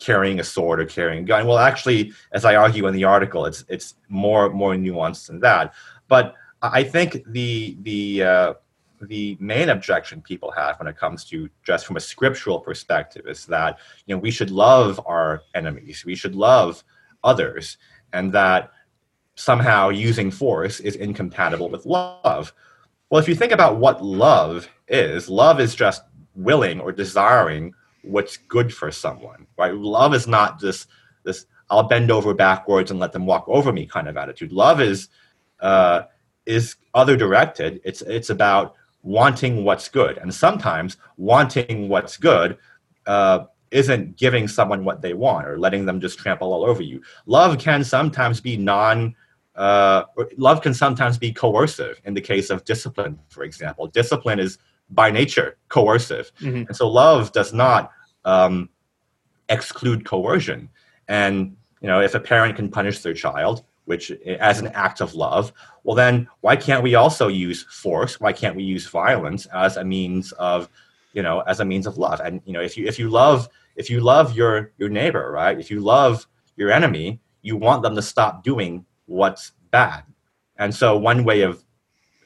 carrying 0.00 0.40
a 0.40 0.44
sword 0.44 0.80
or 0.80 0.86
carrying 0.86 1.22
a 1.24 1.26
gun. 1.26 1.46
Well, 1.46 1.58
actually, 1.58 2.12
as 2.32 2.44
I 2.44 2.56
argue 2.56 2.86
in 2.86 2.94
the 2.94 3.04
article, 3.04 3.46
it's 3.46 3.64
it's 3.68 3.94
more 4.08 4.50
more 4.50 4.74
nuanced 4.74 5.28
than 5.28 5.40
that. 5.40 5.74
But 6.08 6.34
I 6.62 6.82
think 6.82 7.22
the 7.26 7.76
the 7.82 8.22
uh, 8.22 8.54
the 9.02 9.36
main 9.40 9.68
objection 9.70 10.20
people 10.20 10.50
have 10.50 10.78
when 10.78 10.88
it 10.88 10.96
comes 10.96 11.24
to 11.24 11.48
just 11.62 11.86
from 11.86 11.96
a 11.96 12.00
scriptural 12.00 12.60
perspective 12.60 13.26
is 13.26 13.46
that 13.46 13.78
you 14.06 14.14
know 14.14 14.18
we 14.18 14.30
should 14.30 14.50
love 14.50 15.00
our 15.06 15.42
enemies 15.54 16.04
we 16.04 16.14
should 16.14 16.34
love 16.34 16.84
others 17.24 17.78
and 18.12 18.32
that 18.32 18.70
somehow 19.36 19.88
using 19.88 20.30
force 20.30 20.80
is 20.80 20.96
incompatible 20.96 21.70
with 21.70 21.86
love 21.86 22.52
well 23.08 23.20
if 23.20 23.28
you 23.28 23.34
think 23.34 23.52
about 23.52 23.78
what 23.78 24.04
love 24.04 24.68
is 24.88 25.30
love 25.30 25.60
is 25.60 25.74
just 25.74 26.02
willing 26.34 26.78
or 26.78 26.92
desiring 26.92 27.72
what's 28.02 28.36
good 28.36 28.72
for 28.72 28.90
someone 28.90 29.46
right 29.58 29.74
love 29.74 30.14
is 30.14 30.26
not 30.26 30.58
this 30.60 30.86
this 31.24 31.46
i'll 31.70 31.82
bend 31.82 32.10
over 32.10 32.34
backwards 32.34 32.90
and 32.90 33.00
let 33.00 33.12
them 33.12 33.26
walk 33.26 33.44
over 33.48 33.72
me 33.72 33.86
kind 33.86 34.08
of 34.08 34.16
attitude 34.16 34.52
love 34.52 34.80
is 34.80 35.08
uh, 35.60 36.02
is 36.46 36.76
other 36.94 37.16
directed 37.16 37.80
it's 37.84 38.02
it's 38.02 38.30
about 38.30 38.74
wanting 39.02 39.64
what's 39.64 39.88
good. 39.88 40.18
And 40.18 40.32
sometimes 40.32 40.96
wanting 41.16 41.88
what's 41.88 42.16
good 42.16 42.58
uh, 43.06 43.44
isn't 43.70 44.16
giving 44.16 44.48
someone 44.48 44.84
what 44.84 45.00
they 45.00 45.14
want 45.14 45.46
or 45.46 45.58
letting 45.58 45.86
them 45.86 46.00
just 46.00 46.18
trample 46.18 46.52
all 46.52 46.64
over 46.64 46.82
you. 46.82 47.02
Love 47.26 47.58
can 47.58 47.84
sometimes 47.84 48.40
be 48.40 48.56
non. 48.56 49.14
Uh, 49.54 50.04
love 50.36 50.62
can 50.62 50.72
sometimes 50.72 51.18
be 51.18 51.32
coercive 51.32 52.00
in 52.04 52.14
the 52.14 52.20
case 52.20 52.50
of 52.50 52.64
discipline, 52.64 53.18
for 53.28 53.42
example. 53.42 53.86
Discipline 53.88 54.38
is 54.38 54.58
by 54.90 55.10
nature 55.10 55.56
coercive. 55.68 56.32
Mm-hmm. 56.40 56.64
And 56.68 56.76
so 56.76 56.88
love 56.88 57.32
does 57.32 57.52
not 57.52 57.92
um, 58.24 58.68
exclude 59.48 60.04
coercion. 60.04 60.68
And 61.08 61.56
you 61.80 61.88
know, 61.88 62.00
if 62.00 62.14
a 62.14 62.20
parent 62.20 62.56
can 62.56 62.70
punish 62.70 63.00
their 63.00 63.14
child, 63.14 63.64
which 63.86 64.10
as 64.38 64.60
an 64.60 64.68
act 64.68 65.00
of 65.00 65.14
love, 65.14 65.52
well 65.84 65.96
then 65.96 66.28
why 66.40 66.56
can't 66.56 66.82
we 66.82 66.94
also 66.94 67.28
use 67.28 67.64
force? 67.64 68.20
Why 68.20 68.32
can't 68.32 68.56
we 68.56 68.62
use 68.62 68.86
violence 68.86 69.46
as 69.46 69.76
a 69.76 69.84
means 69.84 70.32
of, 70.32 70.68
you 71.12 71.22
know, 71.22 71.40
as 71.40 71.60
a 71.60 71.64
means 71.64 71.86
of 71.86 71.98
love? 71.98 72.20
And 72.20 72.40
you 72.44 72.52
know, 72.52 72.60
if 72.60 72.76
you 72.76 72.86
if 72.86 72.98
you 72.98 73.08
love 73.08 73.48
if 73.76 73.88
you 73.88 74.00
love 74.00 74.36
your 74.36 74.72
your 74.78 74.88
neighbor, 74.88 75.30
right? 75.32 75.58
If 75.58 75.70
you 75.70 75.80
love 75.80 76.26
your 76.56 76.70
enemy, 76.70 77.20
you 77.42 77.56
want 77.56 77.82
them 77.82 77.94
to 77.94 78.02
stop 78.02 78.44
doing 78.44 78.84
what's 79.06 79.52
bad. 79.70 80.04
And 80.56 80.74
so 80.74 80.96
one 80.96 81.24
way 81.24 81.40
of 81.42 81.64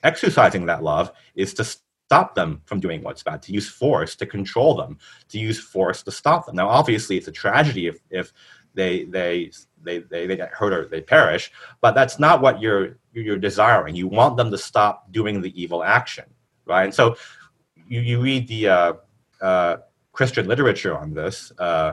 exercising 0.02 0.66
that 0.66 0.82
love 0.82 1.12
is 1.34 1.54
to 1.54 1.64
stop 2.06 2.34
them 2.34 2.60
from 2.66 2.80
doing 2.80 3.02
what's 3.02 3.22
bad, 3.22 3.42
to 3.42 3.52
use 3.52 3.68
force 3.68 4.14
to 4.16 4.26
control 4.26 4.74
them, 4.74 4.98
to 5.28 5.38
use 5.38 5.58
force 5.58 6.02
to 6.02 6.10
stop 6.10 6.46
them. 6.46 6.56
Now, 6.56 6.68
obviously, 6.68 7.16
it's 7.16 7.28
a 7.28 7.32
tragedy 7.32 7.86
if, 7.86 7.98
if 8.10 8.32
they 8.74 9.04
they 9.04 9.50
they, 9.82 9.98
they, 9.98 10.26
they 10.26 10.36
get 10.36 10.50
hurt 10.50 10.72
or 10.72 10.86
they 10.86 11.00
perish 11.00 11.50
but 11.80 11.94
that's 11.94 12.18
not 12.18 12.40
what 12.40 12.60
you're 12.60 12.98
you're 13.12 13.38
desiring 13.38 13.94
you 13.94 14.06
want 14.06 14.36
them 14.36 14.50
to 14.50 14.58
stop 14.58 15.10
doing 15.12 15.40
the 15.40 15.60
evil 15.60 15.82
action 15.82 16.24
right 16.66 16.84
and 16.84 16.94
so 16.94 17.16
you, 17.88 18.00
you 18.00 18.20
read 18.20 18.48
the 18.48 18.68
uh, 18.68 18.92
uh, 19.40 19.76
christian 20.12 20.46
literature 20.46 20.96
on 20.96 21.14
this 21.14 21.52
uh, 21.58 21.92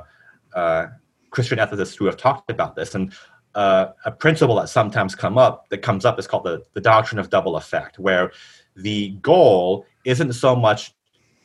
uh 0.55 0.87
christian 1.29 1.59
ethicists 1.59 1.95
who 1.95 2.05
have 2.05 2.17
talked 2.17 2.49
about 2.49 2.75
this 2.75 2.95
and 2.95 3.13
uh, 3.53 3.87
a 4.05 4.11
principle 4.11 4.55
that 4.55 4.69
sometimes 4.69 5.13
come 5.13 5.37
up 5.37 5.67
that 5.69 5.79
comes 5.79 6.05
up 6.05 6.17
is 6.17 6.25
called 6.25 6.45
the, 6.45 6.63
the 6.73 6.81
doctrine 6.81 7.19
of 7.19 7.29
double 7.29 7.57
effect 7.57 7.99
where 7.99 8.31
the 8.77 9.09
goal 9.21 9.85
isn't 10.05 10.33
so 10.33 10.55
much 10.55 10.93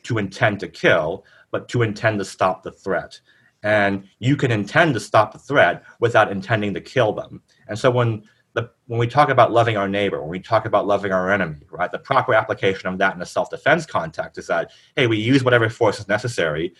to 0.03 0.17
intend 0.17 0.59
to 0.59 0.67
kill 0.67 1.25
but 1.51 1.67
to 1.69 1.81
intend 1.81 2.19
to 2.19 2.25
stop 2.25 2.63
the 2.63 2.71
threat 2.71 3.19
and 3.63 4.07
you 4.19 4.35
can 4.35 4.51
intend 4.51 4.93
to 4.93 4.99
stop 4.99 5.33
the 5.33 5.39
threat 5.39 5.83
without 5.99 6.31
intending 6.31 6.73
to 6.73 6.81
kill 6.81 7.13
them. 7.13 7.41
And 7.67 7.77
so 7.77 7.89
when 7.89 8.23
the, 8.53 8.69
when 8.87 8.99
we 8.99 9.07
talk 9.07 9.29
about 9.29 9.51
loving 9.51 9.77
our 9.77 9.87
neighbor, 9.87 10.21
when 10.21 10.29
we 10.29 10.39
talk 10.39 10.65
about 10.65 10.87
loving 10.87 11.11
our 11.11 11.31
enemy, 11.31 11.61
right, 11.69 11.91
the 11.91 11.99
proper 11.99 12.33
application 12.33 12.87
of 12.87 12.97
that 12.99 13.15
in 13.15 13.21
a 13.21 13.25
self-defense 13.25 13.85
context 13.85 14.37
is 14.37 14.47
that 14.47 14.71
hey, 14.95 15.07
we 15.07 15.17
use 15.17 15.43
whatever 15.43 15.69
force 15.69 15.99
is 15.99 16.07
necessary 16.07 16.73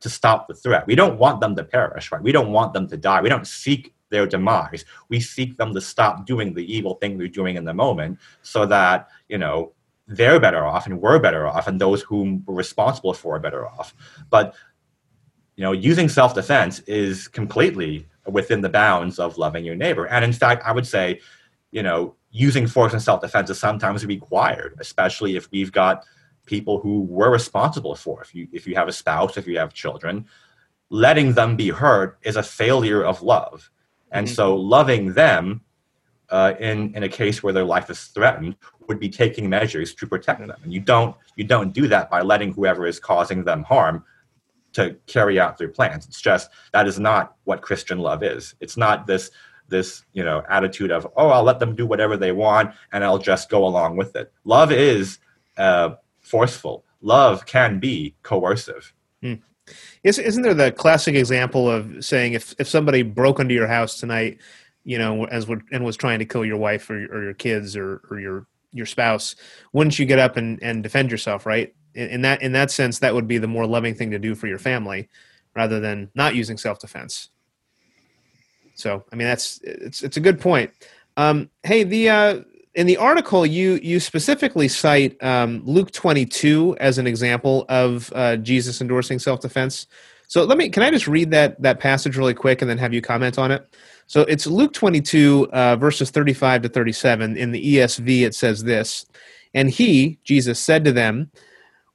to 0.00 0.10
stop 0.10 0.48
the 0.48 0.54
threat. 0.54 0.86
We 0.86 0.94
don't 0.94 1.18
want 1.18 1.40
them 1.40 1.54
to 1.56 1.64
perish, 1.64 2.10
right? 2.10 2.22
We 2.22 2.32
don't 2.32 2.50
want 2.50 2.72
them 2.72 2.88
to 2.88 2.96
die. 2.96 3.20
We 3.22 3.28
don't 3.28 3.46
seek 3.46 3.94
their 4.10 4.26
demise. 4.26 4.84
We 5.08 5.20
seek 5.20 5.56
them 5.56 5.72
to 5.74 5.80
stop 5.80 6.26
doing 6.26 6.54
the 6.54 6.70
evil 6.70 6.94
thing 6.96 7.16
they're 7.16 7.28
doing 7.28 7.56
in 7.56 7.64
the 7.64 7.72
moment, 7.72 8.18
so 8.42 8.66
that 8.66 9.08
you 9.28 9.38
know 9.38 9.72
they're 10.06 10.40
better 10.40 10.64
off 10.64 10.86
and 10.86 11.00
we're 11.00 11.18
better 11.18 11.46
off, 11.46 11.66
and 11.66 11.80
those 11.80 12.02
whom 12.02 12.42
we're 12.46 12.54
responsible 12.54 13.14
for 13.14 13.36
are 13.36 13.40
better 13.40 13.66
off. 13.66 13.94
But 14.30 14.54
you 15.56 15.62
know, 15.62 15.72
using 15.72 16.08
self-defense 16.08 16.80
is 16.80 17.28
completely 17.28 18.08
within 18.26 18.60
the 18.60 18.68
bounds 18.68 19.18
of 19.18 19.38
loving 19.38 19.64
your 19.64 19.74
neighbor. 19.74 20.06
And 20.06 20.24
in 20.24 20.32
fact, 20.32 20.62
I 20.64 20.72
would 20.72 20.86
say, 20.86 21.20
you 21.72 21.82
know, 21.82 22.14
using 22.30 22.66
force 22.66 22.92
and 22.92 23.02
self-defense 23.02 23.50
is 23.50 23.58
sometimes 23.58 24.06
required, 24.06 24.74
especially 24.80 25.36
if 25.36 25.50
we've 25.50 25.72
got 25.72 26.04
people 26.46 26.80
who 26.80 27.00
we're 27.02 27.30
responsible 27.30 27.94
for. 27.94 28.22
If 28.22 28.34
you 28.34 28.48
if 28.52 28.66
you 28.66 28.74
have 28.74 28.88
a 28.88 28.92
spouse, 28.92 29.36
if 29.36 29.46
you 29.46 29.58
have 29.58 29.72
children, 29.72 30.26
letting 30.88 31.34
them 31.34 31.56
be 31.56 31.68
hurt 31.68 32.18
is 32.22 32.36
a 32.36 32.42
failure 32.42 33.04
of 33.04 33.22
love. 33.22 33.70
And 34.10 34.26
mm-hmm. 34.26 34.34
so 34.34 34.56
loving 34.56 35.12
them 35.12 35.62
uh, 36.32 36.54
in 36.58 36.92
in 36.96 37.02
a 37.04 37.08
case 37.08 37.42
where 37.42 37.52
their 37.52 37.64
life 37.64 37.90
is 37.90 38.04
threatened 38.06 38.56
would 38.88 38.98
be 38.98 39.08
taking 39.08 39.48
measures 39.48 39.94
to 39.94 40.06
protect 40.06 40.40
them. 40.40 40.52
And 40.64 40.72
you 40.72 40.80
don't 40.80 41.14
you 41.36 41.44
don't 41.44 41.72
do 41.72 41.86
that 41.88 42.10
by 42.10 42.22
letting 42.22 42.52
whoever 42.52 42.86
is 42.86 42.98
causing 42.98 43.44
them 43.44 43.62
harm 43.62 44.04
to 44.72 44.96
carry 45.06 45.38
out 45.38 45.58
their 45.58 45.68
plans. 45.68 46.06
It's 46.06 46.20
just 46.20 46.50
that 46.72 46.88
is 46.88 46.98
not 46.98 47.36
what 47.44 47.60
Christian 47.60 47.98
love 47.98 48.22
is. 48.22 48.54
It's 48.60 48.78
not 48.78 49.06
this 49.06 49.30
this 49.68 50.04
you 50.14 50.24
know 50.24 50.42
attitude 50.48 50.90
of 50.90 51.06
oh 51.16 51.28
I'll 51.28 51.44
let 51.44 51.60
them 51.60 51.76
do 51.76 51.86
whatever 51.86 52.16
they 52.16 52.32
want 52.32 52.74
and 52.92 53.04
I'll 53.04 53.18
just 53.18 53.50
go 53.50 53.66
along 53.66 53.96
with 53.96 54.16
it. 54.16 54.32
Love 54.44 54.72
is 54.72 55.18
uh, 55.58 55.96
forceful. 56.20 56.84
Love 57.02 57.44
can 57.44 57.78
be 57.78 58.14
coercive. 58.22 58.94
Hmm. 59.22 59.34
Isn't 60.02 60.42
there 60.42 60.54
the 60.54 60.72
classic 60.72 61.14
example 61.14 61.70
of 61.70 62.04
saying 62.04 62.32
if 62.32 62.54
if 62.58 62.68
somebody 62.68 63.02
broke 63.02 63.38
into 63.38 63.54
your 63.54 63.68
house 63.68 64.00
tonight, 64.00 64.38
you 64.84 64.98
know, 64.98 65.26
as 65.26 65.48
and 65.70 65.84
was 65.84 65.96
trying 65.96 66.18
to 66.18 66.24
kill 66.24 66.44
your 66.44 66.56
wife 66.56 66.88
or, 66.90 66.96
or 66.96 67.22
your 67.22 67.34
kids 67.34 67.76
or, 67.76 68.02
or 68.10 68.18
your 68.18 68.46
your 68.72 68.86
spouse, 68.86 69.36
wouldn't 69.72 69.98
you 69.98 70.06
get 70.06 70.18
up 70.18 70.36
and, 70.36 70.62
and 70.62 70.82
defend 70.82 71.10
yourself, 71.10 71.44
right? 71.44 71.74
in, 71.94 72.08
in 72.08 72.22
that 72.22 72.42
in 72.42 72.52
that 72.52 72.70
sense, 72.70 72.98
that 73.00 73.14
would 73.14 73.26
be 73.26 73.38
the 73.38 73.46
more 73.46 73.66
loving 73.66 73.94
thing 73.94 74.10
to 74.10 74.18
do 74.18 74.34
for 74.34 74.46
your 74.46 74.58
family, 74.58 75.08
rather 75.54 75.80
than 75.80 76.10
not 76.14 76.34
using 76.34 76.56
self 76.56 76.78
defense. 76.78 77.28
So, 78.74 79.04
I 79.12 79.16
mean, 79.16 79.26
that's 79.26 79.60
it's 79.62 80.02
it's 80.02 80.16
a 80.16 80.20
good 80.20 80.40
point. 80.40 80.70
Um, 81.16 81.50
hey, 81.62 81.84
the 81.84 82.08
uh, 82.08 82.40
in 82.74 82.86
the 82.86 82.96
article 82.96 83.44
you 83.44 83.78
you 83.82 84.00
specifically 84.00 84.68
cite 84.68 85.22
um, 85.22 85.62
Luke 85.64 85.90
22 85.92 86.76
as 86.80 86.98
an 86.98 87.06
example 87.06 87.66
of 87.68 88.12
uh, 88.14 88.36
Jesus 88.36 88.80
endorsing 88.80 89.18
self 89.18 89.40
defense. 89.40 89.86
So 90.28 90.44
let 90.44 90.56
me 90.56 90.70
can 90.70 90.82
I 90.82 90.90
just 90.90 91.06
read 91.06 91.30
that 91.32 91.60
that 91.60 91.80
passage 91.80 92.16
really 92.16 92.34
quick 92.34 92.62
and 92.62 92.70
then 92.70 92.78
have 92.78 92.94
you 92.94 93.02
comment 93.02 93.38
on 93.38 93.50
it? 93.50 93.68
So 94.06 94.22
it's 94.22 94.46
Luke 94.46 94.72
22 94.72 95.48
uh, 95.52 95.76
verses 95.76 96.10
35 96.10 96.62
to 96.62 96.68
37 96.68 97.36
in 97.36 97.52
the 97.52 97.76
ESV. 97.76 98.22
It 98.22 98.34
says 98.34 98.64
this, 98.64 99.06
and 99.54 99.70
he 99.70 100.18
Jesus 100.24 100.58
said 100.58 100.84
to 100.84 100.92
them, 100.92 101.30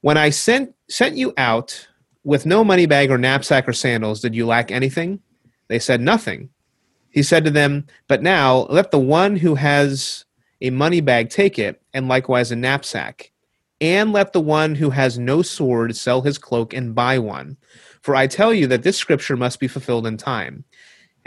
when 0.02 0.18
I 0.18 0.30
sent 0.30 0.74
sent 0.90 1.18
you 1.18 1.34
out 1.38 1.88
with 2.24 2.46
no 2.46 2.64
money 2.64 2.86
bag 2.86 3.12
or 3.12 3.18
knapsack 3.18 3.68
or 3.68 3.74
sandals, 3.74 4.22
did 4.22 4.36
you 4.36 4.46
lack 4.46 4.72
anything? 4.72 5.20
They 5.68 5.80
said 5.80 6.02
nothing. 6.02 6.50
He 7.10 7.24
said 7.24 7.46
to 7.46 7.52
them, 7.52 7.88
But 8.08 8.22
now 8.22 8.68
let 8.70 8.92
the 8.92 9.00
one 9.00 9.36
who 9.36 9.56
has 9.56 10.26
a 10.62 10.70
money 10.70 11.02
bag 11.02 11.30
take 11.30 11.60
it, 11.60 11.82
and 11.94 12.08
likewise 12.08 12.52
a 12.52 12.56
knapsack. 12.56 13.32
And 13.80 14.12
let 14.12 14.34
the 14.34 14.42
one 14.42 14.76
who 14.76 14.90
has 14.90 15.20
no 15.20 15.42
sword 15.42 15.96
sell 15.96 16.22
his 16.22 16.38
cloak 16.38 16.74
and 16.74 16.96
buy 16.96 17.20
one. 17.20 17.58
For 18.02 18.16
I 18.16 18.26
tell 18.26 18.54
you 18.54 18.66
that 18.68 18.84
this 18.84 18.98
scripture 18.98 19.38
must 19.38 19.60
be 19.60 19.68
fulfilled 19.68 20.08
in 20.08 20.18
time. 20.18 20.64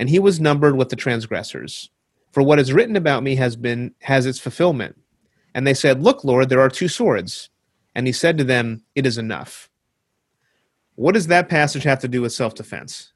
And 0.01 0.09
he 0.09 0.19
was 0.19 0.41
numbered 0.41 0.77
with 0.77 0.89
the 0.89 0.97
transgressors. 0.97 1.91
For 2.33 2.43
what 2.43 2.59
is 2.59 2.73
written 2.73 2.97
about 2.97 3.23
me 3.23 3.37
has 3.37 3.55
been 3.55 3.95
has 4.01 4.25
its 4.25 4.39
fulfillment. 4.39 4.99
And 5.55 5.67
they 5.67 5.75
said, 5.75 6.03
Look, 6.03 6.25
Lord, 6.25 6.49
there 6.49 6.61
are 6.61 6.71
two 6.71 6.89
swords. 6.89 7.51
And 7.95 8.07
he 8.07 8.13
said 8.13 8.39
to 8.39 8.45
them, 8.45 8.83
It 8.95 9.05
is 9.05 9.19
enough. 9.19 9.69
What 10.95 11.13
does 11.13 11.27
that 11.27 11.51
passage 11.51 11.83
have 11.83 11.99
to 11.99 12.09
do 12.09 12.23
with 12.23 12.33
self 12.33 12.55
defense? 12.55 13.13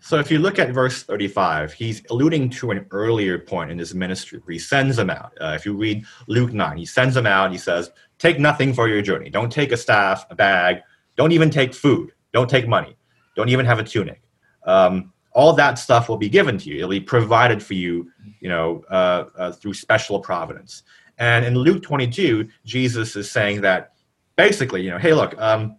So 0.00 0.18
if 0.18 0.30
you 0.30 0.38
look 0.38 0.58
at 0.58 0.70
verse 0.70 1.02
35, 1.02 1.74
he's 1.74 2.02
alluding 2.10 2.50
to 2.50 2.70
an 2.70 2.86
earlier 2.90 3.38
point 3.38 3.70
in 3.70 3.78
his 3.78 3.94
ministry 3.94 4.38
where 4.42 4.52
he 4.52 4.58
sends 4.58 4.96
them 4.96 5.10
out. 5.10 5.32
Uh, 5.38 5.52
if 5.54 5.66
you 5.66 5.74
read 5.74 6.04
Luke 6.28 6.52
9, 6.52 6.76
he 6.78 6.86
sends 6.86 7.14
them 7.14 7.26
out. 7.26 7.52
He 7.52 7.58
says, 7.58 7.90
Take 8.18 8.38
nothing 8.38 8.72
for 8.72 8.88
your 8.88 9.02
journey. 9.02 9.28
Don't 9.28 9.52
take 9.52 9.70
a 9.70 9.76
staff, 9.76 10.24
a 10.30 10.34
bag. 10.34 10.78
Don't 11.16 11.32
even 11.32 11.50
take 11.50 11.74
food. 11.74 12.12
Don't 12.32 12.48
take 12.48 12.66
money. 12.66 12.96
Don't 13.36 13.50
even 13.50 13.66
have 13.66 13.78
a 13.78 13.84
tunic. 13.84 14.22
Um, 14.66 15.10
all 15.34 15.52
that 15.52 15.78
stuff 15.78 16.08
will 16.08 16.16
be 16.16 16.28
given 16.28 16.56
to 16.58 16.70
you. 16.70 16.76
It'll 16.76 16.88
be 16.90 17.00
provided 17.00 17.62
for 17.62 17.74
you, 17.74 18.10
you 18.40 18.48
know, 18.48 18.84
uh, 18.88 19.24
uh, 19.36 19.52
through 19.52 19.74
special 19.74 20.20
providence. 20.20 20.84
And 21.18 21.44
in 21.44 21.54
Luke 21.54 21.82
22, 21.82 22.48
Jesus 22.64 23.14
is 23.16 23.30
saying 23.30 23.60
that 23.60 23.92
basically, 24.36 24.82
you 24.82 24.90
know, 24.90 24.98
hey, 24.98 25.12
look, 25.12 25.38
um, 25.40 25.76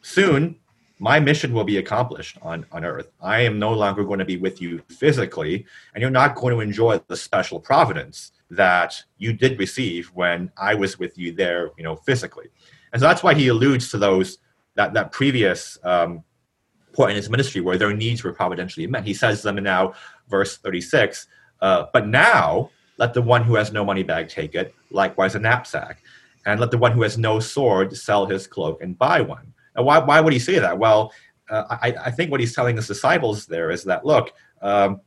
soon 0.00 0.56
my 0.98 1.18
mission 1.20 1.52
will 1.52 1.64
be 1.64 1.78
accomplished 1.78 2.38
on, 2.42 2.66
on 2.72 2.84
earth. 2.84 3.10
I 3.22 3.40
am 3.40 3.58
no 3.58 3.72
longer 3.72 4.04
going 4.04 4.18
to 4.18 4.24
be 4.24 4.36
with 4.36 4.60
you 4.60 4.82
physically, 4.88 5.66
and 5.94 6.02
you're 6.02 6.10
not 6.10 6.34
going 6.34 6.54
to 6.54 6.60
enjoy 6.60 7.00
the 7.06 7.16
special 7.16 7.58
providence 7.58 8.32
that 8.50 9.02
you 9.16 9.32
did 9.32 9.58
receive 9.58 10.08
when 10.08 10.50
I 10.58 10.74
was 10.74 10.98
with 10.98 11.16
you 11.16 11.32
there, 11.32 11.70
you 11.78 11.84
know, 11.84 11.96
physically. 11.96 12.48
And 12.92 13.00
so 13.00 13.06
that's 13.06 13.22
why 13.22 13.34
he 13.34 13.48
alludes 13.48 13.90
to 13.90 13.98
those 13.98 14.38
that 14.74 14.92
that 14.94 15.10
previous 15.12 15.78
um, 15.84 16.22
point 16.92 17.10
in 17.10 17.16
his 17.16 17.30
ministry 17.30 17.60
where 17.60 17.78
their 17.78 17.94
needs 17.94 18.22
were 18.22 18.32
providentially 18.32 18.86
met. 18.86 19.04
He 19.04 19.14
says 19.14 19.40
to 19.40 19.52
them 19.52 19.62
now 19.62 19.94
verse 20.28 20.58
36, 20.58 21.26
uh, 21.60 21.86
but 21.92 22.06
now 22.06 22.70
let 22.98 23.14
the 23.14 23.22
one 23.22 23.42
who 23.42 23.54
has 23.54 23.72
no 23.72 23.84
money 23.84 24.02
bag 24.02 24.28
take 24.28 24.54
it, 24.54 24.74
likewise 24.90 25.34
a 25.34 25.38
knapsack, 25.38 26.02
and 26.46 26.60
let 26.60 26.70
the 26.70 26.78
one 26.78 26.92
who 26.92 27.02
has 27.02 27.16
no 27.18 27.40
sword 27.40 27.96
sell 27.96 28.26
his 28.26 28.46
cloak 28.46 28.82
and 28.82 28.98
buy 28.98 29.20
one 29.20 29.52
now, 29.76 29.82
why, 29.82 29.98
why 29.98 30.20
would 30.20 30.32
he 30.32 30.38
say 30.38 30.58
that? 30.58 30.78
Well, 30.78 31.12
uh, 31.48 31.64
I, 31.70 31.94
I, 32.06 32.10
think 32.10 32.30
what 32.30 32.40
he's 32.40 32.54
telling 32.54 32.76
his 32.76 32.86
disciples 32.86 33.46
there 33.46 33.70
is 33.70 33.84
that, 33.84 34.04
look, 34.04 34.32
um, 34.62 35.00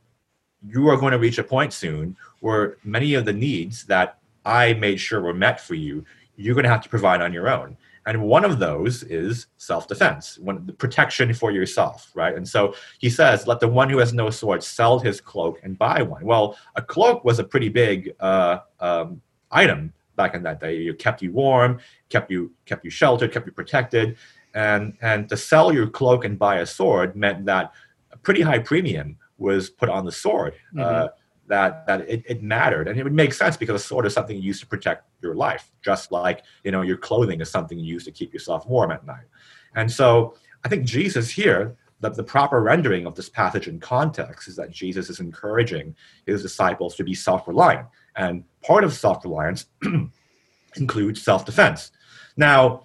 you 0.66 0.88
are 0.88 0.96
going 0.96 1.12
to 1.12 1.18
reach 1.18 1.38
a 1.38 1.44
point 1.44 1.72
soon 1.72 2.16
where 2.40 2.76
many 2.84 3.14
of 3.14 3.24
the 3.24 3.32
needs 3.32 3.84
that 3.84 4.18
I 4.44 4.74
made 4.74 5.00
sure 5.00 5.22
were 5.22 5.34
met 5.34 5.60
for 5.60 5.74
you, 5.74 6.04
you're 6.36 6.54
going 6.54 6.64
to 6.64 6.70
have 6.70 6.82
to 6.82 6.88
provide 6.88 7.22
on 7.22 7.32
your 7.32 7.48
own. 7.48 7.76
And 8.06 8.22
one 8.22 8.44
of 8.44 8.58
those 8.58 9.02
is 9.04 9.46
self-defense, 9.56 10.38
one, 10.38 10.66
the 10.66 10.72
protection 10.72 11.32
for 11.32 11.50
yourself, 11.50 12.10
right? 12.14 12.34
And 12.34 12.46
so 12.46 12.74
he 12.98 13.08
says, 13.08 13.46
"Let 13.46 13.60
the 13.60 13.68
one 13.68 13.88
who 13.88 13.98
has 13.98 14.12
no 14.12 14.30
sword 14.30 14.62
sell 14.62 14.98
his 14.98 15.20
cloak 15.20 15.60
and 15.62 15.78
buy 15.78 16.02
one." 16.02 16.24
Well, 16.24 16.56
a 16.76 16.82
cloak 16.82 17.24
was 17.24 17.38
a 17.38 17.44
pretty 17.44 17.70
big 17.70 18.14
uh, 18.20 18.58
um, 18.80 19.22
item 19.50 19.92
back 20.16 20.34
in 20.34 20.42
that 20.42 20.60
day. 20.60 20.86
It 20.86 20.98
kept 20.98 21.22
you 21.22 21.32
warm, 21.32 21.80
kept 22.10 22.30
you 22.30 22.52
kept 22.66 22.84
you 22.84 22.90
sheltered, 22.90 23.32
kept 23.32 23.46
you 23.46 23.52
protected 23.52 24.16
and 24.54 24.96
and 25.02 25.28
to 25.28 25.36
sell 25.36 25.72
your 25.72 25.88
cloak 25.88 26.24
and 26.24 26.38
buy 26.38 26.58
a 26.60 26.66
sword 26.66 27.16
meant 27.16 27.44
that 27.44 27.72
a 28.12 28.16
pretty 28.16 28.40
high 28.40 28.58
premium 28.58 29.16
was 29.36 29.68
put 29.68 29.88
on 29.88 30.04
the 30.04 30.12
sword. 30.12 30.54
Uh, 30.78 30.80
mm-hmm. 30.80 31.04
Uh, 31.04 31.08
that 31.48 31.86
that 31.86 32.02
it, 32.08 32.22
it 32.26 32.42
mattered, 32.42 32.88
and 32.88 32.98
it 32.98 33.02
would 33.02 33.12
make 33.12 33.32
sense 33.32 33.56
because 33.56 33.80
a 33.82 33.84
sword 33.84 34.06
is 34.06 34.14
something 34.14 34.36
you 34.36 34.42
use 34.42 34.60
to 34.60 34.66
protect 34.66 35.08
your 35.22 35.34
life, 35.34 35.70
just 35.82 36.12
like 36.12 36.42
you 36.64 36.70
know 36.70 36.82
your 36.82 36.96
clothing 36.96 37.40
is 37.40 37.50
something 37.50 37.78
you 37.78 37.92
use 37.92 38.04
to 38.04 38.12
keep 38.12 38.32
yourself 38.32 38.66
warm 38.66 38.90
at 38.90 39.04
night. 39.06 39.26
And 39.74 39.90
so 39.90 40.36
I 40.64 40.68
think 40.68 40.84
Jesus 40.84 41.30
here, 41.30 41.76
that 42.00 42.14
the 42.14 42.22
proper 42.22 42.60
rendering 42.62 43.06
of 43.06 43.14
this 43.14 43.28
passage 43.28 43.68
in 43.68 43.80
context 43.80 44.48
is 44.48 44.56
that 44.56 44.70
Jesus 44.70 45.10
is 45.10 45.20
encouraging 45.20 45.94
his 46.26 46.42
disciples 46.42 46.94
to 46.96 47.04
be 47.04 47.14
self-reliant, 47.14 47.86
and 48.16 48.44
part 48.62 48.84
of 48.84 48.92
self-reliance 48.92 49.66
includes 50.76 51.22
self-defense. 51.22 51.92
Now 52.36 52.84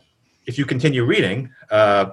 if 0.50 0.58
you 0.58 0.66
continue 0.66 1.06
reading, 1.06 1.52
uh, 1.70 2.12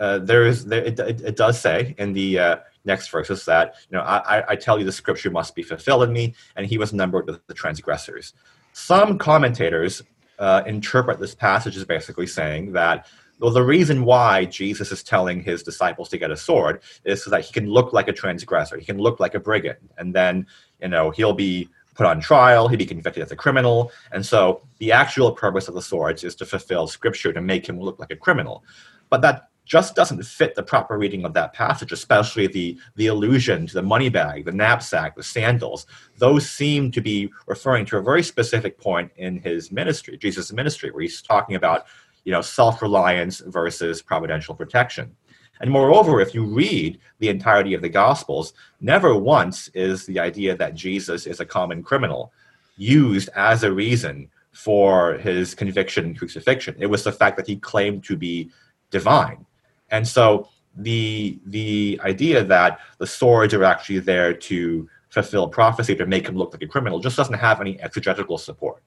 uh, 0.00 0.18
there 0.18 0.44
is 0.44 0.66
there, 0.66 0.82
it, 0.82 0.98
it, 0.98 1.20
it, 1.20 1.36
does 1.36 1.58
say 1.60 1.94
in 1.98 2.12
the 2.12 2.38
uh, 2.38 2.56
next 2.86 3.08
verse 3.08 3.30
is 3.30 3.44
that 3.44 3.74
you 3.90 3.96
know 3.96 4.02
I, 4.02 4.52
I 4.52 4.56
tell 4.56 4.78
you 4.78 4.84
the 4.84 4.92
scripture 4.92 5.30
must 5.30 5.54
be 5.54 5.62
fulfilled 5.62 6.04
in 6.04 6.12
me, 6.12 6.34
and 6.54 6.66
he 6.66 6.78
was 6.78 6.92
numbered 6.92 7.26
with 7.26 7.46
the 7.46 7.54
transgressors. 7.54 8.32
Some 8.72 9.18
commentators 9.18 10.02
uh, 10.38 10.62
interpret 10.66 11.18
this 11.18 11.34
passage 11.34 11.76
as 11.76 11.84
basically 11.84 12.26
saying 12.26 12.72
that 12.72 13.06
well, 13.38 13.50
the 13.50 13.62
reason 13.62 14.04
why 14.04 14.46
Jesus 14.46 14.90
is 14.92 15.02
telling 15.02 15.42
his 15.42 15.62
disciples 15.62 16.08
to 16.08 16.18
get 16.18 16.30
a 16.30 16.36
sword 16.36 16.80
is 17.04 17.22
so 17.22 17.30
that 17.30 17.44
he 17.44 17.52
can 17.52 17.68
look 17.68 17.92
like 17.92 18.08
a 18.08 18.12
transgressor, 18.12 18.78
he 18.78 18.86
can 18.86 18.96
look 18.96 19.20
like 19.20 19.34
a 19.34 19.40
brigand, 19.40 19.90
and 19.98 20.14
then 20.14 20.46
you 20.80 20.88
know 20.88 21.10
he'll 21.10 21.34
be 21.34 21.68
put 21.96 22.06
on 22.06 22.20
trial, 22.20 22.68
he'd 22.68 22.76
be 22.76 22.86
convicted 22.86 23.22
as 23.22 23.32
a 23.32 23.36
criminal. 23.36 23.90
And 24.12 24.24
so 24.24 24.62
the 24.78 24.92
actual 24.92 25.32
purpose 25.32 25.66
of 25.66 25.74
the 25.74 25.82
swords 25.82 26.24
is 26.24 26.34
to 26.36 26.46
fulfill 26.46 26.86
scripture 26.86 27.32
to 27.32 27.40
make 27.40 27.66
him 27.66 27.80
look 27.80 27.98
like 27.98 28.10
a 28.10 28.16
criminal. 28.16 28.62
But 29.08 29.22
that 29.22 29.48
just 29.66 29.94
doesn't 29.94 30.24
fit 30.24 30.54
the 30.54 30.62
proper 30.62 30.96
reading 30.96 31.24
of 31.24 31.34
that 31.34 31.52
passage, 31.52 31.92
especially 31.92 32.46
the, 32.46 32.78
the 32.94 33.08
allusion 33.08 33.66
to 33.66 33.74
the 33.74 33.82
money 33.82 34.08
bag, 34.08 34.46
the 34.46 34.52
knapsack, 34.52 35.14
the 35.14 35.22
sandals. 35.22 35.86
Those 36.16 36.48
seem 36.48 36.90
to 36.92 37.00
be 37.02 37.30
referring 37.46 37.84
to 37.86 37.98
a 37.98 38.02
very 38.02 38.22
specific 38.22 38.78
point 38.78 39.10
in 39.16 39.40
his 39.40 39.70
ministry, 39.70 40.16
Jesus' 40.16 40.52
ministry, 40.52 40.90
where 40.90 41.02
he's 41.02 41.20
talking 41.20 41.56
about 41.56 41.86
you 42.24 42.32
know, 42.32 42.40
self-reliance 42.42 43.40
versus 43.46 44.02
providential 44.02 44.54
protection. 44.54 45.14
And 45.60 45.70
moreover, 45.70 46.20
if 46.20 46.34
you 46.34 46.44
read 46.44 46.98
the 47.18 47.28
entirety 47.28 47.72
of 47.72 47.82
the 47.82 47.88
Gospels, 47.88 48.52
never 48.80 49.16
once 49.16 49.68
is 49.68 50.04
the 50.04 50.18
idea 50.18 50.56
that 50.56 50.74
Jesus 50.74 51.26
is 51.26 51.40
a 51.40 51.46
common 51.46 51.82
criminal 51.82 52.32
used 52.76 53.30
as 53.34 53.62
a 53.62 53.72
reason 53.72 54.28
for 54.52 55.14
his 55.14 55.54
conviction 55.54 56.04
and 56.04 56.18
crucifixion. 56.18 56.74
It 56.78 56.86
was 56.86 57.04
the 57.04 57.12
fact 57.12 57.36
that 57.36 57.46
he 57.46 57.56
claimed 57.56 58.04
to 58.04 58.16
be 58.16 58.50
divine. 58.90 59.45
And 59.90 60.06
so 60.06 60.48
the 60.76 61.38
the 61.46 62.00
idea 62.04 62.44
that 62.44 62.80
the 62.98 63.06
swords 63.06 63.54
are 63.54 63.64
actually 63.64 64.00
there 64.00 64.34
to 64.34 64.88
fulfill 65.08 65.48
prophecy 65.48 65.94
to 65.96 66.06
make 66.06 66.28
him 66.28 66.36
look 66.36 66.52
like 66.52 66.62
a 66.62 66.66
criminal 66.66 66.98
just 66.98 67.16
doesn't 67.16 67.34
have 67.34 67.60
any 67.60 67.80
exegetical 67.80 68.36
support. 68.36 68.82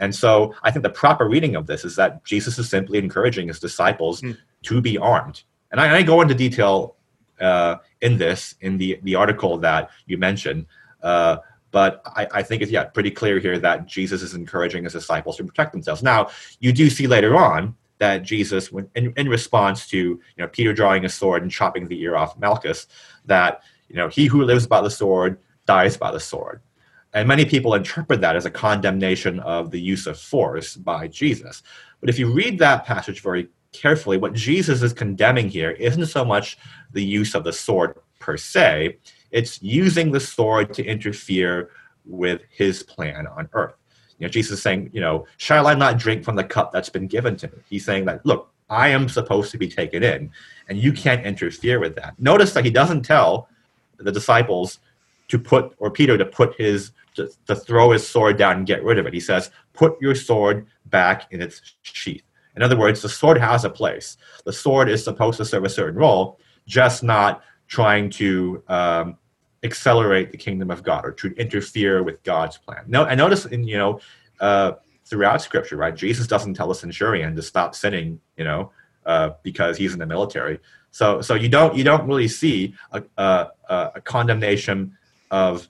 And 0.00 0.14
so 0.14 0.54
I 0.62 0.70
think 0.70 0.82
the 0.82 0.90
proper 0.90 1.28
reading 1.28 1.56
of 1.56 1.66
this 1.66 1.84
is 1.84 1.96
that 1.96 2.24
Jesus 2.24 2.58
is 2.58 2.68
simply 2.68 2.98
encouraging 2.98 3.48
his 3.48 3.60
disciples 3.60 4.20
mm. 4.20 4.36
to 4.64 4.80
be 4.82 4.98
armed 4.98 5.44
and 5.74 5.80
I, 5.80 5.96
I 5.96 6.02
go 6.02 6.20
into 6.20 6.36
detail 6.36 6.94
uh, 7.40 7.76
in 8.00 8.16
this 8.16 8.54
in 8.60 8.78
the 8.78 9.00
the 9.02 9.16
article 9.16 9.58
that 9.58 9.90
you 10.06 10.16
mentioned. 10.16 10.66
Uh, 11.02 11.38
but 11.72 12.00
I, 12.06 12.28
I, 12.32 12.42
think 12.44 12.62
it's 12.62 12.70
yeah 12.70 12.84
pretty 12.84 13.10
clear 13.10 13.40
here 13.40 13.58
that 13.58 13.86
Jesus 13.86 14.22
is 14.22 14.34
encouraging 14.34 14.84
his 14.84 14.92
disciples 14.92 15.36
to 15.38 15.44
protect 15.44 15.72
themselves. 15.72 16.00
Now 16.00 16.30
you 16.60 16.72
do 16.72 16.88
see 16.88 17.08
later 17.08 17.36
on 17.36 17.74
that 18.04 18.22
Jesus, 18.22 18.70
when, 18.70 18.86
in, 18.94 19.14
in 19.16 19.28
response 19.30 19.86
to 19.88 19.96
you 19.96 20.20
know 20.36 20.48
Peter 20.48 20.74
drawing 20.74 21.06
a 21.06 21.08
sword 21.08 21.40
and 21.42 21.50
chopping 21.50 21.88
the 21.88 22.00
ear 22.02 22.16
off 22.16 22.38
Malchus, 22.38 22.86
that 23.24 23.62
you 23.88 23.96
know 23.96 24.08
he 24.08 24.26
who 24.26 24.44
lives 24.44 24.66
by 24.66 24.82
the 24.82 24.90
sword 24.90 25.38
dies 25.66 25.96
by 25.96 26.10
the 26.12 26.20
sword. 26.20 26.60
And 27.14 27.26
many 27.26 27.46
people 27.46 27.74
interpret 27.74 28.20
that 28.20 28.36
as 28.36 28.44
a 28.44 28.50
condemnation 28.50 29.40
of 29.40 29.70
the 29.70 29.80
use 29.80 30.06
of 30.06 30.18
force 30.18 30.76
by 30.76 31.08
Jesus. 31.08 31.62
But 32.00 32.10
if 32.10 32.18
you 32.18 32.30
read 32.30 32.58
that 32.58 32.84
passage 32.84 33.22
very 33.22 33.48
carefully, 33.72 34.18
what 34.18 34.34
Jesus 34.34 34.82
is 34.82 34.92
condemning 34.92 35.48
here 35.48 35.70
isn't 35.70 36.06
so 36.06 36.24
much 36.24 36.58
the 36.92 37.04
use 37.04 37.34
of 37.34 37.44
the 37.44 37.52
sword 37.52 37.96
per 38.18 38.36
se, 38.36 38.98
it's 39.30 39.62
using 39.62 40.10
the 40.10 40.20
sword 40.20 40.74
to 40.74 40.84
interfere 40.84 41.70
with 42.04 42.42
his 42.50 42.82
plan 42.82 43.26
on 43.28 43.48
earth. 43.54 43.76
You 44.18 44.26
know, 44.26 44.30
Jesus 44.30 44.58
is 44.58 44.62
saying, 44.62 44.90
you 44.92 45.00
know, 45.00 45.26
shall 45.38 45.66
I 45.66 45.74
not 45.74 45.98
drink 45.98 46.24
from 46.24 46.36
the 46.36 46.44
cup 46.44 46.72
that's 46.72 46.88
been 46.88 47.06
given 47.06 47.36
to 47.36 47.48
me? 47.48 47.58
He's 47.68 47.84
saying 47.84 48.04
that, 48.06 48.24
look, 48.24 48.50
I 48.70 48.88
am 48.88 49.08
supposed 49.08 49.50
to 49.52 49.58
be 49.58 49.68
taken 49.68 50.02
in, 50.02 50.30
and 50.68 50.78
you 50.78 50.92
can't 50.92 51.26
interfere 51.26 51.80
with 51.80 51.94
that. 51.96 52.18
Notice 52.18 52.54
that 52.54 52.64
he 52.64 52.70
doesn't 52.70 53.02
tell 53.02 53.48
the 53.98 54.12
disciples 54.12 54.78
to 55.28 55.38
put, 55.38 55.74
or 55.78 55.90
Peter 55.90 56.16
to 56.16 56.24
put 56.24 56.54
his, 56.56 56.92
to, 57.14 57.28
to 57.46 57.54
throw 57.54 57.90
his 57.90 58.06
sword 58.06 58.38
down 58.38 58.58
and 58.58 58.66
get 58.66 58.82
rid 58.84 58.98
of 58.98 59.06
it. 59.06 59.14
He 59.14 59.20
says, 59.20 59.50
put 59.72 60.00
your 60.00 60.14
sword 60.14 60.66
back 60.86 61.32
in 61.32 61.42
its 61.42 61.74
sheath. 61.82 62.22
In 62.56 62.62
other 62.62 62.76
words, 62.76 63.02
the 63.02 63.08
sword 63.08 63.38
has 63.38 63.64
a 63.64 63.70
place. 63.70 64.16
The 64.44 64.52
sword 64.52 64.88
is 64.88 65.02
supposed 65.02 65.38
to 65.38 65.44
serve 65.44 65.64
a 65.64 65.68
certain 65.68 65.98
role, 65.98 66.38
just 66.66 67.02
not 67.02 67.42
trying 67.66 68.10
to 68.10 68.62
um, 68.68 69.18
accelerate 69.64 70.30
the 70.30 70.36
kingdom 70.36 70.70
of 70.70 70.82
God 70.82 71.04
or 71.04 71.12
to 71.12 71.28
interfere 71.34 72.02
with 72.02 72.22
God's 72.22 72.58
plan. 72.58 72.84
No, 72.86 73.04
I 73.04 73.14
notice 73.14 73.46
in 73.46 73.64
you 73.64 73.78
know 73.78 74.00
uh, 74.40 74.72
throughout 75.04 75.42
Scripture, 75.42 75.76
right? 75.76 75.94
Jesus 75.94 76.26
doesn't 76.26 76.54
tell 76.54 76.70
a 76.70 76.74
centurion 76.74 77.34
to 77.36 77.42
stop 77.42 77.74
sinning, 77.74 78.20
you 78.36 78.44
know, 78.44 78.70
uh, 79.06 79.30
because 79.42 79.76
he's 79.76 79.92
in 79.92 79.98
the 79.98 80.06
military. 80.06 80.58
So, 80.90 81.20
so 81.20 81.34
you 81.34 81.48
don't 81.48 81.76
you 81.76 81.84
don't 81.84 82.06
really 82.06 82.28
see 82.28 82.74
a, 82.92 83.02
a, 83.16 83.48
a 83.68 84.00
condemnation 84.00 84.96
of 85.30 85.68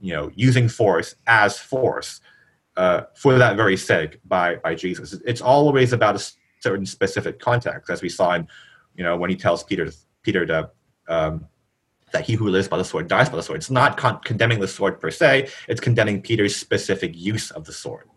you 0.00 0.12
know 0.12 0.30
using 0.34 0.68
force 0.68 1.14
as 1.26 1.58
force 1.58 2.20
uh, 2.76 3.02
for 3.14 3.38
that 3.38 3.56
very 3.56 3.76
sake 3.76 4.18
by 4.26 4.56
by 4.56 4.74
Jesus. 4.74 5.14
It's 5.24 5.40
always 5.40 5.92
about 5.92 6.16
a 6.16 6.32
certain 6.60 6.86
specific 6.86 7.38
context, 7.38 7.90
as 7.90 8.02
we 8.02 8.08
saw 8.08 8.34
in, 8.34 8.46
you 8.94 9.02
know, 9.02 9.16
when 9.16 9.30
he 9.30 9.36
tells 9.36 9.64
Peter 9.64 9.90
Peter 10.22 10.46
to 10.46 10.70
um, 11.08 11.46
that 12.12 12.24
he 12.24 12.34
who 12.34 12.48
lives 12.48 12.68
by 12.68 12.76
the 12.76 12.84
sword 12.84 13.08
dies 13.08 13.28
by 13.28 13.36
the 13.36 13.42
sword. 13.42 13.58
It's 13.58 13.70
not 13.70 13.96
con- 13.96 14.20
condemning 14.24 14.60
the 14.60 14.68
sword 14.68 15.00
per 15.00 15.10
se, 15.10 15.48
it's 15.68 15.80
condemning 15.80 16.22
Peter's 16.22 16.56
specific 16.56 17.12
use 17.14 17.50
of 17.50 17.64
the 17.64 17.72
sword. 17.72 18.08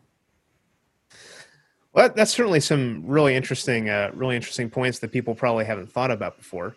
Well, 1.93 2.12
that's 2.14 2.32
certainly 2.32 2.60
some 2.60 3.04
really 3.06 3.36
interesting, 3.36 3.89
uh, 3.89 4.12
really 4.14 4.36
interesting 4.36 4.70
points 4.70 5.00
that 5.00 5.14
people 5.14 5.34
probably 5.34 5.64
haven't 5.64 5.91
thought 5.91 6.12
about 6.12 6.38
before. 6.38 6.76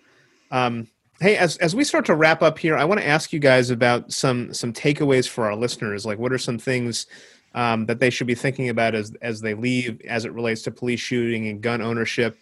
Um, 0.53 0.87
hey, 1.21 1.37
as 1.37 1.57
as 1.57 1.75
we 1.75 1.83
start 1.83 2.07
to 2.07 2.15
wrap 2.15 2.41
up 2.41 2.57
here, 2.57 2.77
I 2.77 2.85
want 2.85 3.01
to 3.01 3.07
ask 3.07 3.33
you 3.33 3.41
guys 3.41 3.71
about 3.71 4.13
some 4.13 4.55
some 4.55 4.73
takeaways 4.73 5.29
for 5.29 5.45
our 5.47 5.57
listeners. 5.57 6.07
Like, 6.07 6.21
what 6.21 6.33
are 6.33 6.39
some 6.39 6.57
things 6.57 7.07
um, 7.55 7.87
that 7.87 7.99
they 7.99 8.11
should 8.11 8.29
be 8.29 8.37
thinking 8.37 8.69
about 8.69 8.95
as 8.95 9.13
as 9.21 9.41
they 9.41 9.55
leave, 9.55 10.01
as 10.03 10.25
it 10.25 10.33
relates 10.33 10.63
to 10.63 10.71
police 10.71 11.01
shooting 11.01 11.49
and 11.49 11.61
gun 11.61 11.83
ownership? 11.83 12.39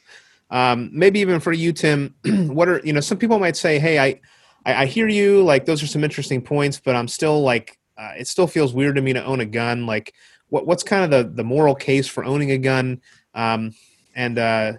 Um, 0.50 0.90
maybe 0.92 1.20
even 1.20 1.40
for 1.40 1.52
you, 1.52 1.72
Tim. 1.72 2.14
what 2.24 2.68
are 2.68 2.80
you 2.84 2.92
know? 2.92 3.00
Some 3.00 3.18
people 3.18 3.38
might 3.38 3.56
say, 3.56 3.78
"Hey, 3.78 3.98
I, 3.98 4.20
I, 4.66 4.82
I 4.82 4.86
hear 4.86 5.08
you. 5.08 5.42
Like, 5.42 5.64
those 5.64 5.82
are 5.82 5.86
some 5.86 6.04
interesting 6.04 6.42
points, 6.42 6.78
but 6.84 6.94
I'm 6.94 7.08
still 7.08 7.40
like, 7.40 7.78
uh, 7.96 8.12
it 8.18 8.26
still 8.26 8.46
feels 8.46 8.74
weird 8.74 8.96
to 8.96 9.02
me 9.02 9.14
to 9.14 9.24
own 9.24 9.40
a 9.40 9.46
gun. 9.46 9.86
Like, 9.86 10.12
what 10.48 10.66
what's 10.66 10.82
kind 10.82 11.04
of 11.04 11.10
the 11.10 11.34
the 11.34 11.44
moral 11.44 11.74
case 11.74 12.06
for 12.06 12.24
owning 12.24 12.50
a 12.50 12.58
gun? 12.58 13.00
Um, 13.34 13.74
and 14.14 14.38
uh, 14.38 14.72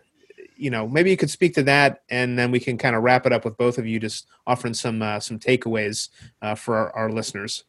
you 0.56 0.70
know, 0.70 0.88
maybe 0.88 1.10
you 1.10 1.18
could 1.18 1.30
speak 1.30 1.54
to 1.56 1.64
that, 1.64 2.04
and 2.10 2.38
then 2.38 2.52
we 2.52 2.60
can 2.60 2.78
kind 2.78 2.96
of 2.96 3.04
wrap 3.04 3.26
it 3.26 3.34
up 3.34 3.46
with 3.46 3.58
both 3.58 3.78
of 3.78 3.86
you, 3.86 4.00
just 4.00 4.28
offering 4.46 4.74
some 4.74 5.02
uh, 5.02 5.20
some 5.20 5.40
takeaways 5.40 6.10
uh, 6.42 6.56
for 6.56 6.78
our, 6.78 6.92
our 6.96 7.12
listeners. 7.12 7.64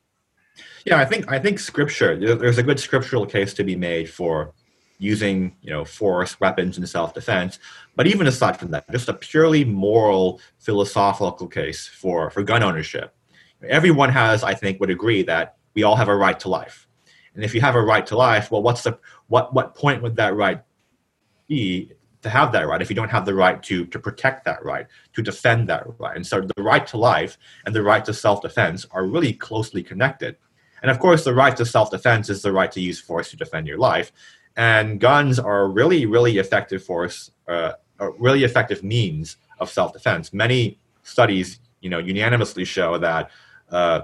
Yeah, 0.85 0.99
I 0.99 1.05
think 1.05 1.31
I 1.31 1.39
think 1.39 1.59
scripture. 1.59 2.17
There's 2.37 2.59
a 2.59 2.63
good 2.63 2.81
scriptural 2.81 3.27
case 3.27 3.55
to 3.55 3.65
be 3.65 3.77
made 3.77 4.11
for 4.11 4.55
using 4.99 5.57
you 5.63 5.71
know 5.71 5.85
force, 5.85 6.39
weapons 6.41 6.77
in 6.77 6.87
self-defense. 6.87 7.59
But 7.97 8.07
even 8.07 8.27
aside 8.27 8.59
from 8.59 8.71
that, 8.73 8.91
just 8.91 9.09
a 9.09 9.15
purely 9.15 9.65
moral, 9.65 10.41
philosophical 10.59 11.47
case 11.47 11.87
for 11.87 12.31
for 12.31 12.43
gun 12.43 12.63
ownership. 12.63 13.15
Everyone 13.67 14.11
has, 14.11 14.45
I 14.45 14.55
think, 14.55 14.79
would 14.81 14.91
agree 14.91 15.23
that 15.23 15.57
we 15.75 15.83
all 15.83 15.97
have 15.97 16.09
a 16.09 16.17
right 16.17 16.39
to 16.41 16.49
life. 16.49 16.87
And 17.35 17.45
if 17.45 17.55
you 17.55 17.61
have 17.61 17.75
a 17.75 17.83
right 17.83 18.07
to 18.07 18.17
life, 18.17 18.51
well, 18.51 18.63
what's 18.63 18.83
the 18.83 18.99
what 19.29 19.55
what 19.55 19.75
point 19.75 20.03
would 20.03 20.17
that 20.17 20.35
right 20.35 20.63
be 21.47 21.93
to 22.23 22.29
have 22.29 22.51
that 22.53 22.67
right 22.67 22.83
if 22.83 22.91
you 22.91 22.97
don't 22.97 23.11
have 23.11 23.25
the 23.25 23.35
right 23.35 23.63
to 23.63 23.87
to 23.87 23.99
protect 23.99 24.45
that 24.45 24.65
right, 24.65 24.87
to 25.15 25.23
defend 25.23 25.69
that 25.69 25.85
right? 25.99 26.17
And 26.17 26.27
so 26.27 26.41
the 26.41 26.63
right 26.63 26.87
to 26.89 26.97
life 26.97 27.39
and 27.65 27.75
the 27.75 27.83
right 27.83 28.05
to 28.05 28.13
self-defense 28.13 28.87
are 28.91 29.07
really 29.07 29.33
closely 29.33 29.83
connected. 29.83 30.37
And 30.83 30.91
of 30.91 30.99
course, 30.99 31.25
the 31.25 31.35
right 31.35 31.57
to 31.57 31.67
self-defense 31.67 32.29
is 32.29 32.43
the 32.43 32.53
right 32.53 32.71
to 32.73 32.81
use 32.81 33.01
force 33.01 33.31
to 33.31 33.37
defend 33.37 33.67
your 33.67 33.79
life. 33.79 34.13
And 34.59 34.99
guns 34.99 35.39
are 35.39 35.63
a 35.63 35.69
really, 35.69 36.05
really 36.05 36.39
effective 36.39 36.83
force, 36.83 37.31
uh, 37.47 37.75
a 38.01 38.11
really 38.11 38.43
effective 38.43 38.83
means 38.83 39.37
of 39.61 39.71
self-defense. 39.71 40.33
Many 40.33 40.81
studies, 41.05 41.61
you 41.81 41.89
know, 41.89 41.99
unanimously 41.99 42.65
show 42.65 42.99
that 42.99 43.31
uh, 43.71 44.03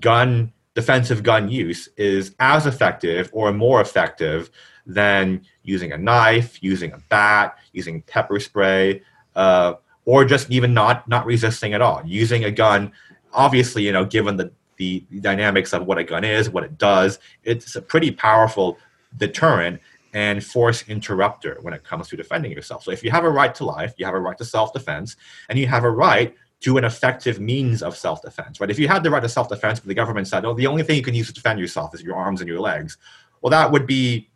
gun 0.00 0.54
defensive 0.74 1.22
gun 1.22 1.50
use 1.50 1.88
is 1.98 2.34
as 2.40 2.66
effective 2.66 3.28
or 3.34 3.52
more 3.52 3.82
effective 3.82 4.50
than 4.86 5.42
using 5.62 5.92
a 5.92 5.98
knife, 5.98 6.62
using 6.62 6.92
a 6.92 6.98
bat, 7.10 7.54
using 7.74 8.00
pepper 8.02 8.40
spray, 8.40 9.02
uh, 9.36 9.74
or 10.06 10.24
just 10.24 10.50
even 10.50 10.72
not 10.72 11.06
not 11.08 11.26
resisting 11.26 11.74
at 11.74 11.82
all. 11.82 12.00
Using 12.06 12.44
a 12.44 12.50
gun, 12.50 12.90
obviously, 13.34 13.82
you 13.84 13.92
know, 13.92 14.06
given 14.06 14.36
the 14.38 14.50
the 14.76 15.04
dynamics 15.20 15.74
of 15.74 15.86
what 15.86 15.98
a 15.98 16.04
gun 16.04 16.24
is, 16.24 16.48
what 16.48 16.64
it 16.64 16.78
does, 16.78 17.18
it's 17.44 17.76
a 17.76 17.82
pretty 17.82 18.10
powerful 18.10 18.78
deterrent 19.16 19.80
and 20.12 20.44
force 20.44 20.84
interrupter 20.88 21.58
when 21.62 21.74
it 21.74 21.82
comes 21.82 22.08
to 22.08 22.16
defending 22.16 22.52
yourself. 22.52 22.84
So 22.84 22.92
if 22.92 23.02
you 23.02 23.10
have 23.10 23.24
a 23.24 23.30
right 23.30 23.54
to 23.56 23.64
life, 23.64 23.94
you 23.96 24.06
have 24.06 24.14
a 24.14 24.20
right 24.20 24.38
to 24.38 24.44
self-defense, 24.44 25.16
and 25.48 25.58
you 25.58 25.66
have 25.66 25.84
a 25.84 25.90
right 25.90 26.34
to 26.60 26.78
an 26.78 26.84
effective 26.84 27.40
means 27.40 27.82
of 27.82 27.96
self-defense, 27.96 28.60
right? 28.60 28.70
If 28.70 28.78
you 28.78 28.88
had 28.88 29.02
the 29.02 29.10
right 29.10 29.22
to 29.22 29.28
self-defense, 29.28 29.80
but 29.80 29.88
the 29.88 29.94
government 29.94 30.28
said, 30.28 30.44
"Oh, 30.44 30.54
the 30.54 30.66
only 30.66 30.82
thing 30.82 30.96
you 30.96 31.02
can 31.02 31.14
use 31.14 31.26
to 31.26 31.34
defend 31.34 31.58
yourself 31.58 31.94
is 31.94 32.02
your 32.02 32.16
arms 32.16 32.40
and 32.40 32.48
your 32.48 32.60
legs," 32.60 32.96
well, 33.42 33.50
that 33.50 33.70
would 33.70 33.86
be 33.86 34.30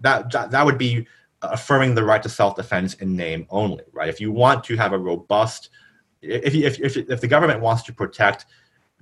that 0.00 0.30
that 0.30 0.64
would 0.66 0.78
be 0.78 1.06
affirming 1.40 1.94
the 1.94 2.04
right 2.04 2.22
to 2.22 2.28
self-defense 2.28 2.94
in 2.94 3.16
name 3.16 3.46
only, 3.50 3.84
right? 3.92 4.08
If 4.08 4.20
you 4.20 4.32
want 4.32 4.64
to 4.64 4.76
have 4.76 4.92
a 4.92 4.98
robust, 4.98 5.70
if 6.20 6.54
if 6.54 6.80
if, 6.80 6.96
if 6.96 7.20
the 7.20 7.28
government 7.28 7.60
wants 7.60 7.82
to 7.84 7.92
protect 7.92 8.46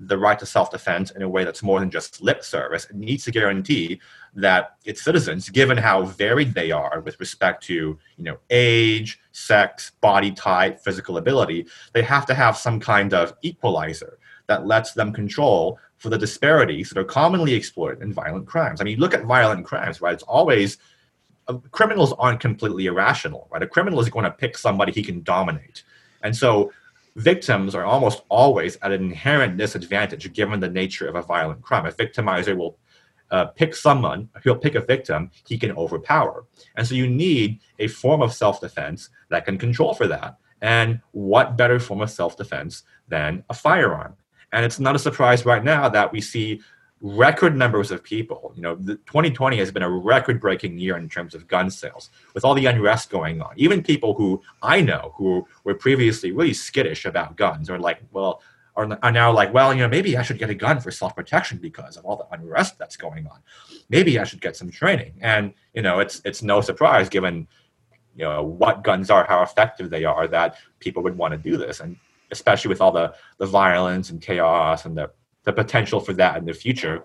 the 0.00 0.16
right 0.16 0.38
to 0.38 0.46
self-defense 0.46 1.10
in 1.10 1.22
a 1.22 1.28
way 1.28 1.44
that's 1.44 1.62
more 1.62 1.78
than 1.78 1.90
just 1.90 2.22
lip 2.22 2.42
service. 2.42 2.86
It 2.86 2.96
needs 2.96 3.24
to 3.24 3.30
guarantee 3.30 4.00
that 4.34 4.76
its 4.84 5.02
citizens, 5.02 5.48
given 5.50 5.76
how 5.76 6.04
varied 6.04 6.54
they 6.54 6.70
are 6.70 7.00
with 7.00 7.20
respect 7.20 7.62
to 7.64 7.74
you 8.16 8.24
know 8.24 8.38
age, 8.48 9.20
sex, 9.32 9.92
body 10.00 10.32
type, 10.32 10.80
physical 10.80 11.18
ability, 11.18 11.66
they 11.92 12.02
have 12.02 12.24
to 12.26 12.34
have 12.34 12.56
some 12.56 12.80
kind 12.80 13.12
of 13.12 13.34
equalizer 13.42 14.18
that 14.46 14.66
lets 14.66 14.92
them 14.92 15.12
control 15.12 15.78
for 15.98 16.08
the 16.08 16.18
disparities 16.18 16.88
that 16.88 16.98
are 16.98 17.04
commonly 17.04 17.52
exploited 17.52 18.02
in 18.02 18.12
violent 18.12 18.46
crimes. 18.46 18.80
I 18.80 18.84
mean, 18.84 18.98
look 18.98 19.12
at 19.12 19.24
violent 19.24 19.66
crimes, 19.66 20.00
right? 20.00 20.14
It's 20.14 20.22
always 20.22 20.78
uh, 21.46 21.58
criminals 21.72 22.14
aren't 22.18 22.40
completely 22.40 22.86
irrational, 22.86 23.48
right? 23.50 23.62
A 23.62 23.66
criminal 23.66 24.00
is 24.00 24.08
going 24.08 24.24
to 24.24 24.30
pick 24.30 24.56
somebody 24.56 24.92
he 24.92 25.02
can 25.02 25.22
dominate. 25.22 25.84
And 26.22 26.34
so 26.34 26.72
victims 27.20 27.74
are 27.74 27.84
almost 27.84 28.22
always 28.28 28.76
at 28.82 28.92
an 28.92 29.02
inherent 29.02 29.56
disadvantage 29.56 30.32
given 30.32 30.58
the 30.58 30.68
nature 30.68 31.06
of 31.06 31.16
a 31.16 31.22
violent 31.22 31.62
crime. 31.62 31.86
A 31.86 31.92
victimizer 31.92 32.56
will 32.56 32.78
uh, 33.30 33.46
pick 33.46 33.76
someone, 33.76 34.28
he'll 34.42 34.56
pick 34.56 34.74
a 34.74 34.80
victim 34.80 35.30
he 35.46 35.56
can 35.56 35.72
overpower. 35.76 36.46
And 36.76 36.86
so 36.86 36.94
you 36.94 37.08
need 37.08 37.60
a 37.78 37.86
form 37.86 38.22
of 38.22 38.32
self 38.32 38.60
defense 38.60 39.10
that 39.28 39.44
can 39.44 39.58
control 39.58 39.94
for 39.94 40.06
that. 40.08 40.36
And 40.62 41.00
what 41.12 41.56
better 41.56 41.78
form 41.78 42.00
of 42.00 42.10
self 42.10 42.36
defense 42.36 42.82
than 43.08 43.44
a 43.48 43.54
firearm? 43.54 44.16
And 44.52 44.64
it's 44.64 44.80
not 44.80 44.96
a 44.96 44.98
surprise 44.98 45.46
right 45.46 45.62
now 45.62 45.88
that 45.88 46.10
we 46.10 46.20
see 46.20 46.60
record 47.00 47.56
numbers 47.56 47.90
of 47.90 48.02
people. 48.02 48.52
You 48.54 48.62
know, 48.62 48.74
the 48.74 48.96
2020 48.96 49.56
has 49.56 49.70
been 49.70 49.82
a 49.82 49.90
record 49.90 50.40
breaking 50.40 50.78
year 50.78 50.96
in 50.96 51.08
terms 51.08 51.34
of 51.34 51.48
gun 51.48 51.70
sales 51.70 52.10
with 52.34 52.44
all 52.44 52.54
the 52.54 52.66
unrest 52.66 53.10
going 53.10 53.40
on. 53.40 53.54
Even 53.56 53.82
people 53.82 54.14
who 54.14 54.42
I 54.62 54.80
know 54.80 55.14
who 55.16 55.46
were 55.64 55.74
previously 55.74 56.32
really 56.32 56.52
skittish 56.52 57.04
about 57.04 57.36
guns 57.36 57.70
are 57.70 57.78
like, 57.78 58.02
well, 58.12 58.42
are, 58.76 58.98
are 59.02 59.12
now 59.12 59.32
like, 59.32 59.52
well, 59.52 59.72
you 59.72 59.80
know, 59.80 59.88
maybe 59.88 60.16
I 60.16 60.22
should 60.22 60.38
get 60.38 60.50
a 60.50 60.54
gun 60.54 60.80
for 60.80 60.90
self 60.90 61.16
protection 61.16 61.58
because 61.58 61.96
of 61.96 62.04
all 62.04 62.16
the 62.16 62.26
unrest 62.34 62.78
that's 62.78 62.96
going 62.96 63.26
on. 63.26 63.40
Maybe 63.88 64.18
I 64.18 64.24
should 64.24 64.40
get 64.40 64.56
some 64.56 64.70
training. 64.70 65.14
And, 65.20 65.54
you 65.74 65.82
know, 65.82 66.00
it's, 66.00 66.20
it's 66.24 66.42
no 66.42 66.60
surprise 66.60 67.08
given, 67.08 67.48
you 68.14 68.24
know, 68.24 68.42
what 68.42 68.84
guns 68.84 69.10
are, 69.10 69.24
how 69.24 69.42
effective 69.42 69.90
they 69.90 70.04
are, 70.04 70.28
that 70.28 70.56
people 70.78 71.02
would 71.02 71.16
want 71.16 71.32
to 71.32 71.38
do 71.38 71.56
this. 71.56 71.80
And 71.80 71.96
especially 72.30 72.68
with 72.68 72.80
all 72.80 72.92
the, 72.92 73.14
the 73.38 73.46
violence 73.46 74.10
and 74.10 74.20
chaos 74.20 74.84
and 74.84 74.96
the 74.96 75.10
the 75.44 75.52
potential 75.52 76.00
for 76.00 76.12
that 76.14 76.36
in 76.36 76.44
the 76.44 76.54
future, 76.54 77.02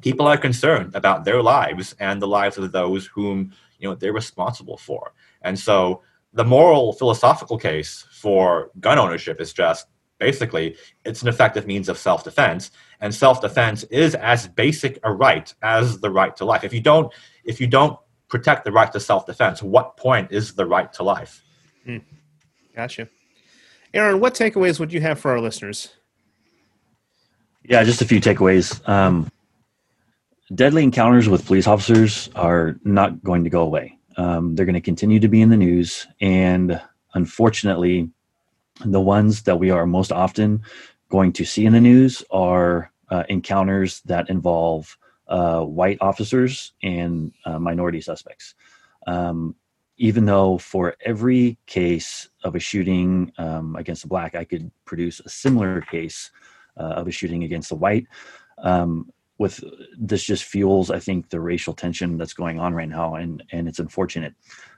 people 0.00 0.26
are 0.26 0.38
concerned 0.38 0.94
about 0.94 1.24
their 1.24 1.42
lives 1.42 1.94
and 2.00 2.20
the 2.20 2.28
lives 2.28 2.58
of 2.58 2.72
those 2.72 3.06
whom 3.06 3.52
you 3.78 3.88
know 3.88 3.94
they're 3.94 4.12
responsible 4.12 4.76
for. 4.76 5.12
And 5.42 5.58
so 5.58 6.02
the 6.32 6.44
moral 6.44 6.92
philosophical 6.92 7.58
case 7.58 8.06
for 8.12 8.70
gun 8.80 8.98
ownership 8.98 9.40
is 9.40 9.52
just 9.52 9.86
basically 10.18 10.76
it's 11.04 11.22
an 11.22 11.28
effective 11.28 11.66
means 11.66 11.88
of 11.88 11.98
self-defense 11.98 12.70
and 13.00 13.14
self-defense 13.14 13.84
is 13.84 14.14
as 14.14 14.46
basic 14.46 14.98
a 15.02 15.12
right 15.12 15.52
as 15.62 16.00
the 16.00 16.10
right 16.10 16.36
to 16.36 16.44
life. 16.44 16.62
If 16.62 16.72
you 16.72 16.80
don't 16.80 17.12
if 17.44 17.60
you 17.60 17.66
don't 17.66 17.98
protect 18.28 18.64
the 18.64 18.72
right 18.72 18.92
to 18.92 19.00
self-defense 19.00 19.62
what 19.62 19.96
point 19.96 20.30
is 20.30 20.54
the 20.54 20.66
right 20.66 20.92
to 20.94 21.02
life? 21.02 21.42
Hmm. 21.84 21.98
gotcha. 22.74 23.08
Aaron 23.92 24.20
what 24.20 24.34
takeaways 24.34 24.78
would 24.78 24.92
you 24.92 25.00
have 25.00 25.18
for 25.18 25.32
our 25.32 25.40
listeners 25.40 25.88
yeah, 27.70 27.84
just 27.84 28.02
a 28.02 28.04
few 28.04 28.20
takeaways. 28.20 28.86
Um, 28.88 29.30
deadly 30.52 30.82
encounters 30.82 31.28
with 31.28 31.46
police 31.46 31.68
officers 31.68 32.28
are 32.34 32.74
not 32.82 33.22
going 33.22 33.44
to 33.44 33.50
go 33.50 33.62
away. 33.62 33.96
Um, 34.16 34.56
they're 34.56 34.66
going 34.66 34.74
to 34.74 34.80
continue 34.80 35.20
to 35.20 35.28
be 35.28 35.40
in 35.40 35.50
the 35.50 35.56
news, 35.56 36.08
and 36.20 36.82
unfortunately, 37.14 38.10
the 38.84 39.00
ones 39.00 39.42
that 39.42 39.60
we 39.60 39.70
are 39.70 39.86
most 39.86 40.10
often 40.10 40.62
going 41.10 41.32
to 41.34 41.44
see 41.44 41.64
in 41.64 41.72
the 41.72 41.80
news 41.80 42.24
are 42.32 42.90
uh, 43.08 43.22
encounters 43.28 44.00
that 44.00 44.28
involve 44.30 44.98
uh, 45.28 45.60
white 45.60 45.98
officers 46.00 46.72
and 46.82 47.32
uh, 47.44 47.60
minority 47.60 48.00
suspects. 48.00 48.56
Um, 49.06 49.54
even 49.96 50.24
though 50.24 50.58
for 50.58 50.96
every 51.04 51.56
case 51.66 52.30
of 52.42 52.56
a 52.56 52.58
shooting 52.58 53.32
um, 53.38 53.76
against 53.76 54.02
a 54.02 54.08
black, 54.08 54.34
I 54.34 54.42
could 54.42 54.72
produce 54.84 55.20
a 55.20 55.28
similar 55.28 55.82
case 55.82 56.32
uh, 56.76 56.94
of 57.00 57.08
a 57.08 57.10
shooting 57.10 57.44
against 57.44 57.68
the 57.68 57.76
white. 57.76 58.06
Um, 58.58 59.10
with 59.38 59.64
this 59.98 60.22
just 60.22 60.44
fuels, 60.44 60.90
I 60.90 60.98
think, 60.98 61.30
the 61.30 61.40
racial 61.40 61.72
tension 61.72 62.18
that's 62.18 62.34
going 62.34 62.60
on 62.60 62.74
right 62.74 62.88
now, 62.88 63.14
and 63.14 63.42
and 63.52 63.66
it's 63.66 63.78
unfortunate. 63.78 64.34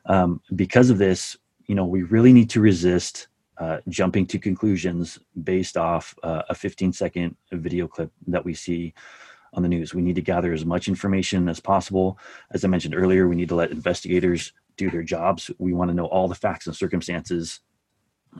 Um, 0.07 0.41
because 0.55 0.89
of 0.89 0.99
this, 0.99 1.37
you 1.67 1.75
know, 1.75 1.85
we 1.85 2.03
really 2.03 2.33
need 2.33 2.49
to 2.51 2.61
resist 2.61 3.27
uh, 3.59 3.79
jumping 3.89 4.27
to 4.27 4.39
conclusions 4.39 5.19
based 5.43 5.77
off 5.77 6.15
uh, 6.23 6.43
a 6.49 6.55
15 6.55 6.93
second 6.93 7.37
video 7.53 7.87
clip 7.87 8.11
that 8.29 8.45
we 8.45 8.55
see 8.55 8.95
on 9.53 9.63
the 9.63 9.69
news. 9.69 9.95
We 9.95 10.03
need 10.03 10.15
to 10.15 10.23
gather 10.23 10.53
as 10.53 10.65
much 10.65 10.89
information 10.89 11.49
as 11.49 11.61
possible. 11.61 12.19
As 12.53 12.65
I 12.65 12.69
mentioned 12.69 12.95
earlier, 12.95 13.29
we 13.29 13.37
need 13.37 13.49
to 13.51 13.55
let 13.55 13.71
investigators 13.71 14.53
do 14.77 14.91
their 14.91 15.03
jobs. 15.03 15.51
We 15.59 15.75
want 15.75 15.91
to 15.91 15.95
know 15.95 16.07
all 16.07 16.29
the 16.29 16.35
facts 16.35 16.67
and 16.67 16.75
circumstances 16.75 17.61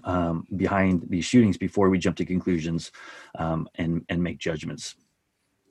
um, 0.05 0.47
behind 0.57 1.07
these 1.09 1.25
shootings 1.25 1.57
before 1.57 1.91
we 1.91 1.99
jump 1.99 2.17
to 2.17 2.25
conclusions 2.25 2.93
um, 3.39 3.69
and 3.77 4.05
and 4.09 4.23
make 4.23 4.39
judgments. 4.39 4.97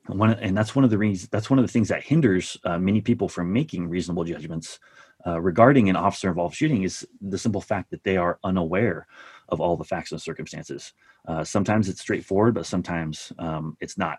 And 0.08 0.18
one 0.18 0.32
and 0.34 0.56
that's 0.56 0.74
one 0.74 0.84
of 0.84 0.90
the 0.90 0.98
reasons 0.98 1.28
that's 1.30 1.50
one 1.50 1.58
of 1.58 1.64
the 1.64 1.72
things 1.72 1.88
that 1.88 2.02
hinders 2.02 2.56
uh, 2.64 2.78
many 2.78 3.00
people 3.00 3.28
from 3.28 3.52
making 3.52 3.88
reasonable 3.88 4.24
judgments 4.24 4.78
uh, 5.26 5.40
regarding 5.40 5.88
an 5.88 5.96
officer 5.96 6.28
involved 6.28 6.56
shooting 6.56 6.82
is 6.82 7.06
the 7.20 7.38
simple 7.38 7.60
fact 7.60 7.90
that 7.90 8.02
they 8.02 8.16
are 8.16 8.38
unaware 8.42 9.06
of 9.48 9.60
all 9.60 9.76
the 9.76 9.84
facts 9.84 10.10
and 10.10 10.20
circumstances. 10.20 10.92
Uh, 11.28 11.44
sometimes 11.44 11.88
it's 11.88 12.00
straightforward, 12.00 12.54
but 12.54 12.66
sometimes 12.66 13.32
um, 13.38 13.76
it's 13.80 13.96
not. 13.96 14.18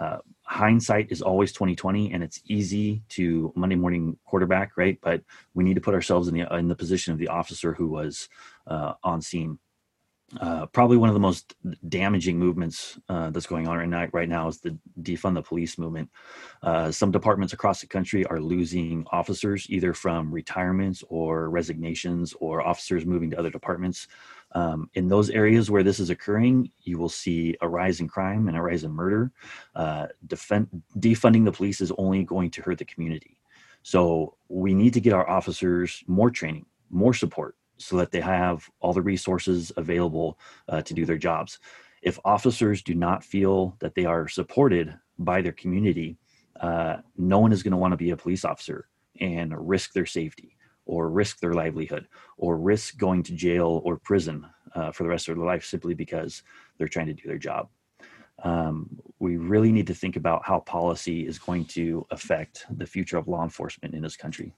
Uh, 0.00 0.18
hindsight 0.44 1.12
is 1.12 1.20
always 1.22 1.52
2020 1.52 2.12
and 2.12 2.22
it's 2.22 2.40
easy 2.46 3.02
to 3.10 3.52
monday 3.54 3.76
morning 3.76 4.16
quarterback 4.24 4.72
right 4.76 4.98
but 5.02 5.22
we 5.54 5.62
need 5.62 5.74
to 5.74 5.82
put 5.82 5.94
ourselves 5.94 6.28
in 6.28 6.34
the 6.34 6.46
in 6.56 6.66
the 6.66 6.74
position 6.74 7.12
of 7.12 7.18
the 7.18 7.28
officer 7.28 7.74
who 7.74 7.88
was 7.88 8.28
uh, 8.66 8.94
on 9.02 9.20
scene 9.20 9.58
uh, 10.40 10.66
probably 10.66 10.96
one 10.96 11.10
of 11.10 11.14
the 11.14 11.20
most 11.20 11.54
damaging 11.88 12.38
movements 12.38 12.98
uh, 13.08 13.30
that's 13.30 13.46
going 13.46 13.68
on 13.68 13.76
right 13.76 13.88
now, 13.88 14.06
right 14.12 14.28
now 14.28 14.48
is 14.48 14.60
the 14.60 14.76
defund 15.02 15.34
the 15.34 15.42
police 15.42 15.76
movement. 15.76 16.08
Uh, 16.62 16.90
some 16.90 17.10
departments 17.10 17.52
across 17.52 17.80
the 17.80 17.86
country 17.86 18.24
are 18.26 18.40
losing 18.40 19.04
officers 19.12 19.66
either 19.68 19.92
from 19.92 20.32
retirements 20.32 21.04
or 21.08 21.50
resignations 21.50 22.34
or 22.40 22.66
officers 22.66 23.04
moving 23.04 23.30
to 23.30 23.38
other 23.38 23.50
departments. 23.50 24.08
Um, 24.52 24.88
in 24.94 25.08
those 25.08 25.28
areas 25.30 25.70
where 25.70 25.82
this 25.82 26.00
is 26.00 26.10
occurring, 26.10 26.70
you 26.82 26.98
will 26.98 27.08
see 27.08 27.56
a 27.60 27.68
rise 27.68 28.00
in 28.00 28.08
crime 28.08 28.48
and 28.48 28.56
a 28.56 28.62
rise 28.62 28.84
in 28.84 28.90
murder. 28.90 29.32
Uh, 29.74 30.06
defend, 30.26 30.68
defunding 30.98 31.44
the 31.44 31.52
police 31.52 31.80
is 31.80 31.92
only 31.98 32.24
going 32.24 32.50
to 32.52 32.62
hurt 32.62 32.78
the 32.78 32.84
community. 32.86 33.38
So 33.82 34.36
we 34.48 34.72
need 34.72 34.94
to 34.94 35.00
get 35.00 35.12
our 35.12 35.28
officers 35.28 36.02
more 36.06 36.30
training, 36.30 36.66
more 36.90 37.12
support, 37.12 37.56
so 37.82 37.96
that 37.96 38.10
they 38.10 38.20
have 38.20 38.68
all 38.80 38.92
the 38.92 39.02
resources 39.02 39.72
available 39.76 40.38
uh, 40.68 40.82
to 40.82 40.94
do 40.94 41.04
their 41.04 41.18
jobs. 41.18 41.58
If 42.02 42.18
officers 42.24 42.82
do 42.82 42.94
not 42.94 43.24
feel 43.24 43.76
that 43.80 43.94
they 43.94 44.04
are 44.04 44.28
supported 44.28 44.94
by 45.18 45.42
their 45.42 45.52
community, 45.52 46.18
uh, 46.60 46.96
no 47.16 47.38
one 47.38 47.52
is 47.52 47.62
going 47.62 47.72
to 47.72 47.78
want 47.78 47.92
to 47.92 47.96
be 47.96 48.10
a 48.10 48.16
police 48.16 48.44
officer 48.44 48.88
and 49.20 49.54
risk 49.68 49.92
their 49.92 50.06
safety 50.06 50.56
or 50.84 51.10
risk 51.10 51.38
their 51.38 51.54
livelihood 51.54 52.08
or 52.36 52.56
risk 52.56 52.98
going 52.98 53.22
to 53.22 53.34
jail 53.34 53.80
or 53.84 53.98
prison 53.98 54.46
uh, 54.74 54.90
for 54.90 55.04
the 55.04 55.08
rest 55.08 55.28
of 55.28 55.36
their 55.36 55.44
life 55.44 55.64
simply 55.64 55.94
because 55.94 56.42
they're 56.76 56.88
trying 56.88 57.06
to 57.06 57.14
do 57.14 57.26
their 57.26 57.38
job. 57.38 57.68
Um, 58.42 58.88
we 59.20 59.36
really 59.36 59.70
need 59.70 59.86
to 59.86 59.94
think 59.94 60.16
about 60.16 60.44
how 60.44 60.60
policy 60.60 61.26
is 61.26 61.38
going 61.38 61.66
to 61.66 62.04
affect 62.10 62.66
the 62.76 62.86
future 62.86 63.16
of 63.16 63.28
law 63.28 63.44
enforcement 63.44 63.94
in 63.94 64.02
this 64.02 64.16
country. 64.16 64.54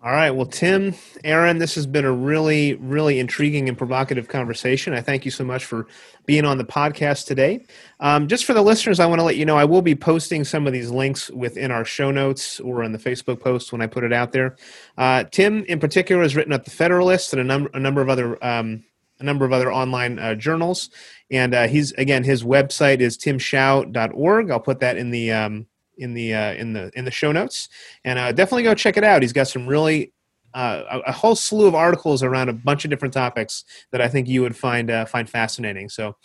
All 0.00 0.12
right. 0.12 0.30
Well, 0.30 0.46
Tim, 0.46 0.94
Aaron, 1.24 1.58
this 1.58 1.74
has 1.74 1.84
been 1.84 2.04
a 2.04 2.12
really, 2.12 2.74
really 2.74 3.18
intriguing 3.18 3.68
and 3.68 3.76
provocative 3.76 4.28
conversation. 4.28 4.92
I 4.92 5.00
thank 5.00 5.24
you 5.24 5.32
so 5.32 5.42
much 5.42 5.64
for 5.64 5.88
being 6.24 6.44
on 6.44 6.56
the 6.56 6.64
podcast 6.64 7.26
today. 7.26 7.66
Um, 7.98 8.28
just 8.28 8.44
for 8.44 8.54
the 8.54 8.62
listeners, 8.62 9.00
I 9.00 9.06
want 9.06 9.18
to 9.18 9.24
let 9.24 9.36
you 9.36 9.44
know 9.44 9.56
I 9.56 9.64
will 9.64 9.82
be 9.82 9.96
posting 9.96 10.44
some 10.44 10.68
of 10.68 10.72
these 10.72 10.92
links 10.92 11.30
within 11.30 11.72
our 11.72 11.84
show 11.84 12.12
notes 12.12 12.60
or 12.60 12.84
in 12.84 12.92
the 12.92 12.98
Facebook 12.98 13.40
post 13.40 13.72
when 13.72 13.82
I 13.82 13.88
put 13.88 14.04
it 14.04 14.12
out 14.12 14.30
there. 14.30 14.54
Uh, 14.96 15.24
Tim, 15.24 15.64
in 15.64 15.80
particular, 15.80 16.22
has 16.22 16.36
written 16.36 16.52
at 16.52 16.64
the 16.64 16.70
Federalist 16.70 17.32
and 17.32 17.40
a 17.40 17.44
number, 17.44 17.70
a 17.74 17.80
number 17.80 18.00
of 18.00 18.08
other. 18.08 18.42
Um, 18.44 18.84
a 19.20 19.24
number 19.24 19.44
of 19.44 19.52
other 19.52 19.72
online 19.72 20.16
uh, 20.20 20.36
journals, 20.36 20.90
and 21.28 21.52
uh, 21.52 21.66
he's 21.66 21.90
again 21.94 22.22
his 22.22 22.44
website 22.44 23.00
is 23.00 23.18
timhsiao.org. 23.18 24.48
I'll 24.52 24.60
put 24.60 24.78
that 24.78 24.96
in 24.96 25.10
the 25.10 25.32
um, 25.32 25.66
in 25.98 26.14
the 26.14 26.34
uh, 26.34 26.54
in 26.54 26.72
the 26.72 26.90
in 26.94 27.04
the 27.04 27.10
show 27.10 27.32
notes, 27.32 27.68
and 28.04 28.18
uh, 28.18 28.32
definitely 28.32 28.62
go 28.62 28.74
check 28.74 28.96
it 28.96 29.04
out. 29.04 29.22
He's 29.22 29.32
got 29.32 29.48
some 29.48 29.66
really 29.66 30.12
uh, 30.54 30.82
a, 30.90 30.98
a, 31.10 31.12
whole 31.12 31.36
slew 31.36 31.66
of 31.66 31.74
articles 31.74 32.22
around 32.22 32.48
a 32.48 32.52
bunch 32.52 32.84
of 32.84 32.90
different 32.90 33.12
topics 33.12 33.64
that 33.90 34.00
I 34.00 34.08
think 34.08 34.28
you 34.28 34.42
would 34.42 34.56
find 34.56 34.90
uh, 34.90 35.04
find 35.04 35.28
fascinating. 35.28 35.88
So 35.88 36.16